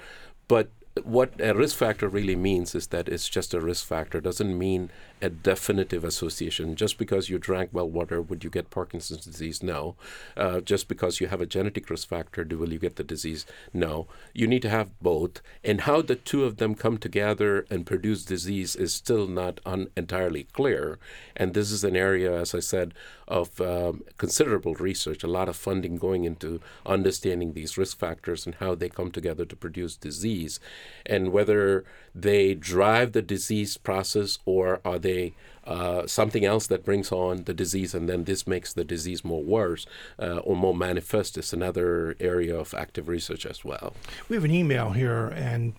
But 0.47 0.69
what 1.03 1.33
a 1.39 1.53
risk 1.53 1.77
factor 1.77 2.09
really 2.09 2.35
means 2.35 2.75
is 2.75 2.87
that 2.87 3.07
it's 3.07 3.29
just 3.29 3.53
a 3.53 3.61
risk 3.61 3.85
factor. 3.87 4.17
It 4.17 4.25
doesn't 4.25 4.57
mean 4.57 4.91
a 5.21 5.29
definitive 5.29 6.03
association. 6.03 6.75
Just 6.75 6.97
because 6.97 7.29
you 7.29 7.37
drank 7.37 7.69
well 7.71 7.89
water, 7.89 8.21
would 8.21 8.43
you 8.43 8.49
get 8.49 8.69
Parkinson's 8.69 9.25
disease? 9.25 9.63
No. 9.63 9.95
Uh, 10.35 10.59
just 10.59 10.87
because 10.89 11.21
you 11.21 11.27
have 11.27 11.39
a 11.39 11.45
genetic 11.45 11.89
risk 11.89 12.09
factor, 12.09 12.43
do 12.43 12.57
will 12.57 12.73
you 12.73 12.79
get 12.79 12.97
the 12.97 13.03
disease? 13.03 13.45
No. 13.73 14.07
You 14.33 14.47
need 14.47 14.63
to 14.63 14.69
have 14.69 14.99
both. 14.99 15.41
And 15.63 15.81
how 15.81 16.01
the 16.01 16.15
two 16.15 16.43
of 16.43 16.57
them 16.57 16.75
come 16.75 16.97
together 16.97 17.65
and 17.69 17.85
produce 17.85 18.25
disease 18.25 18.75
is 18.75 18.93
still 18.93 19.27
not 19.27 19.61
un- 19.65 19.89
entirely 19.95 20.45
clear. 20.51 20.99
And 21.37 21.53
this 21.53 21.71
is 21.71 21.85
an 21.85 21.95
area, 21.95 22.37
as 22.37 22.53
I 22.53 22.59
said, 22.59 22.93
of 23.31 23.61
um, 23.61 24.03
considerable 24.17 24.73
research, 24.75 25.23
a 25.23 25.27
lot 25.27 25.47
of 25.47 25.55
funding 25.55 25.95
going 25.95 26.25
into 26.25 26.59
understanding 26.85 27.53
these 27.53 27.77
risk 27.77 27.97
factors 27.97 28.45
and 28.45 28.55
how 28.55 28.75
they 28.75 28.89
come 28.89 29.09
together 29.09 29.45
to 29.45 29.55
produce 29.55 29.95
disease, 29.95 30.59
and 31.05 31.31
whether 31.31 31.83
they 32.13 32.53
drive 32.53 33.13
the 33.13 33.21
disease 33.21 33.77
process 33.77 34.39
or 34.45 34.81
are 34.83 34.99
they 34.99 35.33
uh, 35.65 36.07
something 36.07 36.43
else 36.43 36.65
that 36.67 36.83
brings 36.83 37.11
on 37.11 37.43
the 37.43 37.53
disease 37.53 37.93
and 37.93 38.09
then 38.09 38.23
this 38.23 38.47
makes 38.47 38.73
the 38.73 38.83
disease 38.83 39.23
more 39.23 39.43
worse 39.43 39.85
uh, 40.19 40.37
or 40.37 40.55
more 40.55 40.73
manifest 40.73 41.37
is 41.37 41.53
another 41.53 42.15
area 42.19 42.55
of 42.55 42.73
active 42.73 43.07
research 43.07 43.45
as 43.45 43.63
well. 43.63 43.93
We 44.27 44.35
have 44.35 44.43
an 44.43 44.51
email 44.51 44.91
here 44.91 45.27
and 45.27 45.73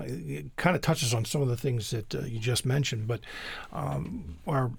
it 0.00 0.56
kind 0.56 0.74
of 0.74 0.82
touches 0.82 1.14
on 1.14 1.24
some 1.24 1.42
of 1.42 1.48
the 1.48 1.56
things 1.56 1.90
that 1.90 2.14
uh, 2.14 2.20
you 2.22 2.40
just 2.40 2.66
mentioned, 2.66 3.06
but 3.06 3.20
um, 3.72 4.36
our 4.46 4.72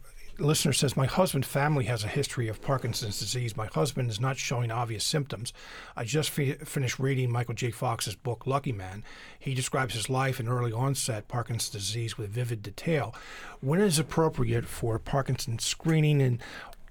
listener 0.45 0.73
says, 0.73 0.97
My 0.97 1.05
husband's 1.05 1.47
family 1.47 1.85
has 1.85 2.03
a 2.03 2.07
history 2.07 2.47
of 2.47 2.61
Parkinson's 2.61 3.19
disease. 3.19 3.55
My 3.55 3.67
husband 3.67 4.09
is 4.09 4.19
not 4.19 4.37
showing 4.37 4.71
obvious 4.71 5.03
symptoms. 5.03 5.53
I 5.95 6.03
just 6.03 6.29
fi- 6.29 6.53
finished 6.53 6.99
reading 6.99 7.31
Michael 7.31 7.53
J. 7.53 7.71
Fox's 7.71 8.15
book, 8.15 8.45
Lucky 8.45 8.71
Man. 8.71 9.03
He 9.37 9.53
describes 9.53 9.93
his 9.93 10.09
life 10.09 10.39
in 10.39 10.47
early 10.47 10.71
onset 10.71 11.27
Parkinson's 11.27 11.69
disease 11.69 12.17
with 12.17 12.29
vivid 12.29 12.61
detail. 12.61 13.15
When 13.61 13.79
is 13.79 13.99
appropriate 13.99 14.65
for 14.65 14.99
Parkinson's 14.99 15.63
screening, 15.63 16.21
and 16.21 16.39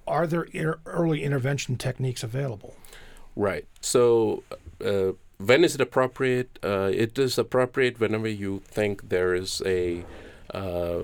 are 0.06 0.26
there 0.26 0.46
er- 0.54 0.80
early 0.86 1.22
intervention 1.22 1.76
techniques 1.76 2.22
available? 2.22 2.74
Right. 3.36 3.66
So, 3.80 4.42
uh, 4.84 5.12
when 5.38 5.64
is 5.64 5.74
it 5.74 5.80
appropriate? 5.80 6.58
Uh, 6.62 6.90
it 6.92 7.18
is 7.18 7.38
appropriate 7.38 7.98
whenever 7.98 8.28
you 8.28 8.60
think 8.64 9.08
there 9.08 9.34
is 9.34 9.62
a 9.64 10.04
uh, 10.52 11.02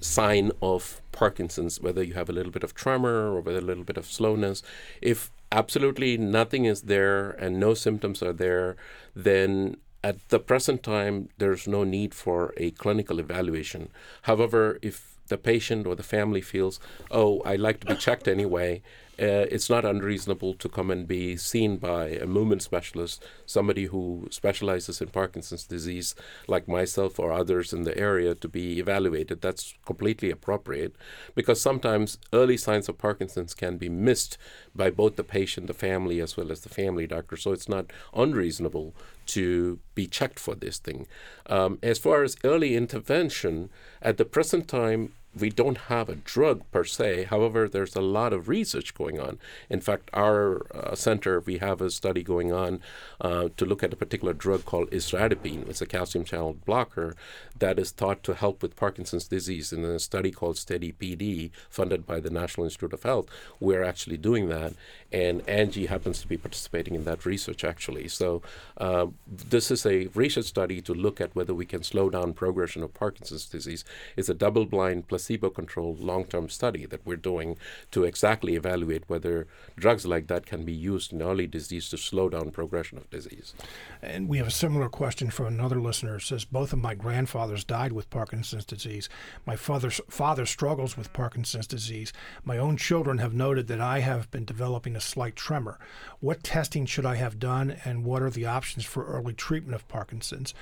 sign 0.00 0.52
of 0.62 1.00
Parkinson's, 1.12 1.80
whether 1.80 2.02
you 2.02 2.14
have 2.14 2.28
a 2.28 2.32
little 2.32 2.52
bit 2.52 2.64
of 2.64 2.74
tremor 2.74 3.32
or 3.32 3.40
whether 3.40 3.58
a 3.58 3.62
little 3.62 3.84
bit 3.84 3.96
of 3.96 4.06
slowness. 4.06 4.62
If 5.02 5.30
absolutely 5.50 6.16
nothing 6.16 6.64
is 6.64 6.82
there 6.82 7.30
and 7.30 7.58
no 7.58 7.74
symptoms 7.74 8.22
are 8.22 8.32
there, 8.32 8.76
then 9.14 9.76
at 10.04 10.28
the 10.28 10.38
present 10.38 10.82
time, 10.82 11.28
there's 11.38 11.66
no 11.66 11.84
need 11.84 12.14
for 12.14 12.54
a 12.56 12.70
clinical 12.72 13.18
evaluation. 13.18 13.90
However, 14.22 14.78
if 14.82 15.16
the 15.26 15.38
patient 15.38 15.86
or 15.86 15.94
the 15.94 16.02
family 16.02 16.40
feels, 16.40 16.80
oh, 17.10 17.42
I'd 17.44 17.60
like 17.60 17.80
to 17.80 17.86
be 17.86 17.96
checked 17.96 18.28
anyway, 18.28 18.82
uh, 19.20 19.46
it's 19.50 19.68
not 19.68 19.84
unreasonable 19.84 20.54
to 20.54 20.68
come 20.68 20.90
and 20.90 21.08
be 21.08 21.36
seen 21.36 21.76
by 21.76 22.08
a 22.08 22.26
movement 22.26 22.62
specialist, 22.62 23.24
somebody 23.46 23.86
who 23.86 24.28
specializes 24.30 25.00
in 25.00 25.08
Parkinson's 25.08 25.64
disease, 25.64 26.14
like 26.46 26.68
myself 26.68 27.18
or 27.18 27.32
others 27.32 27.72
in 27.72 27.82
the 27.82 27.96
area, 27.98 28.34
to 28.34 28.48
be 28.48 28.78
evaluated. 28.78 29.40
That's 29.40 29.74
completely 29.84 30.30
appropriate 30.30 30.94
because 31.34 31.60
sometimes 31.60 32.18
early 32.32 32.56
signs 32.56 32.88
of 32.88 32.98
Parkinson's 32.98 33.54
can 33.54 33.76
be 33.76 33.88
missed 33.88 34.38
by 34.74 34.90
both 34.90 35.16
the 35.16 35.24
patient, 35.24 35.66
the 35.66 35.74
family, 35.74 36.20
as 36.20 36.36
well 36.36 36.52
as 36.52 36.60
the 36.60 36.68
family 36.68 37.06
doctor. 37.06 37.36
So 37.36 37.52
it's 37.52 37.68
not 37.68 37.86
unreasonable 38.14 38.94
to 39.26 39.80
be 39.94 40.06
checked 40.06 40.38
for 40.38 40.54
this 40.54 40.78
thing. 40.78 41.06
Um, 41.46 41.78
as 41.82 41.98
far 41.98 42.22
as 42.22 42.36
early 42.44 42.76
intervention, 42.76 43.70
at 44.00 44.16
the 44.16 44.24
present 44.24 44.68
time, 44.68 45.12
we 45.36 45.50
don't 45.50 45.78
have 45.88 46.08
a 46.08 46.14
drug 46.14 46.62
per 46.72 46.84
se. 46.84 47.24
However, 47.24 47.68
there's 47.68 47.96
a 47.96 48.00
lot 48.00 48.32
of 48.32 48.48
research 48.48 48.94
going 48.94 49.20
on. 49.20 49.38
In 49.68 49.80
fact, 49.80 50.10
our 50.12 50.66
uh, 50.74 50.94
center, 50.94 51.40
we 51.40 51.58
have 51.58 51.80
a 51.80 51.90
study 51.90 52.22
going 52.22 52.52
on 52.52 52.80
uh, 53.20 53.48
to 53.56 53.64
look 53.64 53.82
at 53.82 53.92
a 53.92 53.96
particular 53.96 54.32
drug 54.32 54.64
called 54.64 54.90
isradipine. 54.90 55.68
It's 55.68 55.82
a 55.82 55.86
calcium 55.86 56.24
channel 56.24 56.56
blocker 56.64 57.14
that 57.58 57.78
is 57.78 57.90
thought 57.90 58.22
to 58.24 58.34
help 58.34 58.62
with 58.62 58.76
Parkinson's 58.76 59.28
disease. 59.28 59.72
In 59.72 59.84
a 59.84 59.98
study 59.98 60.30
called 60.30 60.56
STEADY 60.56 60.92
PD, 60.92 61.50
funded 61.68 62.06
by 62.06 62.20
the 62.20 62.30
National 62.30 62.64
Institute 62.64 62.92
of 62.92 63.02
Health, 63.02 63.28
we're 63.60 63.82
actually 63.84 64.16
doing 64.16 64.48
that. 64.48 64.74
And 65.10 65.46
Angie 65.48 65.86
happens 65.86 66.20
to 66.20 66.28
be 66.28 66.36
participating 66.36 66.94
in 66.94 67.04
that 67.04 67.24
research, 67.24 67.64
actually. 67.64 68.08
So, 68.08 68.42
uh, 68.76 69.06
this 69.26 69.70
is 69.70 69.86
a 69.86 70.06
research 70.08 70.46
study 70.46 70.82
to 70.82 70.92
look 70.92 71.20
at 71.20 71.34
whether 71.34 71.54
we 71.54 71.64
can 71.64 71.82
slow 71.82 72.10
down 72.10 72.34
progression 72.34 72.82
of 72.82 72.92
Parkinson's 72.92 73.46
disease. 73.46 73.84
It's 74.16 74.28
a 74.28 74.34
double 74.34 74.66
blind 74.66 75.08
placebo 75.08 75.50
controlled 75.50 76.00
long 76.00 76.24
term 76.24 76.48
study 76.48 76.84
that 76.86 77.06
we're 77.06 77.16
doing 77.16 77.56
to 77.90 78.04
exactly 78.04 78.54
evaluate 78.54 79.04
whether 79.08 79.46
drugs 79.76 80.06
like 80.06 80.26
that 80.26 80.44
can 80.44 80.64
be 80.64 80.72
used 80.72 81.12
in 81.12 81.22
early 81.22 81.46
disease 81.46 81.88
to 81.90 81.96
slow 81.96 82.28
down 82.28 82.50
progression 82.50 82.98
of 82.98 83.08
disease. 83.10 83.54
And 84.02 84.28
we 84.28 84.38
have 84.38 84.46
a 84.46 84.50
similar 84.50 84.88
question 84.88 85.30
from 85.30 85.46
another 85.46 85.80
listener. 85.80 86.16
It 86.16 86.22
says 86.22 86.44
both 86.44 86.72
of 86.72 86.78
my 86.80 86.94
grandfathers 86.94 87.64
died 87.64 87.92
with 87.92 88.10
Parkinson's 88.10 88.64
disease. 88.64 89.08
My 89.46 89.56
father's 89.56 90.00
father 90.10 90.44
struggles 90.46 90.96
with 90.96 91.12
Parkinson's 91.12 91.66
disease. 91.66 92.12
My 92.44 92.58
own 92.58 92.76
children 92.76 93.18
have 93.18 93.32
noted 93.32 93.66
that 93.68 93.80
I 93.80 94.00
have 94.00 94.30
been 94.30 94.44
developing 94.44 94.96
a 94.98 95.00
slight 95.00 95.36
tremor. 95.36 95.78
What 96.20 96.42
testing 96.42 96.84
should 96.84 97.06
I 97.06 97.14
have 97.14 97.38
done, 97.38 97.76
and 97.84 98.04
what 98.04 98.20
are 98.20 98.30
the 98.30 98.44
options 98.44 98.84
for 98.84 99.06
early 99.06 99.32
treatment 99.32 99.74
of 99.74 99.88
Parkinson's? 99.88 100.52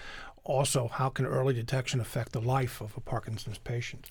Also, 0.45 0.87
how 0.87 1.09
can 1.09 1.27
early 1.27 1.55
detection 1.55 2.01
affect 2.01 2.31
the 2.31 2.41
life 2.41 2.81
of 2.81 2.97
a 2.97 3.01
Parkinson's 3.01 3.59
patient? 3.59 4.11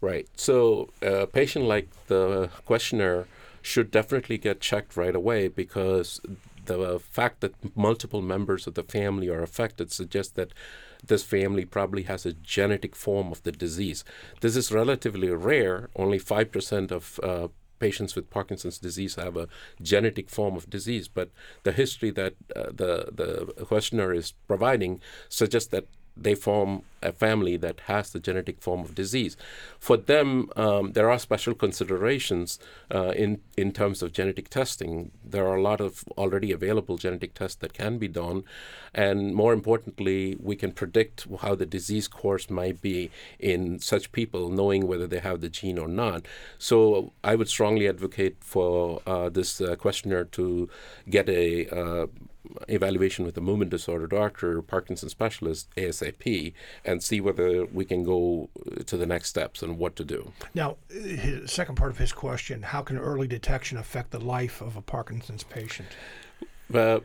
Right. 0.00 0.28
So, 0.36 0.90
a 1.02 1.26
patient 1.26 1.64
like 1.64 1.88
the 2.06 2.50
questioner 2.66 3.26
should 3.62 3.90
definitely 3.90 4.38
get 4.38 4.60
checked 4.60 4.96
right 4.96 5.16
away 5.16 5.48
because 5.48 6.20
the 6.66 6.98
fact 6.98 7.40
that 7.40 7.54
multiple 7.76 8.22
members 8.22 8.66
of 8.66 8.74
the 8.74 8.82
family 8.82 9.28
are 9.28 9.42
affected 9.42 9.90
suggests 9.90 10.32
that 10.32 10.52
this 11.06 11.22
family 11.22 11.64
probably 11.64 12.02
has 12.04 12.24
a 12.24 12.32
genetic 12.32 12.94
form 12.96 13.30
of 13.32 13.42
the 13.42 13.52
disease. 13.52 14.04
This 14.40 14.56
is 14.56 14.72
relatively 14.72 15.30
rare. 15.30 15.88
Only 15.96 16.18
5% 16.18 16.90
of 16.90 17.20
uh, 17.22 17.48
patients 17.78 18.14
with 18.14 18.30
Parkinson's 18.30 18.78
disease 18.78 19.16
have 19.16 19.36
a 19.36 19.48
genetic 19.82 20.28
form 20.28 20.56
of 20.56 20.68
disease, 20.70 21.08
but 21.08 21.30
the 21.62 21.72
history 21.72 22.10
that 22.10 22.34
uh, 22.54 22.64
the, 22.66 23.08
the 23.12 23.64
questioner 23.64 24.12
is 24.12 24.32
providing 24.46 25.00
suggests 25.28 25.70
that 25.70 25.86
they 26.16 26.34
form 26.34 26.82
a 27.02 27.12
family 27.12 27.56
that 27.56 27.80
has 27.80 28.10
the 28.10 28.18
genetic 28.18 28.60
form 28.60 28.80
of 28.80 28.94
disease. 28.94 29.36
For 29.78 29.96
them, 29.96 30.48
um, 30.56 30.92
there 30.92 31.10
are 31.10 31.18
special 31.18 31.54
considerations 31.54 32.58
uh, 32.92 33.10
in 33.10 33.40
in 33.56 33.72
terms 33.72 34.02
of 34.02 34.12
genetic 34.12 34.48
testing. 34.48 35.10
There 35.24 35.46
are 35.46 35.56
a 35.56 35.62
lot 35.62 35.80
of 35.80 36.04
already 36.16 36.50
available 36.52 36.96
genetic 36.96 37.34
tests 37.34 37.56
that 37.56 37.74
can 37.74 37.98
be 37.98 38.08
done, 38.08 38.44
and 38.94 39.34
more 39.34 39.52
importantly, 39.52 40.36
we 40.40 40.56
can 40.56 40.72
predict 40.72 41.26
how 41.40 41.54
the 41.54 41.66
disease 41.66 42.08
course 42.08 42.48
might 42.48 42.80
be 42.80 43.10
in 43.38 43.78
such 43.78 44.12
people, 44.12 44.48
knowing 44.48 44.86
whether 44.86 45.06
they 45.06 45.20
have 45.20 45.40
the 45.40 45.48
gene 45.48 45.78
or 45.78 45.88
not. 45.88 46.26
So, 46.58 47.12
I 47.22 47.34
would 47.34 47.48
strongly 47.48 47.88
advocate 47.88 48.36
for 48.40 49.02
uh, 49.06 49.28
this 49.28 49.60
uh, 49.60 49.76
questioner 49.76 50.24
to 50.24 50.68
get 51.08 51.28
a 51.28 51.68
uh, 51.68 52.06
evaluation 52.68 53.24
with 53.24 53.36
a 53.36 53.40
movement 53.40 53.70
disorder 53.70 54.06
doctor, 54.06 54.60
Parkinson 54.62 55.08
specialist, 55.08 55.68
ASAP, 55.76 56.52
and 56.84 57.02
see 57.02 57.20
whether 57.20 57.64
we 57.66 57.84
can 57.84 58.04
go 58.04 58.48
to 58.86 58.96
the 58.96 59.06
next 59.06 59.28
steps 59.28 59.62
and 59.62 59.78
what 59.78 59.96
to 59.96 60.04
do. 60.04 60.32
Now, 60.54 60.76
his 60.88 61.50
second 61.50 61.76
part 61.76 61.90
of 61.90 61.98
his 61.98 62.12
question 62.12 62.62
how 62.62 62.82
can 62.82 62.98
early 62.98 63.26
detection 63.26 63.78
affect 63.78 64.10
the 64.10 64.20
life 64.20 64.60
of 64.60 64.76
a 64.76 64.82
Parkinson's 64.82 65.44
patient? 65.44 65.88
Uh, 66.72 67.00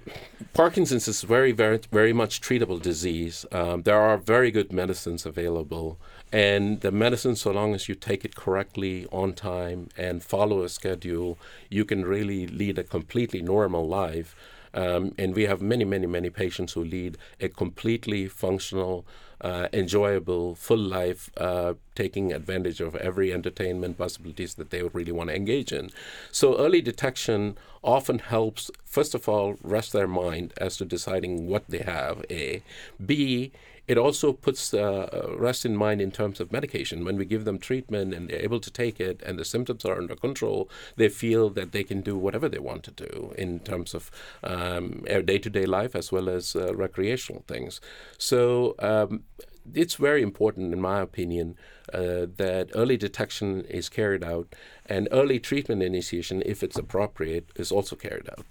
Parkinson's 0.53 1.07
is 1.07 1.21
very, 1.21 1.51
very, 1.51 1.79
very 1.91 2.13
much 2.13 2.41
treatable 2.41 2.81
disease. 2.81 3.45
Um, 3.51 3.83
there 3.83 3.99
are 3.99 4.17
very 4.17 4.51
good 4.51 4.71
medicines 4.71 5.25
available, 5.25 5.99
and 6.31 6.79
the 6.81 6.91
medicine, 6.91 7.35
so 7.35 7.51
long 7.51 7.75
as 7.75 7.89
you 7.89 7.95
take 7.95 8.23
it 8.23 8.35
correctly 8.35 9.05
on 9.11 9.33
time 9.33 9.89
and 9.97 10.23
follow 10.23 10.63
a 10.63 10.69
schedule, 10.69 11.37
you 11.69 11.83
can 11.83 12.05
really 12.05 12.47
lead 12.47 12.79
a 12.79 12.83
completely 12.83 13.41
normal 13.41 13.87
life. 13.87 14.35
Um, 14.73 15.13
and 15.17 15.35
we 15.35 15.43
have 15.45 15.61
many, 15.61 15.85
many, 15.85 16.07
many 16.07 16.29
patients 16.29 16.73
who 16.73 16.83
lead 16.83 17.17
a 17.39 17.49
completely 17.49 18.27
functional, 18.27 19.05
uh, 19.41 19.67
enjoyable, 19.73 20.55
full 20.55 20.77
life, 20.77 21.29
uh, 21.37 21.73
taking 21.95 22.33
advantage 22.33 22.81
of 22.81 22.95
every 22.97 23.33
entertainment 23.33 23.97
possibilities 23.97 24.55
that 24.55 24.69
they 24.69 24.83
really 24.83 25.11
want 25.11 25.29
to 25.29 25.35
engage 25.35 25.71
in. 25.71 25.89
So 26.31 26.57
early 26.57 26.81
detection 26.81 27.57
often 27.83 28.19
helps, 28.19 28.69
first 28.85 29.15
of 29.15 29.27
all, 29.29 29.57
rest 29.63 29.93
their 29.93 30.07
mind 30.07 30.53
as 30.57 30.77
to 30.77 30.85
deciding 30.85 31.47
what 31.47 31.67
they 31.67 31.79
have, 31.79 32.25
A. 32.29 32.61
B, 33.03 33.51
it 33.89 33.97
also 33.97 34.31
puts 34.31 34.71
uh, 34.71 35.33
rest 35.35 35.65
in 35.65 35.75
mind 35.75 35.99
in 35.99 36.11
terms 36.11 36.39
of 36.39 36.51
medication. 36.51 37.03
When 37.03 37.17
we 37.17 37.25
give 37.25 37.43
them 37.43 37.57
treatment 37.57 38.13
and 38.13 38.29
they're 38.29 38.39
able 38.39 38.59
to 38.59 38.69
take 38.69 38.99
it 38.99 39.19
and 39.25 39.39
the 39.39 39.43
symptoms 39.43 39.83
are 39.83 39.97
under 39.97 40.15
control, 40.15 40.69
they 40.95 41.09
feel 41.09 41.49
that 41.49 41.71
they 41.71 41.83
can 41.83 42.01
do 42.01 42.15
whatever 42.15 42.47
they 42.47 42.59
want 42.59 42.83
to 42.83 42.91
do 42.91 43.33
in 43.35 43.59
terms 43.61 43.95
of 43.95 44.11
um, 44.43 45.03
day 45.25 45.39
to 45.39 45.49
day 45.49 45.65
life 45.65 45.95
as 45.95 46.11
well 46.11 46.29
as 46.29 46.55
uh, 46.55 46.71
recreational 46.75 47.43
things. 47.47 47.81
So, 48.19 48.75
um, 48.77 49.23
it's 49.73 49.95
very 49.95 50.21
important, 50.21 50.73
in 50.73 50.81
my 50.81 50.99
opinion, 50.99 51.55
uh, 51.93 52.25
that 52.37 52.69
early 52.73 52.97
detection 52.97 53.65
is 53.65 53.89
carried 53.89 54.23
out 54.23 54.55
and 54.85 55.07
early 55.11 55.39
treatment 55.39 55.83
initiation, 55.83 56.41
if 56.45 56.63
it's 56.63 56.77
appropriate, 56.77 57.49
is 57.55 57.71
also 57.71 57.95
carried 57.95 58.29
out 58.29 58.45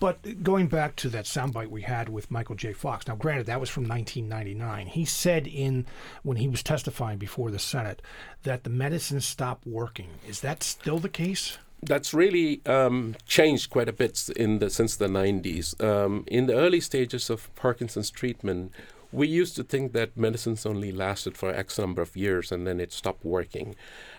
but 0.00 0.42
going 0.42 0.66
back 0.66 0.96
to 0.96 1.08
that 1.10 1.24
soundbite 1.24 1.68
we 1.68 1.82
had 1.82 2.08
with 2.08 2.30
Michael 2.30 2.54
J. 2.54 2.72
Fox, 2.72 3.06
now 3.06 3.16
granted 3.16 3.46
that 3.46 3.60
was 3.60 3.70
from 3.70 3.88
1999. 3.88 4.86
He 4.86 5.04
said 5.04 5.46
in 5.46 5.86
when 6.22 6.36
he 6.36 6.48
was 6.48 6.62
testifying 6.62 7.18
before 7.18 7.50
the 7.50 7.58
Senate 7.58 8.02
that 8.42 8.64
the 8.64 8.70
medicine 8.70 9.20
stopped 9.20 9.66
working. 9.66 10.08
Is 10.26 10.40
that 10.40 10.62
still 10.62 10.98
the 10.98 11.08
case? 11.08 11.58
That's 11.82 12.12
really 12.12 12.60
um, 12.66 13.14
changed 13.26 13.70
quite 13.70 13.88
a 13.88 13.92
bit 13.92 14.28
in 14.34 14.58
the 14.58 14.68
since 14.68 14.96
the 14.96 15.06
90s. 15.06 15.80
Um, 15.82 16.24
in 16.26 16.46
the 16.46 16.54
early 16.54 16.80
stages 16.80 17.30
of 17.30 17.54
Parkinson's 17.54 18.10
treatment, 18.10 18.72
we 19.12 19.26
used 19.26 19.56
to 19.56 19.64
think 19.64 19.92
that 19.92 20.16
medicines 20.16 20.66
only 20.66 20.92
lasted 20.92 21.36
for 21.36 21.50
X 21.50 21.78
number 21.78 22.02
of 22.02 22.16
years 22.16 22.52
and 22.52 22.66
then 22.66 22.80
it 22.80 22.92
stopped 22.92 23.24
working. 23.24 23.74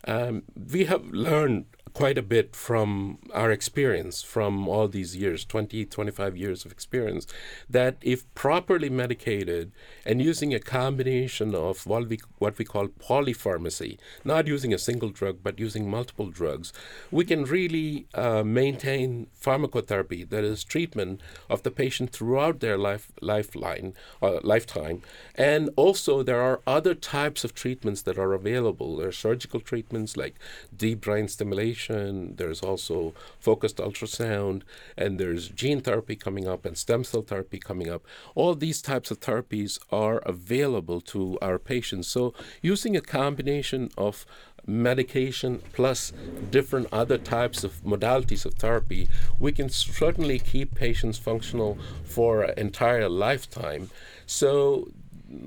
Um, 0.05 0.43
we 0.71 0.85
have 0.85 1.05
learned 1.11 1.65
quite 1.93 2.17
a 2.17 2.21
bit 2.21 2.55
from 2.55 3.17
our 3.33 3.51
experience 3.51 4.21
from 4.21 4.67
all 4.67 4.87
these 4.87 5.15
years 5.15 5.43
20 5.43 5.85
25 5.85 6.37
years 6.37 6.63
of 6.65 6.71
experience 6.71 7.25
that 7.69 7.97
if 8.01 8.31
properly 8.35 8.89
medicated 8.89 9.71
and 10.05 10.21
using 10.21 10.53
a 10.53 10.59
combination 10.59 11.55
of 11.55 11.85
what 11.87 12.07
we 12.07 12.19
what 12.37 12.57
we 12.57 12.63
call 12.63 12.87
polypharmacy 12.87 13.97
not 14.23 14.47
using 14.47 14.73
a 14.73 14.77
single 14.77 15.09
drug 15.09 15.39
but 15.43 15.59
using 15.59 15.89
multiple 15.89 16.29
drugs 16.29 16.71
we 17.11 17.25
can 17.25 17.43
really 17.43 18.07
uh, 18.13 18.43
maintain 18.43 19.27
pharmacotherapy 19.39 20.29
that 20.29 20.43
is 20.43 20.63
treatment 20.63 21.19
of 21.49 21.63
the 21.63 21.71
patient 21.71 22.11
throughout 22.11 22.59
their 22.59 22.77
life 22.77 23.11
lifeline 23.21 23.93
uh, 24.21 24.39
lifetime. 24.43 25.01
And 25.35 25.69
also 25.75 26.23
there 26.23 26.41
are 26.41 26.61
other 26.67 26.95
types 26.95 27.43
of 27.43 27.53
treatments 27.53 28.01
that 28.03 28.17
are 28.17 28.33
available. 28.33 28.97
There 28.97 29.07
are 29.07 29.11
surgical 29.11 29.59
treatments 29.59 29.88
like 30.17 30.35
deep 30.75 31.01
brain 31.01 31.27
stimulation 31.27 32.35
there's 32.35 32.61
also 32.61 33.13
focused 33.39 33.77
ultrasound, 33.77 34.63
and 34.97 35.19
there's 35.19 35.49
gene 35.49 35.81
therapy 35.81 36.15
coming 36.15 36.47
up 36.47 36.65
and 36.65 36.77
stem 36.77 37.03
cell 37.03 37.21
therapy 37.21 37.59
coming 37.59 37.89
up. 37.89 38.05
All 38.35 38.55
these 38.55 38.81
types 38.81 39.11
of 39.11 39.19
therapies 39.19 39.79
are 39.91 40.17
available 40.19 41.01
to 41.01 41.37
our 41.41 41.59
patients. 41.59 42.07
So, 42.07 42.33
using 42.61 42.95
a 42.95 43.01
combination 43.01 43.89
of 43.97 44.25
medication 44.65 45.61
plus 45.73 46.13
different 46.51 46.87
other 46.91 47.17
types 47.17 47.63
of 47.63 47.81
modalities 47.83 48.45
of 48.45 48.53
therapy, 48.55 49.07
we 49.39 49.51
can 49.51 49.69
certainly 49.69 50.37
keep 50.37 50.75
patients 50.75 51.17
functional 51.17 51.77
for 52.03 52.43
an 52.43 52.59
entire 52.59 53.09
lifetime. 53.09 53.89
So 54.25 54.91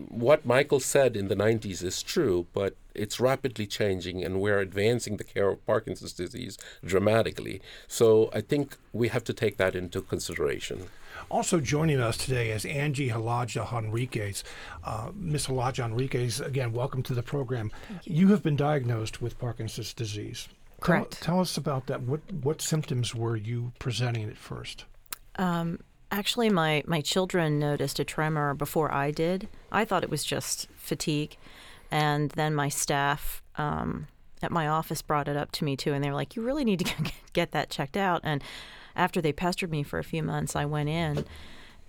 what 0.09 0.47
Michael 0.47 0.81
said 0.81 1.17
in 1.17 1.29
the 1.29 1.37
90s 1.37 1.83
is 1.83 2.03
true, 2.03 2.47
but 2.53 2.77
it's 2.95 3.21
rapidly 3.21 3.67
changing, 3.67 4.25
and 4.25 4.41
we're 4.41 4.59
advancing 4.59 5.17
the 5.17 5.25
care 5.25 5.49
of 5.49 5.65
Parkinson's 5.67 6.13
disease 6.13 6.59
dramatically. 6.85 7.61
So 7.89 8.31
I 8.33 8.41
think 8.41 8.77
we 8.93 9.09
have 9.09 9.25
to 9.25 9.33
take 9.33 9.57
that 9.57 9.75
into 9.75 10.03
consideration. 10.03 10.89
Also 11.31 11.61
joining 11.61 12.01
us 12.01 12.17
today 12.17 12.51
is 12.51 12.65
Angie 12.65 13.11
Halaja 13.11 13.71
Enriquez. 13.73 14.45
Uh, 14.85 15.11
Miss 15.15 15.47
Halaja 15.47 15.85
Enriquez, 15.85 16.41
again, 16.41 16.73
welcome 16.73 17.03
to 17.05 17.15
the 17.15 17.23
program. 17.23 17.71
You. 18.05 18.27
you. 18.27 18.29
have 18.29 18.43
been 18.43 18.57
diagnosed 18.57 19.23
with 19.23 19.39
Parkinson's 19.39 19.95
disease. 19.95 20.49
Correct. 20.81 21.13
Tell, 21.13 21.35
tell, 21.37 21.41
us 21.41 21.57
about 21.57 21.87
that. 21.87 22.03
What 22.03 22.21
what 22.43 22.61
symptoms 22.61 23.15
were 23.15 23.37
you 23.37 23.73
presenting 23.79 24.29
at 24.29 24.37
first? 24.37 24.85
Um, 25.37 25.81
actually, 26.11 26.51
my 26.51 26.83
my 26.87 27.01
children 27.01 27.59
noticed 27.59 28.01
a 28.01 28.05
tremor 28.05 28.55
before 28.55 28.93
I 28.93 29.11
did. 29.11 29.49
I 29.71 29.85
thought 29.85 30.03
it 30.03 30.11
was 30.11 30.25
just 30.25 30.69
fatigue, 30.77 31.37
and 31.93 32.31
then 32.33 32.55
my 32.55 32.69
staff. 32.69 33.43
Um, 33.57 34.09
at 34.45 34.51
my 34.51 34.67
office 34.67 35.03
brought 35.03 35.29
it 35.29 35.37
up 35.37 35.53
to 35.53 35.65
me 35.65 35.77
too, 35.77 35.93
and 35.93 36.03
they 36.03 36.09
were 36.09 36.17
like, 36.17 36.35
"You 36.35 36.43
really 36.43 36.65
need 36.65 36.81
to 36.81 37.13
get 37.33 37.53
that 37.53 37.71
checked 37.71 37.97
out." 37.97 38.21
And 38.25 38.43
after 38.97 39.21
they 39.21 39.33
pestered 39.33 39.71
me 39.71 39.85
for 39.85 40.01
a 40.01 40.05
few 40.05 40.23
months, 40.23 40.57
I 40.57 40.65
went 40.65 40.89
in. 40.89 41.25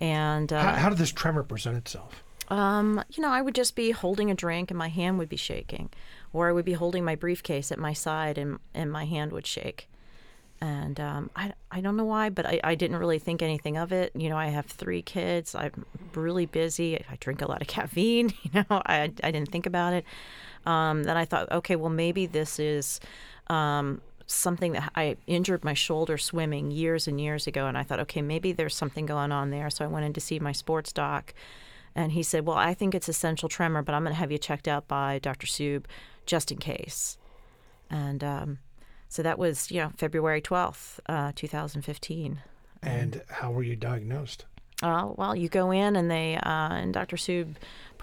And 0.00 0.52
uh, 0.52 0.60
how, 0.60 0.72
how 0.74 0.88
did 0.88 0.98
this 0.98 1.10
tremor 1.10 1.42
present 1.42 1.76
itself? 1.76 2.22
Um, 2.48 3.02
you 3.10 3.22
know, 3.22 3.30
I 3.30 3.40
would 3.40 3.54
just 3.54 3.74
be 3.74 3.90
holding 3.90 4.30
a 4.30 4.34
drink 4.34 4.70
and 4.70 4.78
my 4.78 4.88
hand 4.88 5.18
would 5.18 5.28
be 5.28 5.36
shaking, 5.36 5.90
or 6.32 6.48
I 6.48 6.52
would 6.52 6.64
be 6.64 6.74
holding 6.74 7.04
my 7.04 7.14
briefcase 7.14 7.72
at 7.72 7.78
my 7.78 7.92
side 7.92 8.38
and 8.38 8.58
and 8.72 8.92
my 8.92 9.06
hand 9.06 9.32
would 9.32 9.46
shake. 9.46 9.88
And 10.64 10.98
um, 10.98 11.30
I, 11.36 11.52
I 11.70 11.82
don't 11.82 11.94
know 11.94 12.06
why, 12.06 12.30
but 12.30 12.46
I, 12.46 12.58
I 12.64 12.74
didn't 12.74 12.96
really 12.96 13.18
think 13.18 13.42
anything 13.42 13.76
of 13.76 13.92
it. 13.92 14.12
You 14.14 14.30
know, 14.30 14.38
I 14.38 14.46
have 14.46 14.64
three 14.64 15.02
kids. 15.02 15.54
I'm 15.54 15.84
really 16.14 16.46
busy. 16.46 16.96
I 16.96 17.16
drink 17.20 17.42
a 17.42 17.46
lot 17.46 17.60
of 17.60 17.68
caffeine. 17.76 18.32
You 18.44 18.50
know, 18.70 18.80
I, 18.86 19.12
I 19.22 19.30
didn't 19.30 19.50
think 19.50 19.66
about 19.66 19.92
it. 19.92 20.06
Um, 20.64 21.04
then 21.04 21.18
I 21.18 21.26
thought, 21.26 21.52
okay, 21.52 21.76
well, 21.76 21.90
maybe 21.90 22.24
this 22.24 22.58
is 22.58 22.98
um, 23.48 24.00
something 24.26 24.72
that 24.72 24.90
I 24.96 25.18
injured 25.26 25.64
my 25.64 25.74
shoulder 25.74 26.16
swimming 26.16 26.70
years 26.70 27.06
and 27.06 27.20
years 27.20 27.46
ago, 27.46 27.66
and 27.66 27.76
I 27.76 27.82
thought, 27.82 28.00
okay, 28.00 28.22
maybe 28.22 28.52
there's 28.52 28.74
something 28.74 29.04
going 29.04 29.32
on 29.32 29.50
there. 29.50 29.68
So 29.68 29.84
I 29.84 29.88
went 29.88 30.06
in 30.06 30.14
to 30.14 30.20
see 30.20 30.38
my 30.38 30.52
sports 30.52 30.94
doc, 30.94 31.34
and 31.94 32.12
he 32.12 32.22
said, 32.22 32.46
well, 32.46 32.56
I 32.56 32.72
think 32.72 32.94
it's 32.94 33.10
essential 33.10 33.50
tremor, 33.50 33.82
but 33.82 33.94
I'm 33.94 34.02
going 34.02 34.14
to 34.14 34.18
have 34.18 34.32
you 34.32 34.38
checked 34.38 34.66
out 34.66 34.88
by 34.88 35.18
Dr. 35.18 35.46
Sub 35.46 35.86
just 36.24 36.50
in 36.50 36.56
case. 36.56 37.18
And 37.90 38.24
um, 38.24 38.58
so 39.14 39.22
that 39.22 39.38
was, 39.38 39.70
you 39.70 39.80
know, 39.80 39.92
February 39.96 40.42
12th, 40.42 40.98
uh, 41.08 41.30
2015. 41.36 42.42
And 42.82 43.22
how 43.28 43.52
were 43.52 43.62
you 43.62 43.76
diagnosed? 43.76 44.44
Uh, 44.82 45.12
well, 45.14 45.36
you 45.36 45.48
go 45.48 45.70
in 45.70 45.94
and 45.94 46.10
they 46.10 46.34
uh, 46.34 46.72
and 46.72 46.92
Dr. 46.92 47.16
Sub 47.16 47.54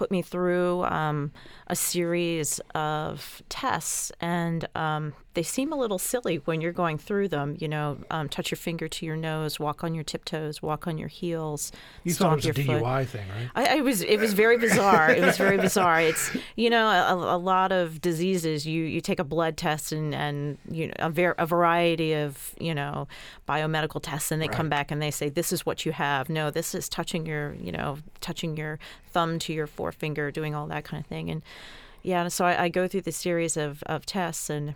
put 0.02 0.10
me 0.10 0.24
through 0.24 0.84
um, 0.86 1.32
a 1.68 1.76
series 1.76 2.60
of 2.74 3.43
tests, 3.49 4.12
and 4.20 4.68
um, 4.74 5.14
they 5.36 5.43
seem 5.43 5.72
a 5.72 5.76
little 5.76 5.99
silly 5.99 6.38
when 6.45 6.60
you're 6.60 6.72
going 6.72 6.97
through 6.97 7.28
them. 7.28 7.56
You 7.60 7.68
know, 7.68 7.99
um, 8.10 8.28
touch 8.28 8.49
your 8.49 8.58
finger 8.58 8.88
to 8.88 9.06
your 9.06 9.16
nose, 9.16 9.60
walk 9.60 9.84
on 9.84 9.93
your 9.93 10.04
tiptoes, 10.04 10.60
walk 10.60 10.88
on 10.88 10.97
your 10.97 11.08
heels. 11.08 11.72
You 12.04 12.14
thought 12.14 12.34
it 12.34 12.36
was 12.38 12.45
a 12.47 12.54
DUI 12.54 13.06
thing, 13.06 13.28
right? 13.30 13.52
I, 13.54 13.78
I, 13.78 13.82
was. 13.82 14.02
It 14.02 14.20
was 14.20 14.34
very 14.34 14.58
bizarre. 14.58 15.12
it 15.12 15.24
was 15.24 15.38
very 15.38 15.58
bizarre. 15.58 16.02
It's 16.02 16.36
you 16.56 16.72
know 16.72 16.88
a, 16.88 17.36
a, 17.36 17.38
lot 17.38 17.72
of 17.72 18.02
diseases. 18.02 18.66
You 18.66 18.84
you 18.84 18.99
take 18.99 19.20
a 19.20 19.24
blood 19.24 19.56
test 19.56 19.91
and 19.91 20.16
and 20.16 20.58
you 20.72 20.88
know 20.88 20.93
a, 20.97 21.12
ver- 21.12 21.36
a 21.38 21.45
variety 21.45 22.14
of 22.14 22.56
you 22.60 22.74
know 22.74 23.08
biomedical 23.47 24.02
tests, 24.02 24.32
and 24.32 24.41
they 24.41 24.47
right. 24.47 24.58
come 24.58 24.68
back 24.68 24.89
and 24.89 24.99
they 24.99 25.12
say 25.12 25.30
this 25.30 25.54
is 25.54 25.64
what 25.64 25.86
you 25.86 25.91
have. 25.91 26.28
No, 26.28 26.49
this 26.49 26.74
is 26.74 26.89
touching 26.89 27.28
your 27.28 27.54
you 27.62 27.72
know 27.72 27.99
touching 28.20 28.58
your 28.58 28.80
thumb 29.12 29.39
to 29.39 29.53
your 29.53 29.68
forefinger, 29.68 30.32
doing 30.32 30.55
all 30.55 30.68
that 30.68 30.84
kind 30.84 31.01
of 31.01 31.07
thing. 31.07 31.30
And 31.30 31.41
yeah, 32.03 32.28
so 32.28 32.45
I, 32.45 32.64
I 32.64 32.70
go 32.70 32.88
through 32.88 33.01
the 33.01 33.12
series 33.12 33.57
of, 33.57 33.84
of 33.84 34.05
tests 34.05 34.49
and 34.49 34.76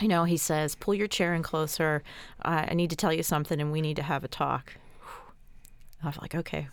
you 0.00 0.08
know, 0.08 0.24
he 0.24 0.38
says, 0.38 0.74
pull 0.74 0.94
your 0.94 1.06
chair 1.06 1.34
in 1.34 1.42
closer. 1.42 2.02
I, 2.40 2.68
I 2.70 2.74
need 2.74 2.88
to 2.90 2.96
tell 2.96 3.12
you 3.12 3.22
something 3.22 3.60
and 3.60 3.70
we 3.70 3.82
need 3.82 3.96
to 3.96 4.02
have 4.02 4.24
a 4.24 4.28
talk. 4.28 4.74
I 6.02 6.06
was 6.06 6.18
like, 6.18 6.34
okay, 6.34 6.68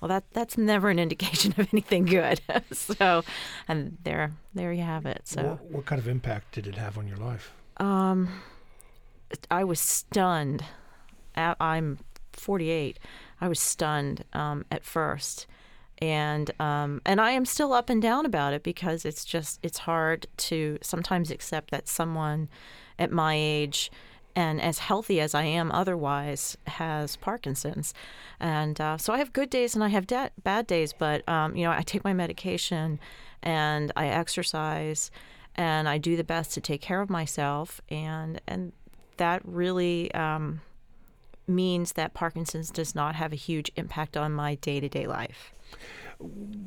well, 0.00 0.08
that 0.08 0.24
that's 0.32 0.58
never 0.58 0.90
an 0.90 0.98
indication 1.06 1.54
of 1.56 1.68
anything 1.72 2.04
good. 2.04 2.40
so, 2.72 3.24
and 3.68 3.98
there, 4.04 4.32
there 4.54 4.72
you 4.72 4.82
have 4.82 5.06
it. 5.06 5.22
So, 5.24 5.42
what, 5.42 5.64
what, 5.70 5.86
kind 5.86 5.98
of 5.98 6.08
impact 6.08 6.52
did 6.52 6.66
it 6.66 6.76
have 6.76 6.98
on 6.98 7.06
your 7.06 7.16
life? 7.16 7.52
Um, 7.78 8.28
I 9.50 9.64
was 9.64 9.80
stunned. 9.80 10.64
I'm 11.36 11.98
48. 12.32 12.98
I 13.40 13.48
was 13.48 13.58
stunned 13.58 14.24
um, 14.32 14.64
at 14.70 14.84
first, 14.84 15.46
and 15.98 16.50
um, 16.60 17.00
and 17.04 17.20
I 17.20 17.32
am 17.32 17.44
still 17.44 17.72
up 17.72 17.88
and 17.88 18.00
down 18.00 18.26
about 18.26 18.52
it 18.52 18.62
because 18.62 19.04
it's 19.04 19.24
just 19.24 19.60
it's 19.62 19.78
hard 19.78 20.26
to 20.36 20.78
sometimes 20.82 21.30
accept 21.30 21.70
that 21.70 21.88
someone 21.88 22.48
at 22.98 23.10
my 23.10 23.34
age 23.36 23.90
and 24.36 24.60
as 24.60 24.78
healthy 24.78 25.20
as 25.20 25.34
I 25.34 25.44
am 25.44 25.70
otherwise 25.70 26.56
has 26.66 27.16
Parkinson's, 27.16 27.94
and 28.40 28.80
uh, 28.80 28.98
so 28.98 29.12
I 29.12 29.18
have 29.18 29.32
good 29.32 29.50
days 29.50 29.74
and 29.74 29.84
I 29.84 29.88
have 29.88 30.06
bad 30.42 30.66
days. 30.66 30.92
But 30.92 31.28
um, 31.28 31.56
you 31.56 31.64
know, 31.64 31.70
I 31.70 31.82
take 31.82 32.04
my 32.04 32.12
medication 32.12 32.98
and 33.42 33.92
I 33.96 34.08
exercise 34.08 35.10
and 35.56 35.88
I 35.88 35.98
do 35.98 36.16
the 36.16 36.24
best 36.24 36.52
to 36.54 36.60
take 36.60 36.80
care 36.80 37.00
of 37.00 37.08
myself, 37.08 37.80
and 37.88 38.40
and 38.46 38.72
that 39.16 39.42
really 39.44 40.12
um, 40.14 40.60
means 41.46 41.92
that 41.92 42.14
Parkinson's 42.14 42.70
does 42.70 42.94
not 42.94 43.14
have 43.14 43.32
a 43.32 43.36
huge 43.36 43.70
impact 43.76 44.16
on 44.16 44.32
my 44.32 44.54
day 44.56 44.80
to 44.80 44.88
day 44.88 45.06
life. 45.06 45.52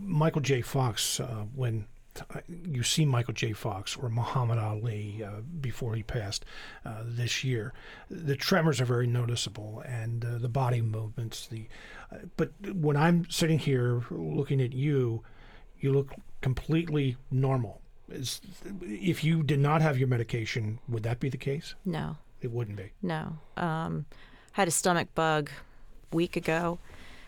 Michael 0.02 0.42
J. 0.42 0.62
Fox, 0.62 1.20
uh, 1.20 1.46
when 1.56 1.86
you 2.66 2.84
see 2.84 3.06
Michael 3.06 3.34
J. 3.34 3.54
Fox 3.54 3.96
or 3.96 4.10
Muhammad 4.10 4.58
Ali 4.58 5.24
uh, 5.24 5.42
before 5.62 5.96
he 5.96 6.04
passed 6.04 6.46
uh, 6.86 7.04
this 7.04 7.44
year, 7.44 7.74
the 8.10 8.36
tremors 8.36 8.82
are 8.82 8.86
very 8.86 9.08
noticeable 9.08 9.84
and 9.86 10.26
uh, 10.26 10.38
the 10.38 10.50
body 10.50 10.82
movements. 10.82 11.48
The 11.48 11.68
uh, 12.12 12.18
but 12.36 12.52
when 12.74 12.98
I'm 12.98 13.30
sitting 13.30 13.60
here 13.60 14.04
looking 14.10 14.62
at 14.62 14.74
you, 14.74 15.24
you 15.80 15.94
look 15.94 16.14
completely 16.42 17.18
normal. 17.30 17.82
Is, 18.10 18.42
if 18.82 19.24
you 19.24 19.44
did 19.44 19.60
not 19.60 19.82
have 19.82 19.98
your 19.98 20.08
medication, 20.08 20.80
would 20.88 21.04
that 21.04 21.20
be 21.20 21.30
the 21.30 21.38
case? 21.38 21.76
No, 21.86 22.16
it 22.42 22.52
wouldn't 22.52 22.78
be. 22.78 22.92
No, 23.02 23.38
um, 23.58 24.06
had 24.58 24.68
a 24.68 24.72
stomach 24.72 25.08
bug 25.14 25.52
week 26.12 26.36
ago 26.36 26.80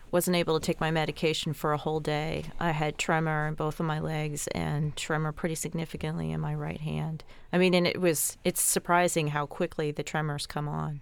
wasn't 0.09 0.35
able 0.35 0.59
to 0.59 0.65
take 0.65 0.81
my 0.81 0.89
medication 0.89 1.53
for 1.53 1.73
a 1.73 1.77
whole 1.77 1.99
day. 1.99 2.45
I 2.59 2.71
had 2.71 2.97
tremor 2.97 3.47
in 3.47 3.53
both 3.53 3.79
of 3.79 3.85
my 3.85 3.99
legs 3.99 4.47
and 4.47 4.95
tremor 4.95 5.31
pretty 5.31 5.53
significantly 5.53 6.31
in 6.31 6.39
my 6.39 6.55
right 6.55 6.81
hand. 6.81 7.23
I 7.53 7.59
mean, 7.59 7.75
and 7.75 7.85
it 7.85 8.01
was 8.01 8.35
it's 8.43 8.63
surprising 8.63 9.27
how 9.27 9.45
quickly 9.45 9.91
the 9.91 10.01
tremors 10.01 10.47
come 10.47 10.67
on. 10.67 11.01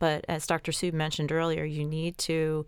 But 0.00 0.24
as 0.28 0.44
Dr. 0.44 0.72
Sue 0.72 0.90
mentioned 0.90 1.30
earlier, 1.30 1.62
you 1.62 1.84
need 1.84 2.18
to 2.18 2.66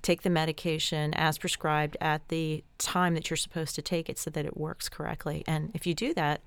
take 0.00 0.22
the 0.22 0.30
medication 0.30 1.12
as 1.12 1.36
prescribed 1.36 1.98
at 2.00 2.26
the 2.28 2.64
time 2.78 3.12
that 3.12 3.28
you're 3.28 3.36
supposed 3.36 3.74
to 3.74 3.82
take 3.82 4.08
it 4.08 4.18
so 4.18 4.30
that 4.30 4.46
it 4.46 4.56
works 4.56 4.88
correctly. 4.88 5.44
And 5.46 5.70
if 5.74 5.86
you 5.86 5.92
do 5.92 6.14
that, 6.14 6.40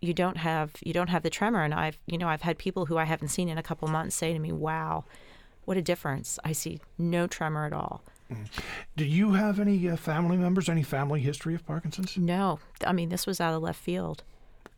you, 0.00 0.14
don't 0.14 0.36
have 0.36 0.72
you 0.80 0.92
don't 0.92 1.08
have 1.08 1.22
the 1.22 1.30
tremor. 1.30 1.62
And 1.62 1.74
I've 1.74 1.98
you 2.06 2.18
know 2.18 2.28
I've 2.28 2.42
had 2.42 2.58
people 2.58 2.86
who 2.86 2.98
I 2.98 3.04
haven't 3.04 3.28
seen 3.28 3.48
in 3.48 3.58
a 3.58 3.62
couple 3.62 3.88
months 3.88 4.16
say 4.16 4.32
to 4.32 4.38
me, 4.38 4.52
"Wow." 4.52 5.04
What 5.64 5.76
a 5.76 5.82
difference. 5.82 6.38
I 6.46 6.52
see 6.52 6.80
no 6.96 7.26
tremor 7.26 7.66
at 7.66 7.74
all. 7.74 8.02
Mm. 8.32 8.46
Do 8.96 9.04
you 9.04 9.32
have 9.32 9.60
any 9.60 9.86
uh, 9.86 9.96
family 9.96 10.38
members, 10.38 10.70
any 10.70 10.82
family 10.82 11.20
history 11.20 11.54
of 11.54 11.66
Parkinson's? 11.66 12.16
No. 12.16 12.58
I 12.86 12.94
mean, 12.94 13.10
this 13.10 13.26
was 13.26 13.38
out 13.38 13.52
of 13.52 13.62
left 13.62 13.78
field. 13.78 14.22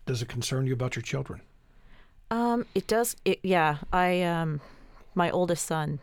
Does 0.07 0.21
it 0.21 0.27
concern 0.27 0.67
you 0.67 0.73
about 0.73 0.97
your 0.97 1.05
children? 1.05 1.43
Um, 2.33 2.67
it 2.75 2.89
does. 2.89 3.15
It, 3.25 3.39
yeah. 3.45 3.79
I, 3.93 4.23
um, 4.23 4.61
my 5.15 5.31
oldest 5.31 5.65
son 5.65 6.01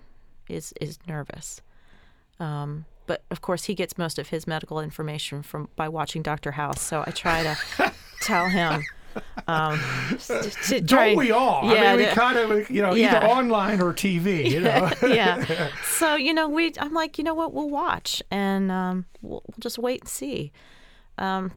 is, 0.48 0.74
is 0.80 1.00
nervous. 1.06 1.60
Um, 2.40 2.86
but 3.08 3.24
of 3.32 3.42
course 3.42 3.66
he 3.66 3.76
gets 3.76 3.98
most 3.98 4.20
of 4.20 4.30
his 4.30 4.48
medical 4.48 4.80
information 4.80 5.42
from 5.42 5.70
by 5.76 5.90
watching 5.90 6.22
Dr. 6.22 6.52
House. 6.52 6.82
So 6.82 7.04
I 7.06 7.12
try 7.12 7.44
to 7.44 7.94
tell 8.22 8.48
him 8.48 8.84
um, 9.48 9.80
to, 10.20 10.82
Don't 10.82 11.16
we 11.16 11.32
all? 11.32 11.64
Yeah, 11.66 11.94
I 11.94 11.98
mean, 11.98 12.08
we 12.08 12.14
kind 12.14 12.38
of, 12.38 12.70
you 12.70 12.82
know, 12.82 12.94
yeah. 12.94 13.18
either 13.18 13.28
online 13.28 13.82
or 13.82 13.94
TV, 13.94 14.50
you 14.50 14.60
know. 14.62 14.92
yeah. 15.08 15.70
So 15.98 16.16
you 16.16 16.34
know, 16.34 16.48
we. 16.48 16.74
I'm 16.80 16.94
like, 16.94 17.18
you 17.18 17.24
know 17.24 17.34
what? 17.34 17.54
We'll 17.54 17.70
watch, 17.70 18.22
and 18.30 18.72
um, 18.72 19.06
we'll, 19.22 19.42
we'll, 19.48 19.58
just 19.60 19.80
wait 19.80 20.02
and 20.02 20.10
see. 20.10 20.52
Um, 21.18 21.54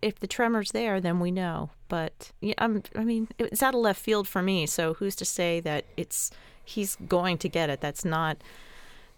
if 0.00 0.20
the 0.20 0.28
tremor's 0.28 0.70
there, 0.70 1.00
then 1.00 1.18
we 1.18 1.32
know. 1.32 1.70
But 1.88 2.30
yeah, 2.40 2.54
I'm, 2.58 2.84
I 2.94 3.04
mean, 3.04 3.28
it's 3.38 3.62
out 3.62 3.74
of 3.74 3.80
left 3.80 4.00
field 4.00 4.28
for 4.28 4.42
me. 4.42 4.66
So 4.66 4.94
who's 4.94 5.16
to 5.16 5.24
say 5.24 5.58
that 5.60 5.86
it's 5.96 6.30
he's 6.64 6.96
going 7.08 7.38
to 7.38 7.48
get 7.48 7.68
it? 7.68 7.80
That's 7.80 8.04
not. 8.04 8.38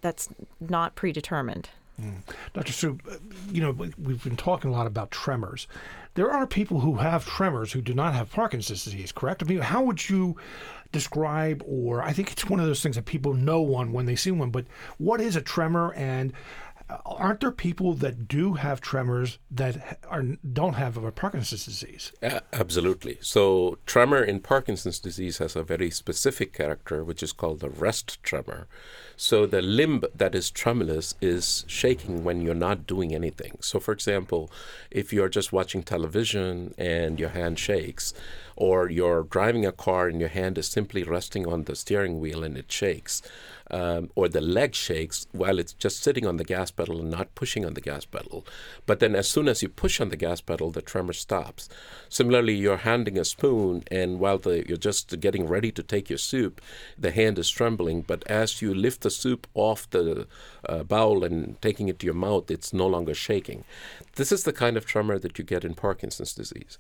That's 0.01 0.29
not 0.59 0.95
predetermined. 0.95 1.69
Mm. 2.01 2.23
Dr. 2.55 2.73
Sub, 2.73 3.03
you 3.51 3.61
know, 3.61 3.71
we've 3.71 4.23
been 4.25 4.37
talking 4.37 4.71
a 4.71 4.73
lot 4.73 4.87
about 4.87 5.11
tremors. 5.11 5.67
There 6.15 6.31
are 6.31 6.47
people 6.47 6.81
who 6.81 6.97
have 6.97 7.27
tremors 7.27 7.73
who 7.73 7.81
do 7.81 7.95
not 7.95 8.15
have 8.15 8.31
Parkinson's 8.31 8.85
disease, 8.85 9.13
correct? 9.13 9.43
I 9.43 9.47
mean, 9.47 9.59
how 9.59 9.83
would 9.83 10.09
you 10.09 10.37
describe, 10.91 11.63
or 11.67 12.03
I 12.03 12.13
think 12.13 12.33
it's 12.33 12.49
one 12.49 12.61
of 12.61 12.67
those 12.67 12.83
things 12.83 12.97
that 12.97 13.07
people 13.07 13.35
know 13.35 13.61
one 13.61 13.93
when 13.93 14.07
they 14.07 14.17
see 14.17 14.31
one, 14.31 14.51
but 14.51 14.67
what 14.99 15.21
is 15.21 15.37
a 15.37 15.41
tremor 15.41 15.93
and 15.95 16.33
aren't 17.07 17.41
there 17.41 17.51
people 17.51 17.95
that 17.95 18.29
do 18.29 18.55
have 18.55 18.81
tremors 18.81 19.39
that 19.51 19.99
are 20.09 20.23
don't 20.23 20.75
have 20.75 20.97
a 20.97 21.13
Parkinson's 21.13 21.65
disease? 21.65 22.13
absolutely. 22.53 23.19
So 23.21 23.79
tremor 23.87 24.23
in 24.23 24.41
Parkinson's 24.41 24.99
disease 24.99 25.39
has 25.39 25.57
a 25.57 25.63
very 25.63 25.91
specific 25.91 26.53
character, 26.53 27.05
which 27.05 27.23
is 27.23 27.33
called 27.33 27.61
the 27.61 27.71
rest 27.71 28.23
tremor. 28.23 28.67
So 29.23 29.47
the 29.47 29.63
limb 29.63 30.03
that 30.17 30.35
is 30.35 30.51
tremulous 30.51 31.15
is 31.21 31.65
shaking 31.69 32.25
when 32.25 32.41
you're 32.41 32.57
not 32.57 32.89
doing 32.89 33.15
anything. 33.15 33.57
So, 33.61 33.79
for 33.79 33.93
example, 33.93 34.51
if 34.91 35.13
you're 35.13 35.29
just 35.29 35.53
watching 35.53 35.85
television 35.85 36.75
and 36.77 37.21
your 37.21 37.29
hand 37.29 37.61
shakes, 37.61 38.15
or 38.57 38.91
you're 38.91 39.23
driving 39.23 39.65
a 39.65 39.73
car 39.73 40.09
and 40.09 40.19
your 40.19 40.29
hand 40.29 40.59
is 40.59 40.67
simply 40.67 41.05
resting 41.05 41.47
on 41.47 41.65
the 41.65 41.77
steering 41.77 42.19
wheel 42.21 42.43
and 42.43 42.59
it 42.59 42.71
shakes, 42.71 43.23
um, 43.71 44.11
or 44.15 44.29
the 44.29 44.41
leg 44.41 44.75
shakes 44.75 45.27
while 45.33 45.59
it's 45.59 45.73
just 45.73 46.03
sitting 46.03 46.27
on 46.27 46.37
the 46.37 46.45
gas 46.45 46.71
pedal 46.71 47.01
and 47.01 47.11
not 47.11 47.35
pushing 47.35 47.65
on 47.65 47.75
the 47.75 47.81
gas 47.81 48.05
pedal. 48.05 48.45
But 48.87 49.01
then, 49.01 49.15
as 49.15 49.29
soon 49.29 49.49
as 49.49 49.63
you 49.63 49.69
push 49.69 50.01
on 50.01 50.11
the 50.11 50.17
gas 50.17 50.41
pedal, 50.41 50.71
the 50.71 50.83
tremor 50.83 51.15
stops. 51.15 51.69
Similarly, 52.09 52.55
you're 52.55 52.79
handing 52.79 53.19
a 53.19 53.25
spoon, 53.25 53.85
and 53.91 54.19
while 54.19 54.39
the, 54.39 54.67
you're 54.69 54.77
just 54.77 55.19
getting 55.21 55.47
ready 55.47 55.73
to 55.73 55.83
take 55.83 56.11
your 56.11 56.19
soup, 56.19 56.61
the 56.99 57.13
hand 57.13 57.39
is 57.39 57.49
trembling. 57.49 58.03
But 58.03 58.25
as 58.27 58.61
you 58.61 58.75
lift 58.75 59.01
the 59.01 59.11
soup 59.17 59.47
off 59.55 59.89
the 59.91 60.27
uh, 60.69 60.83
bowl 60.83 61.25
and 61.25 61.61
taking 61.63 61.89
it 61.89 61.99
to 62.01 62.07
your 62.07 62.15
mouth, 62.15 62.51
it's 62.51 62.73
no 62.73 62.87
longer 62.87 63.15
shaking. 63.15 63.65
This 64.17 64.33
is 64.33 64.45
the 64.45 64.53
kind 64.53 64.77
of 64.77 64.87
tremor 64.87 65.19
that 65.19 65.39
you 65.39 65.45
get 65.45 65.65
in 65.65 65.75
Parkinson's 65.75 66.35
disease. 66.35 66.79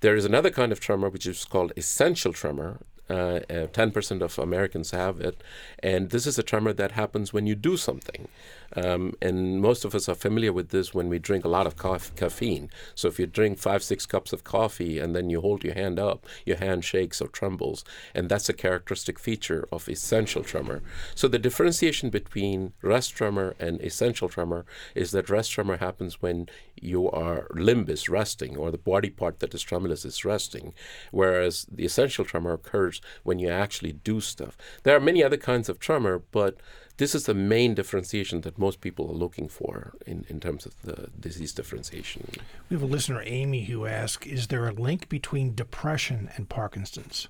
There 0.00 0.16
is 0.16 0.24
another 0.24 0.50
kind 0.50 0.72
of 0.72 0.80
tremor 0.80 1.08
which 1.08 1.26
is 1.26 1.44
called 1.44 1.72
essential 1.76 2.32
tremor, 2.32 2.80
uh, 3.08 3.40
uh, 3.50 3.66
10% 3.66 4.22
of 4.22 4.38
Americans 4.38 4.90
have 4.92 5.20
it. 5.20 5.42
And 5.82 6.10
this 6.10 6.26
is 6.26 6.38
a 6.38 6.42
tremor 6.42 6.72
that 6.72 6.92
happens 6.92 7.32
when 7.32 7.46
you 7.46 7.54
do 7.54 7.76
something. 7.76 8.28
Um, 8.76 9.14
and 9.22 9.60
most 9.60 9.84
of 9.84 9.94
us 9.94 10.08
are 10.08 10.14
familiar 10.14 10.52
with 10.52 10.70
this 10.70 10.94
when 10.94 11.08
we 11.08 11.18
drink 11.18 11.44
a 11.44 11.48
lot 11.48 11.66
of 11.66 11.76
caffeine. 11.76 12.70
So 12.94 13.08
if 13.08 13.18
you 13.18 13.26
drink 13.26 13.58
five, 13.58 13.82
six 13.82 14.06
cups 14.06 14.32
of 14.32 14.44
coffee 14.44 14.98
and 14.98 15.14
then 15.14 15.30
you 15.30 15.40
hold 15.40 15.64
your 15.64 15.74
hand 15.74 15.98
up, 15.98 16.26
your 16.44 16.56
hand 16.56 16.84
shakes 16.84 17.20
or 17.20 17.28
trembles. 17.28 17.84
And 18.14 18.28
that's 18.28 18.48
a 18.48 18.52
characteristic 18.52 19.18
feature 19.18 19.68
of 19.70 19.88
essential 19.88 20.42
tremor. 20.42 20.82
So 21.14 21.28
the 21.28 21.38
differentiation 21.38 22.10
between 22.10 22.72
rest 22.82 23.14
tremor 23.14 23.54
and 23.58 23.80
essential 23.80 24.28
tremor 24.28 24.64
is 24.94 25.10
that 25.12 25.30
rest 25.30 25.52
tremor 25.52 25.76
happens 25.76 26.20
when 26.20 26.48
your 26.80 27.46
limb 27.54 27.86
is 27.88 28.08
resting 28.08 28.56
or 28.56 28.70
the 28.70 28.78
body 28.78 29.10
part 29.10 29.40
that 29.40 29.54
is 29.54 29.62
tremulous 29.62 30.04
is 30.04 30.24
resting, 30.24 30.74
whereas 31.10 31.66
the 31.70 31.84
essential 31.84 32.24
tremor 32.24 32.52
occurs 32.52 33.00
when 33.22 33.38
you 33.38 33.48
actually 33.48 33.92
do 33.92 34.20
stuff. 34.20 34.56
There 34.82 34.96
are 34.96 35.00
many 35.00 35.22
other 35.22 35.36
kinds 35.36 35.68
of 35.68 35.78
tremor, 35.78 36.22
but 36.30 36.58
this 36.96 37.14
is 37.14 37.26
the 37.26 37.34
main 37.34 37.74
differentiation 37.74 38.42
that 38.42 38.58
most 38.58 38.80
people 38.80 39.10
are 39.10 39.14
looking 39.14 39.48
for 39.48 39.94
in, 40.06 40.24
in 40.28 40.38
terms 40.40 40.64
of 40.64 40.80
the 40.82 41.10
disease 41.18 41.52
differentiation. 41.52 42.28
We 42.70 42.74
have 42.74 42.82
a 42.82 42.86
listener, 42.86 43.22
Amy, 43.24 43.64
who 43.64 43.86
asks 43.86 44.26
Is 44.26 44.46
there 44.46 44.68
a 44.68 44.72
link 44.72 45.08
between 45.08 45.54
depression 45.54 46.30
and 46.36 46.48
Parkinson's? 46.48 47.28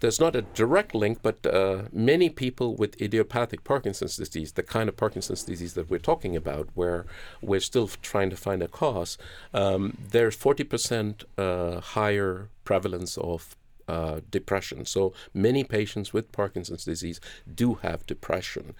There's 0.00 0.20
not 0.20 0.36
a 0.36 0.42
direct 0.42 0.94
link, 0.94 1.18
but 1.22 1.44
uh, 1.44 1.82
many 1.92 2.30
people 2.30 2.76
with 2.76 3.00
idiopathic 3.00 3.64
Parkinson's 3.64 4.16
disease, 4.16 4.52
the 4.52 4.62
kind 4.62 4.88
of 4.88 4.96
Parkinson's 4.96 5.42
disease 5.42 5.74
that 5.74 5.90
we're 5.90 5.98
talking 5.98 6.36
about, 6.36 6.68
where 6.74 7.04
we're 7.42 7.58
still 7.60 7.88
trying 8.00 8.30
to 8.30 8.36
find 8.36 8.62
a 8.62 8.68
cause, 8.68 9.18
um, 9.52 9.98
there's 10.10 10.36
40% 10.36 11.24
uh, 11.36 11.80
higher 11.80 12.48
prevalence 12.64 13.18
of 13.18 13.56
uh, 13.88 14.20
depression. 14.30 14.84
So 14.84 15.12
many 15.32 15.64
patients 15.64 16.12
with 16.12 16.30
Parkinson's 16.30 16.84
disease 16.84 17.20
do 17.52 17.74
have 17.74 18.06
depression. 18.06 18.74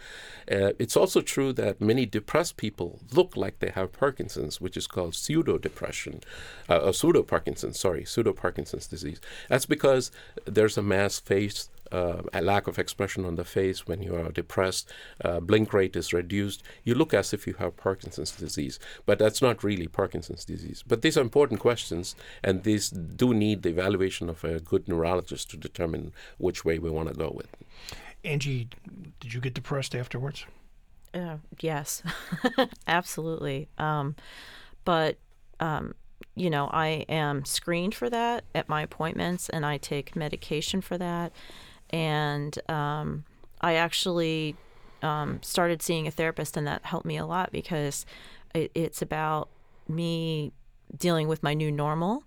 Uh, 0.50 0.72
it's 0.78 0.96
also 0.96 1.20
true 1.20 1.52
that 1.54 1.80
many 1.80 2.06
depressed 2.06 2.56
people 2.56 3.00
look 3.12 3.36
like 3.36 3.58
they 3.58 3.70
have 3.70 3.92
Parkinson's, 3.92 4.60
which 4.60 4.76
is 4.76 4.86
called 4.86 5.14
pseudo 5.14 5.58
depression, 5.58 6.20
uh, 6.68 6.78
or 6.78 6.92
pseudo 6.92 7.22
Parkinson's, 7.22 7.80
sorry, 7.80 8.04
pseudo 8.04 8.32
Parkinson's 8.32 8.86
disease. 8.86 9.20
That's 9.48 9.66
because 9.66 10.10
there's 10.44 10.78
a 10.78 10.82
mass 10.82 11.18
face 11.18 11.70
uh, 11.92 12.22
a 12.32 12.42
lack 12.42 12.66
of 12.66 12.78
expression 12.78 13.24
on 13.24 13.36
the 13.36 13.44
face 13.44 13.86
when 13.86 14.02
you 14.02 14.14
are 14.14 14.30
depressed, 14.30 14.90
uh, 15.24 15.40
blink 15.40 15.72
rate 15.72 15.96
is 15.96 16.12
reduced, 16.12 16.62
you 16.84 16.94
look 16.94 17.14
as 17.14 17.32
if 17.32 17.46
you 17.46 17.54
have 17.54 17.76
Parkinson's 17.76 18.32
disease. 18.32 18.78
But 19.06 19.18
that's 19.18 19.42
not 19.42 19.64
really 19.64 19.86
Parkinson's 19.86 20.44
disease. 20.44 20.84
But 20.86 21.02
these 21.02 21.16
are 21.16 21.22
important 21.22 21.60
questions, 21.60 22.14
and 22.42 22.62
these 22.62 22.90
do 22.90 23.34
need 23.34 23.62
the 23.62 23.70
evaluation 23.70 24.28
of 24.28 24.44
a 24.44 24.60
good 24.60 24.88
neurologist 24.88 25.50
to 25.50 25.56
determine 25.56 26.12
which 26.38 26.64
way 26.64 26.78
we 26.78 26.90
want 26.90 27.08
to 27.08 27.14
go 27.14 27.32
with. 27.34 27.48
Angie, 28.24 28.68
did 29.20 29.32
you 29.32 29.40
get 29.40 29.54
depressed 29.54 29.94
afterwards? 29.94 30.44
Uh, 31.14 31.36
yes, 31.60 32.02
absolutely. 32.86 33.68
Um, 33.78 34.16
but 34.84 35.16
um, 35.60 35.94
you 36.34 36.50
know, 36.50 36.68
I 36.72 37.04
am 37.08 37.44
screened 37.44 37.94
for 37.94 38.08
that 38.10 38.44
at 38.54 38.68
my 38.68 38.82
appointments, 38.82 39.48
and 39.48 39.66
I 39.66 39.76
take 39.76 40.16
medication 40.16 40.80
for 40.80 40.98
that 40.98 41.32
and 41.90 42.58
um, 42.70 43.24
I 43.60 43.74
actually 43.74 44.56
um, 45.02 45.40
started 45.42 45.82
seeing 45.82 46.06
a 46.06 46.10
therapist, 46.10 46.56
and 46.56 46.66
that 46.66 46.84
helped 46.84 47.06
me 47.06 47.16
a 47.16 47.26
lot 47.26 47.52
because 47.52 48.06
it, 48.54 48.70
it's 48.74 49.02
about 49.02 49.48
me 49.88 50.52
dealing 50.96 51.28
with 51.28 51.42
my 51.42 51.54
new 51.54 51.70
normal 51.70 52.24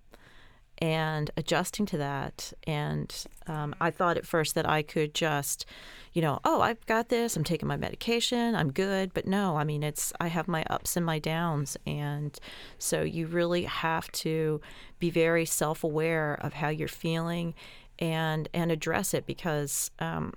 and 0.81 1.29
adjusting 1.37 1.85
to 1.85 1.97
that. 1.97 2.51
And 2.65 3.13
um, 3.45 3.75
I 3.79 3.91
thought 3.91 4.17
at 4.17 4.25
first 4.25 4.55
that 4.55 4.67
I 4.67 4.81
could 4.81 5.13
just, 5.13 5.65
you 6.13 6.23
know, 6.23 6.39
oh, 6.43 6.59
I've 6.61 6.83
got 6.87 7.09
this. 7.09 7.37
I'm 7.37 7.43
taking 7.43 7.67
my 7.67 7.77
medication. 7.77 8.55
I'm 8.55 8.71
good. 8.71 9.13
But 9.13 9.27
no, 9.27 9.57
I 9.57 9.63
mean, 9.63 9.83
it's 9.83 10.11
I 10.19 10.27
have 10.27 10.47
my 10.47 10.63
ups 10.71 10.97
and 10.97 11.05
my 11.05 11.19
downs, 11.19 11.77
and 11.85 12.37
so 12.79 13.03
you 13.03 13.27
really 13.27 13.63
have 13.63 14.11
to 14.13 14.59
be 14.99 15.11
very 15.11 15.45
self-aware 15.45 16.39
of 16.41 16.53
how 16.53 16.69
you're 16.69 16.87
feeling 16.87 17.53
and 18.01 18.49
and 18.53 18.71
address 18.71 19.13
it 19.13 19.25
because 19.25 19.91
um, 19.99 20.33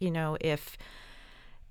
you 0.00 0.10
know 0.10 0.36
if 0.40 0.76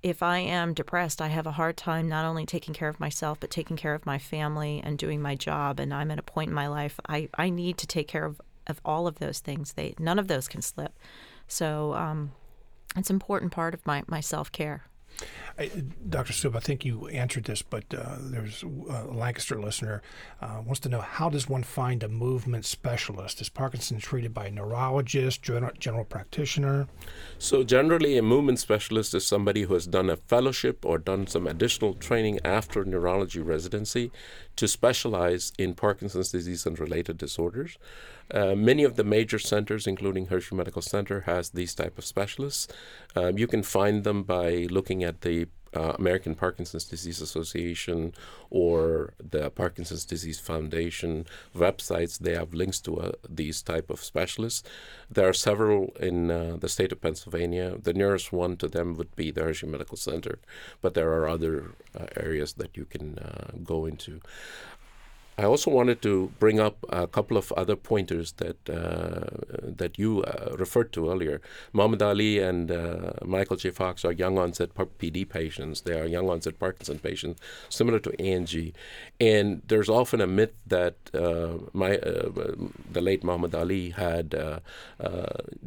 if 0.00 0.22
I 0.22 0.38
am 0.38 0.74
depressed, 0.74 1.20
I 1.20 1.26
have 1.26 1.46
a 1.46 1.52
hard 1.52 1.76
time 1.76 2.08
not 2.08 2.24
only 2.24 2.46
taking 2.46 2.72
care 2.72 2.88
of 2.88 3.00
myself, 3.00 3.40
but 3.40 3.50
taking 3.50 3.76
care 3.76 3.94
of 3.94 4.06
my 4.06 4.16
family 4.16 4.80
and 4.84 4.96
doing 4.96 5.20
my 5.20 5.34
job. 5.34 5.80
And 5.80 5.92
I'm 5.92 6.12
at 6.12 6.20
a 6.20 6.22
point 6.22 6.50
in 6.50 6.54
my 6.54 6.68
life 6.68 7.00
I, 7.08 7.28
I 7.34 7.50
need 7.50 7.78
to 7.78 7.86
take 7.86 8.06
care 8.06 8.24
of, 8.24 8.40
of 8.68 8.80
all 8.84 9.08
of 9.08 9.18
those 9.18 9.40
things. 9.40 9.72
They 9.72 9.94
none 9.98 10.18
of 10.18 10.28
those 10.28 10.46
can 10.46 10.62
slip. 10.62 10.96
So 11.48 11.94
um, 11.94 12.32
it's 12.96 13.10
an 13.10 13.16
important 13.16 13.50
part 13.50 13.74
of 13.74 13.84
my, 13.86 14.04
my 14.06 14.20
self 14.20 14.52
care. 14.52 14.84
I, 15.58 15.70
Dr. 16.08 16.32
Sub, 16.32 16.54
I 16.54 16.60
think 16.60 16.84
you 16.84 17.08
answered 17.08 17.44
this, 17.44 17.62
but 17.62 17.84
uh, 17.92 18.16
there's 18.20 18.62
a 18.62 19.04
Lancaster 19.10 19.60
listener 19.60 20.02
uh, 20.40 20.62
wants 20.64 20.80
to 20.80 20.88
know 20.88 21.00
how 21.00 21.28
does 21.28 21.48
one 21.48 21.64
find 21.64 22.02
a 22.02 22.08
movement 22.08 22.64
specialist? 22.64 23.40
Is 23.40 23.48
Parkinson 23.48 23.98
treated 23.98 24.32
by 24.32 24.46
a 24.46 24.50
neurologist, 24.50 25.42
general, 25.42 25.72
general 25.78 26.04
practitioner? 26.04 26.86
So 27.38 27.64
generally, 27.64 28.16
a 28.16 28.22
movement 28.22 28.60
specialist 28.60 29.14
is 29.14 29.26
somebody 29.26 29.62
who 29.62 29.74
has 29.74 29.86
done 29.86 30.08
a 30.08 30.16
fellowship 30.16 30.84
or 30.84 30.98
done 30.98 31.26
some 31.26 31.46
additional 31.46 31.94
training 31.94 32.38
after 32.44 32.84
neurology 32.84 33.40
residency 33.40 34.12
to 34.58 34.66
specialize 34.66 35.52
in 35.56 35.72
Parkinson's 35.72 36.32
disease 36.32 36.66
and 36.66 36.76
related 36.80 37.16
disorders. 37.16 37.78
Uh, 38.32 38.56
many 38.56 38.82
of 38.82 38.96
the 38.96 39.04
major 39.04 39.38
centers, 39.38 39.86
including 39.86 40.26
Hershey 40.26 40.56
Medical 40.56 40.82
Center, 40.82 41.20
has 41.20 41.50
these 41.50 41.76
type 41.76 41.96
of 41.96 42.04
specialists. 42.04 42.66
Um, 43.14 43.38
you 43.38 43.46
can 43.46 43.62
find 43.62 44.02
them 44.02 44.24
by 44.24 44.66
looking 44.68 45.04
at 45.04 45.20
the 45.20 45.46
uh, 45.74 45.92
American 45.98 46.34
Parkinson's 46.34 46.84
Disease 46.84 47.20
Association 47.20 48.12
or 48.50 49.14
the 49.18 49.50
Parkinson's 49.50 50.04
Disease 50.04 50.40
Foundation 50.40 51.26
websites. 51.56 52.18
They 52.18 52.34
have 52.34 52.54
links 52.54 52.80
to 52.80 52.98
uh, 52.98 53.12
these 53.28 53.62
type 53.62 53.90
of 53.90 54.00
specialists. 54.02 54.62
There 55.10 55.28
are 55.28 55.34
several 55.34 55.94
in 56.00 56.30
uh, 56.30 56.56
the 56.58 56.68
state 56.68 56.92
of 56.92 57.00
Pennsylvania. 57.00 57.76
The 57.82 57.94
nearest 57.94 58.32
one 58.32 58.56
to 58.58 58.68
them 58.68 58.94
would 58.94 59.14
be 59.16 59.30
the 59.30 59.42
Hershey 59.42 59.66
Medical 59.66 59.96
Center, 59.96 60.38
but 60.80 60.94
there 60.94 61.12
are 61.12 61.28
other 61.28 61.72
uh, 61.98 62.06
areas 62.16 62.54
that 62.54 62.76
you 62.76 62.84
can 62.84 63.18
uh, 63.18 63.52
go 63.62 63.84
into. 63.84 64.20
I 65.38 65.44
also 65.44 65.70
wanted 65.70 66.02
to 66.02 66.32
bring 66.40 66.58
up 66.58 66.84
a 66.88 67.06
couple 67.06 67.36
of 67.36 67.52
other 67.52 67.76
pointers 67.76 68.32
that 68.32 68.58
uh, 68.68 69.62
that 69.62 69.96
you 69.96 70.24
uh, 70.24 70.56
referred 70.58 70.92
to 70.94 71.08
earlier. 71.10 71.40
Muhammad 71.72 72.02
Ali 72.02 72.40
and 72.40 72.72
uh, 72.72 73.12
Michael 73.24 73.56
J. 73.56 73.70
Fox 73.70 74.04
are 74.04 74.10
young 74.10 74.36
onset 74.36 74.74
PD 74.74 75.28
patients. 75.28 75.82
They 75.82 75.96
are 76.00 76.06
young 76.06 76.28
onset 76.28 76.58
Parkinson 76.58 76.98
patients, 76.98 77.40
similar 77.68 78.00
to 78.00 78.20
Angie. 78.20 78.74
And 79.20 79.62
there's 79.68 79.88
often 79.88 80.20
a 80.20 80.26
myth 80.26 80.54
that 80.66 80.96
uh, 81.14 81.58
my 81.72 81.98
uh, 81.98 82.30
the 82.90 83.00
late 83.00 83.22
Muhammad 83.22 83.54
Ali 83.54 83.90
had 83.90 84.34
uh, 84.34 84.58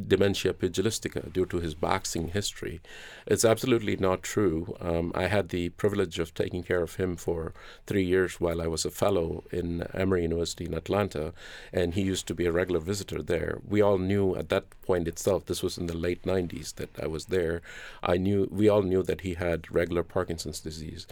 dementia 0.08 0.52
pugilistica 0.54 1.32
due 1.32 1.46
to 1.46 1.62
his 1.62 1.76
boxing 1.76 2.28
history. 2.30 2.82
It's 3.26 3.46
absolutely 3.46 3.96
not 3.96 4.22
true. 4.22 4.76
Um, 4.82 5.14
I 5.16 5.28
had 5.28 5.50
the 5.50 5.70
privilege 5.70 6.20
of 6.20 6.34
taking 6.34 6.64
care 6.64 6.82
of 6.82 6.96
him 6.96 7.16
for 7.16 7.54
three 7.88 8.04
years 8.04 8.42
while 8.42 8.62
I 8.62 8.68
was 8.68 8.84
a 8.84 8.92
fellow 8.92 9.46
in 9.52 9.61
Emory 9.94 10.24
University 10.24 10.66
in 10.66 10.74
Atlanta, 10.74 11.34
and 11.72 11.94
he 11.94 12.02
used 12.02 12.28
to 12.28 12.36
be 12.36 12.46
a 12.46 12.52
regular 12.52 12.80
visitor 12.80 13.22
there. 13.22 13.60
We 13.68 13.82
all 13.82 13.98
knew 13.98 14.36
at 14.36 14.50
that 14.50 14.66
point 14.82 15.08
itself, 15.08 15.46
this 15.46 15.64
was 15.64 15.78
in 15.78 15.88
the 15.88 15.98
late 15.98 16.24
90s 16.24 16.76
that 16.76 16.90
I 17.02 17.08
was 17.08 17.26
there. 17.26 17.62
I 18.04 18.18
knew 18.18 18.48
we 18.52 18.68
all 18.70 18.82
knew 18.82 19.04
that 19.04 19.22
he 19.22 19.34
had 19.36 19.72
regular 19.72 20.04
Parkinson's 20.04 20.60
disease. 20.60 21.08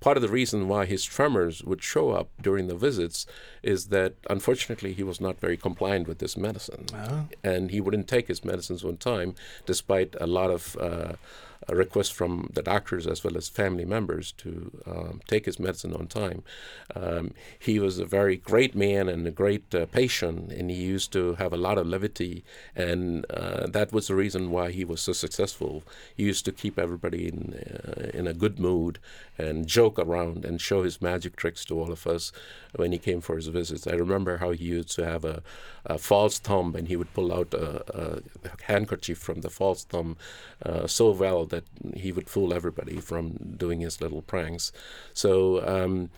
Part 0.00 0.16
of 0.16 0.22
the 0.22 0.28
reason 0.28 0.68
why 0.68 0.86
his 0.86 1.04
tremors 1.04 1.62
would 1.64 1.82
show 1.82 2.10
up 2.10 2.28
during 2.40 2.68
the 2.68 2.76
visits 2.76 3.26
is 3.62 3.88
that 3.88 4.14
unfortunately 4.28 4.92
he 4.92 5.02
was 5.02 5.20
not 5.20 5.40
very 5.40 5.56
compliant 5.56 6.08
with 6.08 6.18
this 6.18 6.36
medicine, 6.36 6.86
uh-huh. 6.94 7.22
and 7.44 7.70
he 7.70 7.80
wouldn't 7.80 8.08
take 8.08 8.28
his 8.28 8.44
medicines 8.44 8.84
on 8.84 8.96
time, 8.96 9.34
despite 9.66 10.14
a 10.20 10.26
lot 10.26 10.50
of 10.50 10.76
uh, 10.76 11.12
a 11.68 11.74
request 11.74 12.12
from 12.12 12.50
the 12.52 12.62
doctors 12.62 13.06
as 13.06 13.22
well 13.22 13.36
as 13.36 13.48
family 13.48 13.84
members 13.84 14.32
to 14.32 14.70
um, 14.86 15.20
take 15.26 15.46
his 15.46 15.58
medicine 15.58 15.94
on 15.94 16.06
time. 16.06 16.42
Um, 16.94 17.32
he 17.58 17.78
was 17.78 17.98
a 17.98 18.04
very 18.04 18.36
great 18.36 18.74
man 18.74 19.08
and 19.08 19.26
a 19.26 19.30
great 19.30 19.74
uh, 19.74 19.86
patient, 19.86 20.52
and 20.52 20.70
he 20.70 20.76
used 20.76 21.12
to 21.12 21.34
have 21.34 21.52
a 21.52 21.56
lot 21.56 21.78
of 21.78 21.86
levity, 21.86 22.44
and 22.74 23.26
uh, 23.30 23.66
that 23.66 23.92
was 23.92 24.08
the 24.08 24.14
reason 24.14 24.50
why 24.50 24.70
he 24.70 24.84
was 24.84 25.00
so 25.00 25.12
successful. 25.12 25.82
He 26.16 26.24
used 26.24 26.44
to 26.46 26.52
keep 26.52 26.78
everybody 26.78 27.28
in 27.28 27.54
uh, 27.54 28.10
in 28.14 28.26
a 28.26 28.32
good 28.32 28.58
mood 28.58 28.98
and 29.40 29.66
joke 29.66 29.98
around 29.98 30.44
and 30.44 30.60
show 30.60 30.82
his 30.82 31.00
magic 31.00 31.36
tricks 31.36 31.64
to 31.64 31.78
all 31.78 31.90
of 31.92 32.06
us 32.06 32.32
when 32.76 32.92
he 32.92 32.98
came 32.98 33.20
for 33.20 33.36
his 33.36 33.48
visits. 33.48 33.86
I 33.86 33.92
remember 33.92 34.38
how 34.38 34.50
he 34.50 34.64
used 34.64 34.94
to 34.96 35.06
have 35.06 35.24
a, 35.24 35.42
a 35.86 35.98
false 35.98 36.38
thumb, 36.38 36.74
and 36.76 36.88
he 36.88 36.96
would 36.96 37.12
pull 37.14 37.32
out 37.32 37.54
a, 37.54 37.82
a 37.98 38.22
handkerchief 38.64 39.18
from 39.18 39.40
the 39.40 39.50
false 39.50 39.84
thumb 39.84 40.16
uh, 40.64 40.86
so 40.86 41.10
well 41.10 41.46
that 41.46 41.64
he 41.94 42.12
would 42.12 42.28
fool 42.28 42.52
everybody 42.52 43.00
from 43.00 43.54
doing 43.56 43.80
his 43.80 44.00
little 44.00 44.22
pranks. 44.22 44.72
So 45.12 45.66
um, 45.66 46.10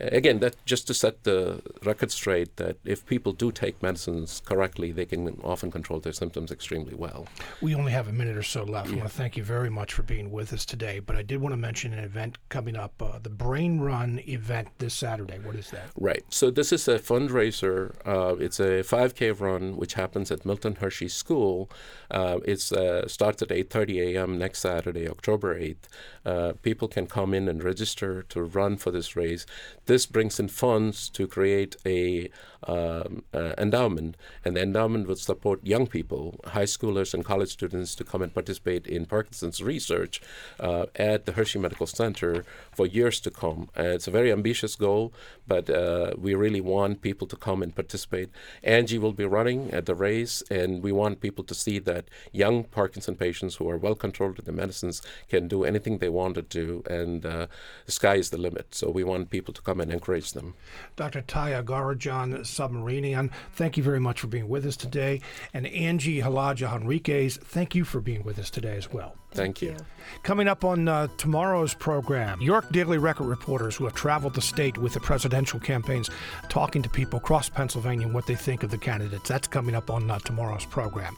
again, 0.00 0.40
that 0.40 0.56
just 0.64 0.86
to 0.86 0.94
set 0.94 1.24
the 1.24 1.62
record 1.84 2.10
straight 2.10 2.56
that 2.56 2.76
if 2.84 3.06
people 3.06 3.32
do 3.32 3.52
take 3.52 3.82
medicines 3.82 4.42
correctly, 4.44 4.92
they 4.92 5.04
can 5.04 5.40
often 5.44 5.70
control 5.70 6.00
their 6.00 6.12
symptoms 6.12 6.50
extremely 6.50 6.94
well. 6.94 7.26
We 7.60 7.74
only 7.74 7.92
have 7.92 8.08
a 8.08 8.12
minute 8.12 8.36
or 8.36 8.42
so 8.42 8.64
left. 8.64 8.88
Yeah. 8.88 8.94
I 8.94 8.98
want 8.98 9.10
to 9.10 9.16
thank 9.16 9.36
you 9.36 9.44
very 9.44 9.70
much 9.70 9.92
for 9.92 10.02
being 10.02 10.30
with 10.30 10.52
us 10.52 10.64
today. 10.64 10.98
But 10.98 11.16
I 11.16 11.22
did 11.22 11.40
want 11.40 11.52
to 11.52 11.56
mention 11.56 11.92
an 11.92 12.04
event 12.04 12.38
coming 12.48 12.76
up, 12.76 13.00
uh, 13.00 13.18
the 13.22 13.30
Brain 13.30 13.80
Run 13.80 14.20
event 14.26 14.68
this 14.78 14.94
Saturday. 14.94 15.38
What 15.38 15.56
is 15.56 15.70
that? 15.70 15.90
Right. 15.96 16.24
So 16.28 16.50
this 16.50 16.72
is 16.72 16.88
a 16.88 16.98
fundraiser. 16.98 17.94
Uh, 18.06 18.36
it's 18.36 18.60
a 18.60 18.82
5K 18.82 19.38
run 19.38 19.76
which 19.76 19.94
happens 19.94 20.30
at 20.30 20.44
Milton 20.44 20.76
Hershey 20.76 21.08
School. 21.08 21.70
Uh, 22.10 22.38
it 22.44 22.72
uh, 22.72 23.06
starts 23.06 23.42
at 23.42 23.48
8:30 23.48 24.14
a.m. 24.14 24.38
next 24.38 24.60
Saturday, 24.60 25.08
October 25.08 25.58
8th. 25.58 25.76
Uh, 26.24 26.52
people 26.62 26.88
can 26.88 27.06
come 27.06 27.32
in 27.32 27.48
and 27.48 27.62
register 27.62 28.22
to 28.24 28.42
run 28.42 28.76
for 28.76 28.90
this 28.90 29.16
race 29.16 29.46
this 29.90 30.06
brings 30.06 30.38
in 30.38 30.46
funds 30.46 31.10
to 31.10 31.26
create 31.26 31.74
a 31.84 32.30
um, 32.62 33.24
uh, 33.34 33.54
endowment, 33.58 34.16
and 34.44 34.54
the 34.54 34.62
endowment 34.62 35.08
would 35.08 35.18
support 35.18 35.66
young 35.66 35.86
people, 35.86 36.38
high 36.44 36.64
schoolers 36.64 37.14
and 37.14 37.24
college 37.24 37.48
students, 37.48 37.94
to 37.94 38.04
come 38.04 38.22
and 38.22 38.32
participate 38.32 38.86
in 38.86 39.06
Parkinson's 39.06 39.62
research 39.62 40.20
uh, 40.60 40.86
at 40.94 41.24
the 41.24 41.32
Hershey 41.32 41.58
Medical 41.58 41.86
Center 41.86 42.44
for 42.70 42.86
years 42.86 43.18
to 43.20 43.30
come. 43.30 43.68
Uh, 43.76 43.94
it's 43.96 44.06
a 44.06 44.10
very 44.10 44.30
ambitious 44.30 44.76
goal, 44.76 45.12
but 45.48 45.68
uh, 45.70 46.12
we 46.16 46.34
really 46.34 46.60
want 46.60 47.02
people 47.02 47.26
to 47.26 47.36
come 47.36 47.62
and 47.62 47.74
participate. 47.74 48.28
Angie 48.62 48.98
will 48.98 49.12
be 49.12 49.24
running 49.24 49.72
at 49.72 49.86
the 49.86 49.94
race, 49.94 50.42
and 50.50 50.82
we 50.82 50.92
want 50.92 51.20
people 51.20 51.44
to 51.44 51.54
see 51.54 51.78
that 51.80 52.04
young 52.30 52.62
Parkinson 52.64 53.16
patients 53.16 53.56
who 53.56 53.68
are 53.68 53.78
well 53.78 53.94
controlled 53.94 54.36
with 54.36 54.46
the 54.46 54.52
medicines 54.52 55.02
can 55.28 55.48
do 55.48 55.64
anything 55.64 55.98
they 55.98 56.10
want 56.10 56.34
to 56.34 56.42
do, 56.42 56.84
and 56.88 57.26
uh, 57.26 57.46
the 57.86 57.92
sky 57.92 58.16
is 58.16 58.30
the 58.30 58.38
limit. 58.38 58.74
So 58.74 58.90
we 58.90 59.02
want 59.02 59.30
people 59.30 59.54
to 59.54 59.62
come 59.62 59.79
and 59.80 59.92
encourage 59.92 60.32
them. 60.32 60.54
Dr. 60.96 61.22
Taya 61.22 61.64
Garajan, 61.64 62.40
Subramanian, 62.40 63.30
thank 63.52 63.76
you 63.76 63.82
very 63.82 64.00
much 64.00 64.20
for 64.20 64.26
being 64.26 64.48
with 64.48 64.66
us 64.66 64.76
today. 64.76 65.20
And 65.54 65.66
Angie 65.66 66.20
Halaja 66.20 66.70
Henriquez, 66.70 67.36
thank 67.36 67.74
you 67.74 67.84
for 67.84 68.00
being 68.00 68.22
with 68.22 68.38
us 68.38 68.50
today 68.50 68.76
as 68.76 68.92
well. 68.92 69.16
Thank, 69.32 69.58
thank 69.58 69.62
you. 69.62 69.68
you. 69.70 69.76
Coming 70.22 70.48
up 70.48 70.64
on 70.64 70.88
uh, 70.88 71.08
tomorrow's 71.16 71.74
program, 71.74 72.40
York 72.40 72.70
Daily 72.72 72.98
Record 72.98 73.26
reporters 73.26 73.76
who 73.76 73.84
have 73.84 73.94
traveled 73.94 74.34
the 74.34 74.40
state 74.40 74.76
with 74.78 74.92
the 74.94 75.00
presidential 75.00 75.60
campaigns, 75.60 76.10
talking 76.48 76.82
to 76.82 76.88
people 76.88 77.18
across 77.18 77.48
Pennsylvania 77.48 78.06
and 78.06 78.14
what 78.14 78.26
they 78.26 78.34
think 78.34 78.62
of 78.62 78.70
the 78.70 78.78
candidates. 78.78 79.28
That's 79.28 79.48
coming 79.48 79.74
up 79.74 79.90
on 79.90 80.10
uh, 80.10 80.18
tomorrow's 80.20 80.66
program. 80.66 81.16